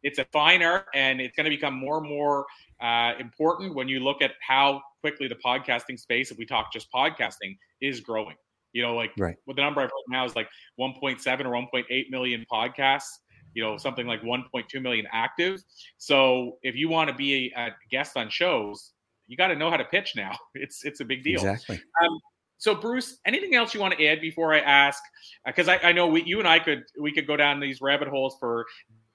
it's 0.03 0.19
a 0.19 0.25
fine 0.33 0.63
art, 0.63 0.87
and 0.95 1.21
it's 1.21 1.37
going 1.37 1.45
to 1.45 1.51
become 1.51 1.75
more 1.75 1.99
and 1.99 2.09
more 2.09 2.47
uh, 2.81 3.13
important 3.21 3.75
when 3.75 3.89
you 3.89 4.01
look 4.01 4.23
at 4.23 4.31
how 4.41 4.81
quickly 5.01 5.29
the 5.29 5.37
podcasting 5.37 5.99
space, 5.99 6.31
if 6.31 6.39
we 6.39 6.47
talk 6.47 6.73
just 6.73 6.91
podcasting, 6.93 7.57
is 7.81 8.01
growing. 8.01 8.37
You 8.73 8.83
know, 8.83 8.95
like 8.95 9.13
right. 9.19 9.37
what 9.45 9.57
the 9.57 9.63
number 9.63 9.81
I've 9.81 9.89
heard 9.89 10.09
now 10.09 10.25
is 10.25 10.37
like 10.37 10.49
1.7 10.79 11.45
or 11.45 11.51
1.8 11.51 12.11
million 12.11 12.47
podcasts. 12.51 13.09
You 13.55 13.65
know, 13.65 13.77
something 13.77 14.07
like 14.07 14.23
1.2 14.23 14.81
million 14.81 15.07
active. 15.11 15.61
So 15.99 16.59
if 16.63 16.77
you 16.77 16.89
want 16.89 17.11
to 17.11 17.17
be 17.17 17.53
a, 17.57 17.61
a 17.61 17.71
guest 17.91 18.17
on 18.17 18.31
shows, 18.31 18.93
you 19.27 19.37
got 19.37 19.49
to 19.49 19.57
know 19.57 19.71
how 19.71 19.77
to 19.77 19.85
pitch 19.85 20.13
now. 20.15 20.37
It's 20.55 20.85
it's 20.85 21.01
a 21.01 21.05
big 21.05 21.25
deal. 21.25 21.41
Exactly. 21.41 21.81
Um, 22.03 22.21
so 22.59 22.75
Bruce, 22.75 23.19
anything 23.25 23.55
else 23.55 23.73
you 23.73 23.81
want 23.81 23.97
to 23.97 24.07
add 24.07 24.21
before 24.21 24.53
I 24.55 24.61
ask? 24.61 25.03
Because 25.47 25.69
uh, 25.69 25.79
I, 25.83 25.89
I 25.89 25.93
know 25.93 26.07
we, 26.07 26.23
you 26.25 26.39
and 26.39 26.47
I 26.47 26.59
could 26.59 26.85
we 27.01 27.13
could 27.13 27.27
go 27.27 27.37
down 27.37 27.59
these 27.59 27.81
rabbit 27.81 28.09
holes 28.09 28.37
for. 28.39 28.67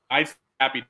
I'm 0.10 0.28
happy, 0.60 0.84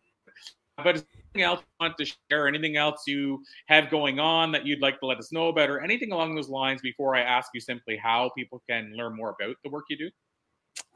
but 0.83 1.03
else 1.41 1.59
you 1.59 1.85
want 1.85 1.97
to 1.97 2.05
share? 2.29 2.47
Anything 2.47 2.77
else 2.77 3.03
you 3.07 3.43
have 3.67 3.89
going 3.89 4.19
on 4.19 4.51
that 4.51 4.65
you'd 4.65 4.81
like 4.81 4.99
to 4.99 5.05
let 5.05 5.17
us 5.17 5.31
know 5.31 5.49
about, 5.49 5.69
or 5.69 5.79
anything 5.81 6.11
along 6.11 6.35
those 6.35 6.49
lines 6.49 6.81
before 6.81 7.15
I 7.15 7.21
ask 7.21 7.49
you 7.53 7.61
simply 7.61 7.97
how 7.97 8.31
people 8.37 8.61
can 8.69 8.93
learn 8.95 9.15
more 9.15 9.35
about 9.39 9.55
the 9.63 9.69
work 9.69 9.85
you 9.89 9.97
do? 9.97 10.09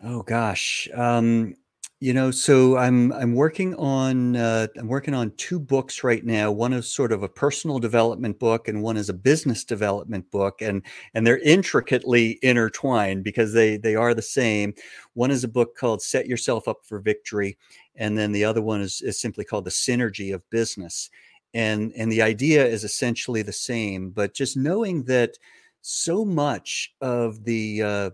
Oh 0.03 0.23
gosh. 0.23 0.87
Um, 0.93 1.55
you 2.01 2.13
know, 2.13 2.31
so 2.31 2.77
I'm 2.77 3.11
I'm 3.11 3.35
working 3.35 3.75
on 3.75 4.37
uh, 4.37 4.67
I'm 4.77 4.87
working 4.87 5.13
on 5.13 5.31
two 5.35 5.59
books 5.59 6.01
right 6.01 6.23
now. 6.23 6.49
One 6.49 6.71
is 6.71 6.87
sort 6.87 7.11
of 7.11 7.23
a 7.23 7.27
personal 7.27 7.77
development 7.77 8.39
book, 8.39 8.69
and 8.69 8.81
one 8.81 8.95
is 8.95 9.09
a 9.09 9.13
business 9.13 9.65
development 9.65 10.31
book, 10.31 10.61
and 10.61 10.81
and 11.13 11.27
they're 11.27 11.39
intricately 11.39 12.39
intertwined 12.41 13.25
because 13.25 13.51
they 13.51 13.75
they 13.75 13.95
are 13.95 14.13
the 14.13 14.21
same. 14.21 14.73
One 15.13 15.29
is 15.29 15.43
a 15.43 15.49
book 15.49 15.75
called 15.75 16.01
"Set 16.01 16.25
Yourself 16.25 16.69
Up 16.69 16.85
for 16.85 16.99
Victory," 16.99 17.57
and 17.99 18.17
then 18.17 18.31
the 18.31 18.45
other 18.45 18.61
one 18.61 18.81
is 18.81 19.01
is 19.01 19.19
simply 19.21 19.45
called 19.45 19.65
"The 19.65 19.71
Synergy 19.71 20.33
of 20.33 20.49
Business." 20.49 21.09
And 21.53 21.93
and 21.95 22.11
the 22.11 22.21
idea 22.23 22.65
is 22.65 22.83
essentially 22.83 23.43
the 23.43 23.53
same, 23.53 24.09
but 24.11 24.33
just 24.33 24.57
knowing 24.57 25.03
that 25.05 25.37
so 25.81 26.25
much 26.25 26.93
of 27.01 27.43
the 27.43 27.83
uh, 27.83 28.09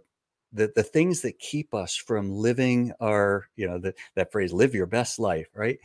the, 0.54 0.72
the 0.76 0.84
things 0.84 1.22
that 1.22 1.40
keep 1.40 1.74
us 1.74 1.96
from 1.96 2.32
living 2.32 2.94
our, 3.02 3.46
you 3.58 3.68
know, 3.68 3.78
the, 3.78 3.94
that 4.16 4.32
phrase, 4.32 4.54
live 4.54 4.74
your 4.74 4.86
best 4.86 5.20
life, 5.20 5.50
right? 5.54 5.78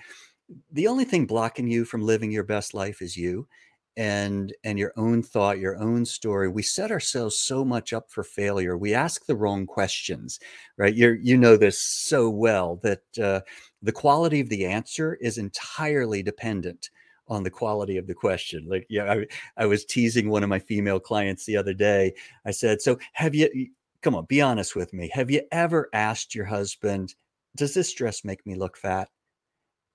The 0.72 0.86
only 0.86 1.04
thing 1.04 1.26
blocking 1.26 1.68
you 1.68 1.84
from 1.84 2.02
living 2.02 2.30
your 2.30 2.44
best 2.44 2.72
life 2.74 3.02
is 3.02 3.16
you 3.16 3.48
and 3.96 4.54
and 4.64 4.78
your 4.78 4.92
own 4.96 5.22
thought 5.22 5.58
your 5.58 5.76
own 5.76 6.04
story 6.04 6.48
we 6.48 6.62
set 6.62 6.92
ourselves 6.92 7.36
so 7.36 7.64
much 7.64 7.92
up 7.92 8.08
for 8.08 8.22
failure 8.22 8.76
we 8.76 8.94
ask 8.94 9.26
the 9.26 9.34
wrong 9.34 9.66
questions 9.66 10.38
right 10.76 10.94
you 10.94 11.18
you 11.20 11.36
know 11.36 11.56
this 11.56 11.82
so 11.82 12.30
well 12.30 12.76
that 12.84 13.02
uh, 13.20 13.40
the 13.82 13.92
quality 13.92 14.40
of 14.40 14.48
the 14.48 14.66
answer 14.66 15.14
is 15.16 15.38
entirely 15.38 16.22
dependent 16.22 16.90
on 17.28 17.42
the 17.42 17.50
quality 17.50 17.96
of 17.96 18.06
the 18.06 18.14
question 18.14 18.66
like 18.68 18.86
yeah 18.90 19.12
I, 19.12 19.26
I 19.56 19.66
was 19.66 19.84
teasing 19.84 20.28
one 20.28 20.42
of 20.42 20.48
my 20.48 20.58
female 20.58 20.98
clients 20.98 21.44
the 21.44 21.56
other 21.56 21.74
day 21.74 22.12
i 22.44 22.50
said 22.50 22.82
so 22.82 22.98
have 23.12 23.34
you 23.34 23.70
come 24.02 24.14
on, 24.14 24.24
be 24.26 24.40
honest 24.40 24.76
with 24.76 24.92
me. 24.92 25.10
Have 25.12 25.30
you 25.30 25.42
ever 25.52 25.88
asked 25.92 26.34
your 26.34 26.46
husband, 26.46 27.14
does 27.56 27.74
this 27.74 27.92
dress 27.92 28.24
make 28.24 28.44
me 28.46 28.54
look 28.54 28.76
fat? 28.76 29.08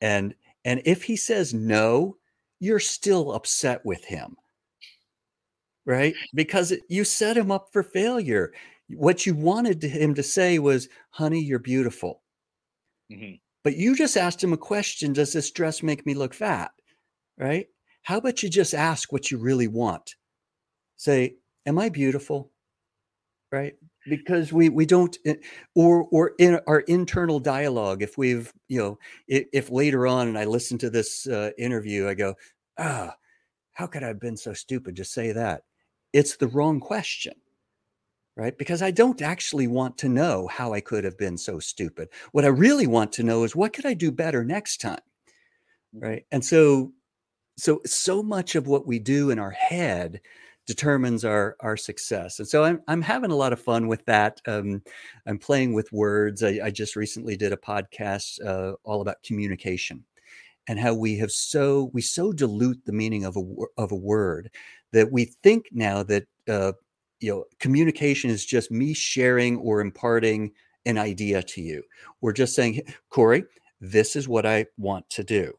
And 0.02 0.36
And 0.64 0.82
if 0.86 1.04
he 1.04 1.16
says 1.16 1.54
no, 1.54 2.18
you're 2.60 2.80
still 2.80 3.34
upset 3.34 3.86
with 3.86 4.06
him. 4.06 4.36
Right? 5.86 6.16
Because 6.34 6.74
you 6.90 7.04
set 7.04 7.38
him 7.38 7.52
up 7.52 7.70
for 7.72 7.84
failure. 7.84 8.52
What 8.90 9.26
you 9.26 9.36
wanted 9.36 9.84
him 9.84 10.16
to 10.16 10.24
say 10.24 10.58
was, 10.58 10.90
honey, 11.12 11.42
you're 11.42 11.60
beautiful. 11.60 12.24
Mm-hmm. 13.12 13.36
But 13.66 13.78
you 13.78 13.96
just 13.96 14.16
asked 14.16 14.44
him 14.44 14.54
a 14.54 14.58
question 14.58 15.12
Does 15.12 15.34
this 15.34 15.50
dress 15.52 15.82
make 15.82 16.06
me 16.06 16.14
look 16.14 16.36
fat? 16.36 16.72
Right? 17.38 17.66
How 18.04 18.20
about 18.20 18.44
you 18.44 18.50
just 18.50 18.76
ask 18.76 19.12
what 19.12 19.32
you 19.32 19.40
really 19.40 19.68
want? 19.68 20.16
Say, 20.96 21.38
Am 21.66 21.80
I 21.80 21.90
beautiful? 21.90 22.52
Right? 23.52 23.74
Because 24.08 24.54
we 24.54 24.70
we 24.70 24.86
don't 24.86 25.18
eh, 25.26 25.38
or 25.74 26.08
or 26.12 26.34
in 26.38 26.60
our 26.68 26.82
internal 26.82 27.40
dialogue, 27.40 28.04
if 28.04 28.20
we've, 28.20 28.54
you 28.68 28.80
know, 28.80 29.00
if, 29.28 29.48
if 29.52 29.72
later 29.72 30.06
on 30.06 30.28
and 30.28 30.38
I 30.38 30.46
listen 30.46 30.78
to 30.78 30.92
this 30.92 31.26
uh, 31.26 31.50
interview, 31.58 32.08
I 32.08 32.14
go, 32.14 32.36
ah, 32.78 33.16
how 33.74 33.88
could 33.88 34.04
I 34.04 34.08
have 34.08 34.20
been 34.20 34.38
so 34.38 34.54
stupid 34.54 34.96
to 34.98 35.04
say 35.04 35.32
that? 35.32 35.64
It's 36.14 36.38
the 36.38 36.50
wrong 36.50 36.80
question 36.80 37.34
right? 38.36 38.58
Because 38.58 38.82
I 38.82 38.92
don't 38.92 39.22
actually 39.22 39.68
want 39.68 39.98
to 40.00 40.10
know 40.10 40.48
how 40.48 40.74
I 40.74 40.82
could 40.82 41.04
have 41.04 41.18
been 41.18 41.38
so 41.38 41.60
stupid. 41.60 42.10
What 42.32 42.46
I 42.46 42.50
really 42.50 42.88
want 42.88 43.12
to 43.14 43.24
know 43.24 43.44
is 43.44 43.56
what 43.56 43.74
could 43.74 43.86
I 43.86 43.94
do 43.94 44.12
better 44.12 44.44
next 44.44 44.82
time? 44.82 45.00
Mm-hmm. 45.96 46.06
Right. 46.06 46.26
And 46.32 46.44
so, 46.44 46.92
so, 47.58 47.82
so 47.86 48.22
much 48.22 48.56
of 48.56 48.68
what 48.68 48.86
we 48.86 49.00
do 49.00 49.30
in 49.30 49.40
our 49.40 49.52
head 49.52 50.22
determines 50.66 51.24
our 51.24 51.56
our 51.60 51.78
success. 51.78 52.40
And 52.40 52.48
so 52.48 52.64
I'm 52.64 52.82
I'm 52.88 53.02
having 53.02 53.32
a 53.32 53.36
lot 53.36 53.54
of 53.54 53.62
fun 53.62 53.88
with 53.88 54.04
that. 54.06 54.42
Um, 54.48 54.82
I'm 55.26 55.38
playing 55.38 55.74
with 55.74 55.92
words. 55.92 56.44
I, 56.44 56.60
I 56.64 56.72
just 56.72 56.96
recently 56.96 57.38
did 57.38 57.54
a 57.54 57.58
podcast 57.58 58.44
uh, 58.46 58.74
all 58.84 59.02
about 59.02 59.24
communication 59.24 60.04
and 60.68 60.80
how 60.80 60.94
we 60.94 61.18
have 61.18 61.32
so 61.32 61.92
we 61.94 62.02
so 62.02 62.32
dilute 62.32 62.84
the 62.86 62.92
meaning 62.92 63.26
of 63.26 63.38
a 63.38 63.44
of 63.78 63.92
a 63.92 63.96
word 63.96 64.50
that 64.92 65.12
we 65.12 65.26
think 65.44 65.68
now 65.72 66.02
that 66.04 66.26
uh, 66.50 66.72
you 67.20 67.32
know 67.32 67.46
communication 67.60 68.30
is 68.30 68.46
just 68.46 68.72
me 68.72 68.94
sharing 68.94 69.58
or 69.58 69.82
imparting 69.82 70.52
an 70.86 70.98
idea 70.98 71.42
to 71.42 71.62
you 71.62 71.82
or 72.22 72.32
just 72.32 72.56
saying 72.56 72.82
corey 73.10 73.44
this 73.82 74.16
is 74.16 74.28
what 74.28 74.46
i 74.46 74.66
want 74.78 75.10
to 75.10 75.24
do 75.24 75.54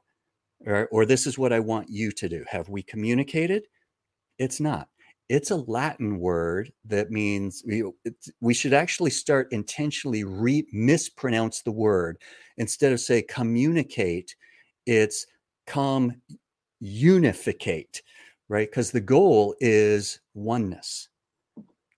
or, 0.66 0.88
or 0.92 1.06
this 1.06 1.26
is 1.26 1.38
what 1.38 1.52
i 1.52 1.60
want 1.60 1.88
you 1.88 2.10
to 2.12 2.28
do. 2.28 2.44
Have 2.48 2.68
we 2.68 2.82
communicated? 2.82 3.66
It's 4.38 4.60
not. 4.60 4.88
It's 5.28 5.50
a 5.50 5.56
latin 5.56 6.20
word 6.20 6.72
that 6.84 7.10
means 7.10 7.62
you 7.66 7.96
know, 8.04 8.12
we 8.40 8.54
should 8.54 8.72
actually 8.72 9.10
start 9.10 9.48
intentionally 9.50 10.22
re- 10.24 10.68
mispronounce 10.72 11.62
the 11.62 11.72
word. 11.72 12.18
Instead 12.58 12.92
of 12.92 13.00
say 13.00 13.22
communicate 13.22 14.34
it's 14.86 15.26
come 15.66 16.14
unificate 16.80 18.02
right? 18.48 18.70
Because 18.70 18.92
the 18.92 19.00
goal 19.00 19.56
is 19.60 20.20
oneness 20.34 21.08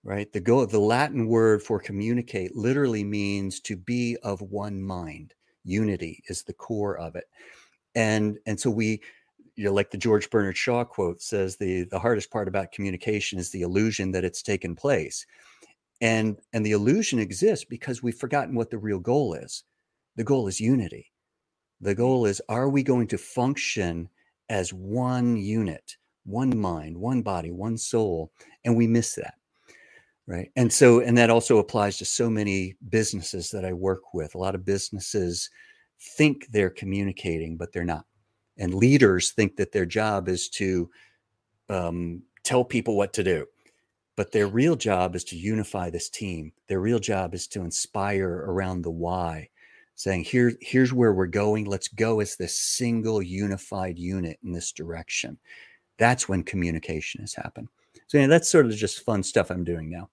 right? 0.05 0.33
The 0.33 0.41
go 0.41 0.65
the 0.65 0.79
Latin 0.79 1.27
word 1.27 1.63
for 1.63 1.79
communicate 1.79 2.57
literally 2.57 3.05
means 3.05 3.61
to 3.61 3.77
be 3.77 4.17
of 4.23 4.41
one 4.41 4.83
mind. 4.83 5.35
Unity 5.65 6.23
is 6.29 6.43
the 6.43 6.53
core 6.55 6.99
of 6.99 7.17
it. 7.17 7.25
And 7.95 8.39
and 8.47 8.59
so 8.59 8.71
we 8.71 9.01
you 9.57 9.65
know, 9.65 9.73
like 9.73 9.91
the 9.91 9.99
George 9.99 10.31
Bernard 10.31 10.57
Shaw 10.57 10.85
quote 10.85 11.21
says 11.21 11.57
the 11.57 11.85
the 11.85 11.99
hardest 11.99 12.31
part 12.31 12.49
about 12.49 12.73
communication 12.73 13.39
is 13.39 13.51
the 13.51 13.63
illusion 13.63 14.13
that 14.13 14.25
it's 14.25 14.43
taken 14.43 14.77
place. 14.77 15.27
And 16.01 16.39
and 16.53 16.65
the 16.65 16.73
illusion 16.73 17.19
exists 17.19 17.65
because 17.65 18.03
we've 18.03 18.15
forgotten 18.15 18.55
what 18.55 18.71
the 18.71 18.79
real 18.79 19.01
goal 19.01 19.35
is. 19.35 19.65
The 20.17 20.25
goal 20.25 20.47
is 20.47 20.61
unity. 20.61 21.13
The 21.81 21.95
goal 21.95 22.25
is 22.25 22.41
are 22.49 22.69
we 22.69 22.83
going 22.85 23.09
to 23.09 23.19
function 23.19 24.09
as 24.49 24.73
one 24.73 25.37
unit, 25.37 25.97
one 26.25 26.57
mind, 26.57 26.97
one 26.97 27.23
body, 27.23 27.51
one 27.51 27.77
soul? 27.77 28.33
And 28.65 28.77
we 28.77 28.87
miss 28.87 29.17
that 29.17 29.35
right 30.29 30.53
and 30.57 30.71
so 30.71 31.01
and 31.01 31.17
that 31.17 31.31
also 31.31 31.59
applies 31.59 31.97
to 31.97 32.05
so 32.05 32.31
many 32.31 32.77
businesses 32.91 33.51
that 33.51 33.65
i 33.65 33.73
work 33.73 34.15
with. 34.15 34.35
A 34.35 34.39
lot 34.39 34.55
of 34.55 34.65
businesses 34.65 35.51
think 36.17 36.47
they're 36.53 36.71
communicating 36.71 37.57
but 37.57 37.73
they're 37.73 37.85
not 37.85 38.05
and 38.59 38.75
leaders 38.75 39.33
think 39.33 39.57
that 39.57 39.73
their 39.73 39.87
job 39.87 40.29
is 40.29 40.49
to 40.49 40.89
um, 41.71 42.23
tell 42.45 42.65
people 42.65 42.97
what 42.97 43.13
to 43.15 43.25
do 43.25 43.47
but 44.17 44.31
their 44.31 44.49
real 44.49 44.77
job 44.77 45.15
is 45.15 45.23
to 45.23 45.37
unify 45.37 45.91
this 45.91 46.09
team. 46.11 46.53
Their 46.67 46.81
real 46.81 46.99
job 46.99 47.35
is 47.35 47.47
to 47.49 47.61
inspire 47.61 48.45
around 48.49 48.83
the 48.83 48.91
why 48.91 49.49
saying 49.95 50.25
here 50.25 50.55
here's 50.61 50.93
where 50.93 51.13
we're 51.13 51.27
going. 51.27 51.65
Let's 51.67 51.87
go 51.87 52.19
as 52.19 52.35
this 52.35 52.59
single 52.59 53.23
unified 53.23 53.97
unit 53.97 54.39
in 54.43 54.51
this 54.51 54.73
direction. 54.73 55.39
That's 55.99 56.29
when 56.29 56.43
communication 56.43 57.21
has 57.21 57.35
happened. 57.35 57.69
So 58.09 58.19
yeah, 58.19 58.27
that's 58.27 58.49
sort 58.49 58.67
of 58.67 58.73
just 58.73 59.05
fun 59.05 59.23
stuff 59.23 59.51
i'm 59.51 59.65
doing 59.65 59.89
now 59.89 60.11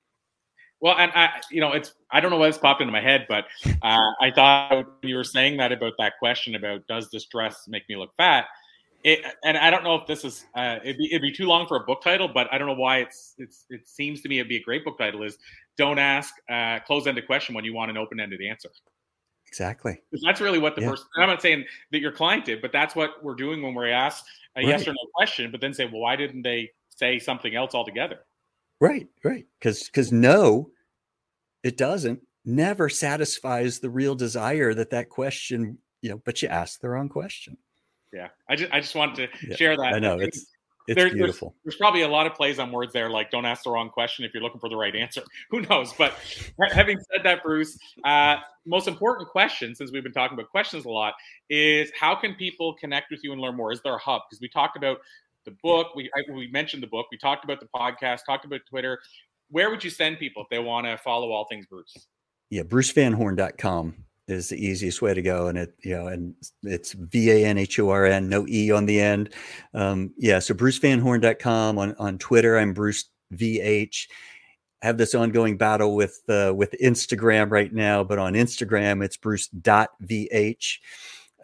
well, 0.81 0.95
and 0.97 1.11
I, 1.13 1.41
you 1.51 1.61
know, 1.61 1.71
it's 1.71 1.93
I 2.11 2.19
don't 2.19 2.31
know 2.31 2.37
why 2.37 2.47
this 2.47 2.57
popped 2.57 2.81
into 2.81 2.91
my 2.91 3.01
head, 3.01 3.25
but 3.29 3.45
uh, 3.81 4.11
I 4.21 4.31
thought 4.33 4.85
you 5.01 5.15
were 5.15 5.23
saying 5.23 5.57
that 5.57 5.71
about 5.71 5.93
that 5.99 6.13
question 6.19 6.55
about 6.55 6.85
does 6.87 7.09
this 7.11 7.25
dress 7.25 7.65
make 7.67 7.87
me 7.89 7.95
look 7.95 8.15
fat? 8.17 8.45
It, 9.03 9.23
and 9.43 9.55
I 9.55 9.69
don't 9.69 9.83
know 9.83 9.95
if 9.95 10.07
this 10.07 10.25
is 10.25 10.45
uh, 10.55 10.79
it'd, 10.83 10.97
be, 10.97 11.05
it'd 11.11 11.21
be 11.21 11.31
too 11.31 11.45
long 11.45 11.67
for 11.67 11.77
a 11.77 11.81
book 11.81 12.01
title, 12.01 12.27
but 12.27 12.51
I 12.51 12.57
don't 12.57 12.67
know 12.67 12.75
why 12.75 12.99
it's 12.99 13.35
it's 13.37 13.65
it 13.69 13.87
seems 13.87 14.21
to 14.21 14.29
me 14.29 14.39
it'd 14.39 14.49
be 14.49 14.57
a 14.57 14.63
great 14.63 14.83
book 14.83 14.97
title. 14.97 15.23
Is 15.23 15.37
don't 15.77 15.99
ask 15.99 16.33
a 16.49 16.81
close-ended 16.85 17.27
question 17.27 17.53
when 17.53 17.65
you 17.65 17.73
want 17.73 17.91
an 17.91 17.97
open-ended 17.97 18.41
answer. 18.41 18.69
Exactly. 19.47 20.01
That's 20.23 20.41
really 20.41 20.59
what 20.59 20.75
the 20.75 20.81
yeah. 20.81 20.89
person. 20.89 21.05
I'm 21.17 21.29
not 21.29 21.41
saying 21.41 21.65
that 21.91 21.99
your 21.99 22.11
client 22.11 22.45
did, 22.45 22.61
but 22.61 22.71
that's 22.71 22.95
what 22.95 23.23
we're 23.23 23.35
doing 23.35 23.61
when 23.61 23.73
we're 23.73 23.89
asked 23.89 24.25
a 24.55 24.59
right. 24.59 24.67
yes 24.67 24.87
or 24.87 24.91
no 24.91 25.07
question. 25.15 25.51
But 25.51 25.61
then 25.61 25.73
say, 25.73 25.85
well, 25.85 26.01
why 26.01 26.15
didn't 26.15 26.41
they 26.41 26.71
say 26.89 27.19
something 27.19 27.55
else 27.55 27.73
altogether? 27.73 28.19
Right, 28.79 29.07
right. 29.23 29.45
Because 29.59 29.83
because 29.83 30.11
no, 30.11 30.71
it 31.63 31.77
doesn't. 31.77 32.21
Never 32.47 32.89
satisfies 32.89 33.79
the 33.79 33.89
real 33.89 34.15
desire 34.15 34.73
that 34.73 34.91
that 34.91 35.09
question. 35.09 35.77
You 36.01 36.11
know, 36.11 36.21
but 36.23 36.41
you 36.41 36.47
ask 36.47 36.79
the 36.79 36.89
wrong 36.89 37.09
question. 37.09 37.57
Yeah, 38.13 38.29
I 38.47 38.55
just 38.55 38.71
I 38.71 38.79
just 38.79 38.95
wanted 38.95 39.15
to 39.15 39.47
yeah, 39.47 39.55
share 39.55 39.77
that. 39.77 39.93
I 39.93 39.99
know 39.99 40.19
it's 40.19 40.45
it's 40.87 40.95
there, 40.95 41.11
beautiful. 41.11 41.55
There's, 41.63 41.73
there's, 41.73 41.75
probably 41.77 42.03
a 42.03 42.07
lot 42.07 42.27
of 42.27 42.35
plays 42.35 42.59
on 42.59 42.71
words 42.71 42.93
there, 42.93 43.09
like 43.09 43.31
don't 43.31 43.45
ask 43.45 43.63
the 43.63 43.71
wrong 43.71 43.89
question 43.89 44.23
if 44.23 44.33
you're 44.33 44.43
looking 44.43 44.59
for 44.59 44.69
the 44.69 44.75
right 44.75 44.95
answer. 44.95 45.23
Who 45.49 45.61
knows? 45.61 45.93
But 45.93 46.13
having 46.71 46.99
said 47.11 47.23
that, 47.23 47.41
Bruce, 47.41 47.77
uh, 48.03 48.37
most 48.67 48.87
important 48.87 49.29
question, 49.29 49.73
since 49.73 49.91
we've 49.91 50.03
been 50.03 50.11
talking 50.11 50.37
about 50.37 50.51
questions 50.51 50.85
a 50.85 50.89
lot, 50.89 51.15
is 51.49 51.91
how 51.99 52.13
can 52.13 52.35
people 52.35 52.75
connect 52.75 53.09
with 53.09 53.23
you 53.23 53.31
and 53.31 53.41
learn 53.41 53.55
more? 53.55 53.71
Is 53.71 53.81
there 53.81 53.95
a 53.95 53.99
hub? 53.99 54.23
Because 54.29 54.41
we 54.41 54.47
talked 54.47 54.77
about 54.77 54.99
the 55.45 55.55
book. 55.63 55.95
We 55.95 56.09
I, 56.15 56.23
we 56.31 56.47
mentioned 56.47 56.83
the 56.83 56.87
book. 56.87 57.07
We 57.11 57.17
talked 57.17 57.43
about 57.43 57.59
the 57.59 57.67
podcast. 57.75 58.25
Talked 58.25 58.45
about 58.45 58.61
Twitter. 58.69 58.99
Where 59.49 59.69
would 59.69 59.83
you 59.83 59.89
send 59.89 60.19
people 60.19 60.43
if 60.43 60.49
they 60.49 60.59
want 60.59 60.87
to 60.87 60.97
follow 60.97 61.31
all 61.31 61.45
things 61.45 61.65
Bruce? 61.67 62.07
Yeah, 62.49 62.63
brucevanhorn.com 62.63 63.95
is 64.27 64.49
the 64.49 64.63
easiest 64.63 65.01
way 65.01 65.13
to 65.13 65.21
go, 65.21 65.47
and 65.47 65.57
it 65.57 65.75
you 65.83 65.95
know, 65.95 66.07
and 66.07 66.35
it's 66.63 66.93
V 66.93 67.31
A 67.31 67.45
N 67.45 67.57
H 67.57 67.79
O 67.79 67.89
R 67.89 68.05
N, 68.05 68.29
no 68.29 68.45
e 68.47 68.71
on 68.71 68.85
the 68.85 68.99
end. 68.99 69.33
Um, 69.73 70.13
yeah, 70.17 70.39
so 70.39 70.53
brucevanhorn.com 70.53 71.77
on 71.77 71.95
on 71.97 72.17
Twitter. 72.17 72.57
I'm 72.57 72.73
Bruce 72.73 73.05
VH. 73.33 74.07
I 74.83 74.87
have 74.87 74.97
this 74.97 75.15
ongoing 75.15 75.57
battle 75.57 75.95
with 75.95 76.21
uh, 76.29 76.53
with 76.55 76.75
Instagram 76.81 77.51
right 77.51 77.71
now, 77.71 78.03
but 78.03 78.19
on 78.19 78.33
Instagram 78.33 79.03
it's 79.03 79.17
Bruce.vh. 79.17 80.77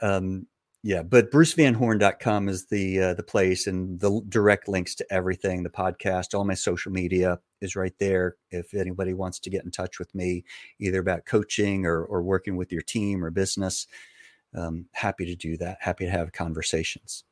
Um, 0.01 0.47
yeah, 0.83 1.03
but 1.03 1.31
brucevanhorn.com 1.31 2.49
is 2.49 2.65
the 2.65 2.99
uh, 2.99 3.13
the 3.13 3.23
place 3.23 3.67
and 3.67 3.99
the 3.99 4.21
direct 4.29 4.67
links 4.67 4.95
to 4.95 5.13
everything, 5.13 5.61
the 5.61 5.69
podcast, 5.69 6.33
all 6.33 6.43
my 6.43 6.55
social 6.55 6.91
media 6.91 7.39
is 7.61 7.75
right 7.75 7.93
there. 7.99 8.35
If 8.49 8.73
anybody 8.73 9.13
wants 9.13 9.39
to 9.39 9.51
get 9.51 9.63
in 9.63 9.69
touch 9.69 9.99
with 9.99 10.13
me, 10.15 10.43
either 10.79 10.99
about 10.99 11.25
coaching 11.25 11.85
or, 11.85 12.03
or 12.03 12.23
working 12.23 12.55
with 12.55 12.71
your 12.71 12.81
team 12.81 13.23
or 13.23 13.29
business, 13.29 13.85
um, 14.55 14.87
happy 14.93 15.25
to 15.25 15.35
do 15.35 15.55
that. 15.57 15.77
Happy 15.81 16.05
to 16.05 16.11
have 16.11 16.31
conversations. 16.31 17.25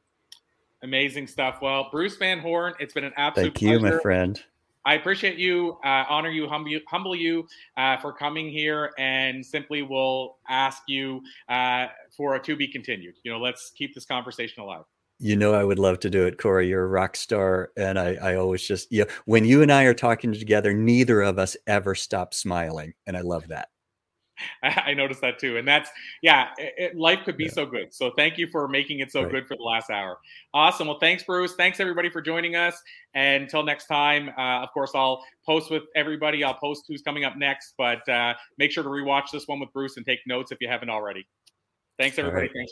Amazing 0.84 1.26
stuff. 1.26 1.58
Well, 1.60 1.90
Bruce 1.92 2.18
Van 2.18 2.40
Horn, 2.40 2.74
it's 2.80 2.94
been 2.94 3.04
an 3.04 3.14
absolute 3.18 3.48
Thank 3.48 3.62
you, 3.64 3.80
pleasure. 3.80 3.96
my 3.96 4.02
friend. 4.02 4.44
I 4.90 4.96
appreciate 4.96 5.38
you, 5.38 5.78
uh, 5.86 6.06
honor 6.10 6.32
you, 6.32 6.48
humble 6.48 6.72
you, 6.72 6.82
humble 6.88 7.16
you 7.16 7.46
uh, 7.78 7.98
for 7.98 8.12
coming 8.12 8.50
here, 8.50 8.90
and 8.98 9.46
simply 9.46 9.84
will 9.84 10.40
ask 10.50 10.82
you 10.88 11.22
uh, 11.48 11.86
for 12.18 12.34
a 12.34 12.42
to 12.42 12.56
be 12.56 12.68
continued. 12.68 13.14
You 13.24 13.32
know, 13.32 13.38
let's 13.38 13.72
keep 13.78 13.94
this 13.94 14.06
conversation 14.06 14.64
alive. 14.64 14.86
You 15.20 15.36
know, 15.36 15.54
I 15.54 15.64
would 15.64 15.78
love 15.78 16.00
to 16.00 16.10
do 16.10 16.26
it, 16.26 16.40
Corey. 16.40 16.70
You're 16.70 16.86
a 16.86 16.88
rock 16.88 17.16
star, 17.16 17.70
and 17.78 18.00
I, 18.00 18.16
I 18.16 18.36
always 18.38 18.64
just, 18.64 18.92
you 18.92 19.04
know, 19.04 19.12
when 19.26 19.46
you 19.46 19.62
and 19.62 19.72
I 19.72 19.84
are 19.84 19.94
talking 19.94 20.34
together, 20.34 20.74
neither 20.74 21.22
of 21.22 21.38
us 21.38 21.56
ever 21.68 21.94
stop 21.94 22.34
smiling, 22.34 22.96
and 23.06 23.16
I 23.16 23.22
love 23.22 23.50
that. 23.50 23.70
I 24.64 24.94
noticed 24.94 25.22
that 25.22 25.40
too. 25.40 25.58
And 25.58 25.68
that's, 25.68 25.90
yeah, 26.22 26.50
it, 26.58 26.96
life 26.96 27.20
could 27.26 27.38
be 27.38 27.46
yeah. 27.46 27.52
so 27.52 27.66
good. 27.66 27.94
So 27.94 28.12
thank 28.18 28.38
you 28.38 28.48
for 28.48 28.68
making 28.68 29.00
it 29.00 29.12
so 29.12 29.24
right. 29.24 29.32
good 29.32 29.48
for 29.48 29.56
the 29.56 29.64
last 29.64 29.90
hour. 29.90 30.18
Awesome. 30.54 30.88
Well, 30.88 31.00
thanks, 31.00 31.24
Bruce. 31.24 31.56
Thanks, 31.56 31.80
everybody, 31.80 32.10
for 32.10 32.22
joining 32.22 32.56
us. 32.56 32.82
And 33.14 33.44
until 33.44 33.64
next 33.64 33.88
time, 33.88 34.30
uh, 34.38 34.62
of 34.62 34.72
course, 34.72 34.92
I'll 34.94 35.24
post 35.46 35.72
with 35.72 35.84
everybody. 35.96 36.44
I'll 36.44 36.54
post 36.54 36.86
who's 36.88 37.02
coming 37.02 37.24
up 37.24 37.38
next, 37.38 37.74
but 37.78 38.08
uh, 38.08 38.34
make 38.58 38.72
sure 38.72 38.84
to 38.84 38.90
rewatch 38.90 39.32
this 39.32 39.48
one 39.48 39.60
with 39.60 39.72
Bruce 39.74 39.98
and 39.98 40.06
take 40.06 40.20
notes 40.28 40.52
if 40.52 40.60
you 40.62 40.68
haven't 40.68 40.90
already. 40.90 41.28
Thanks, 41.98 42.18
everybody. 42.18 42.48
Right. 42.48 42.52
Thanks. 42.56 42.72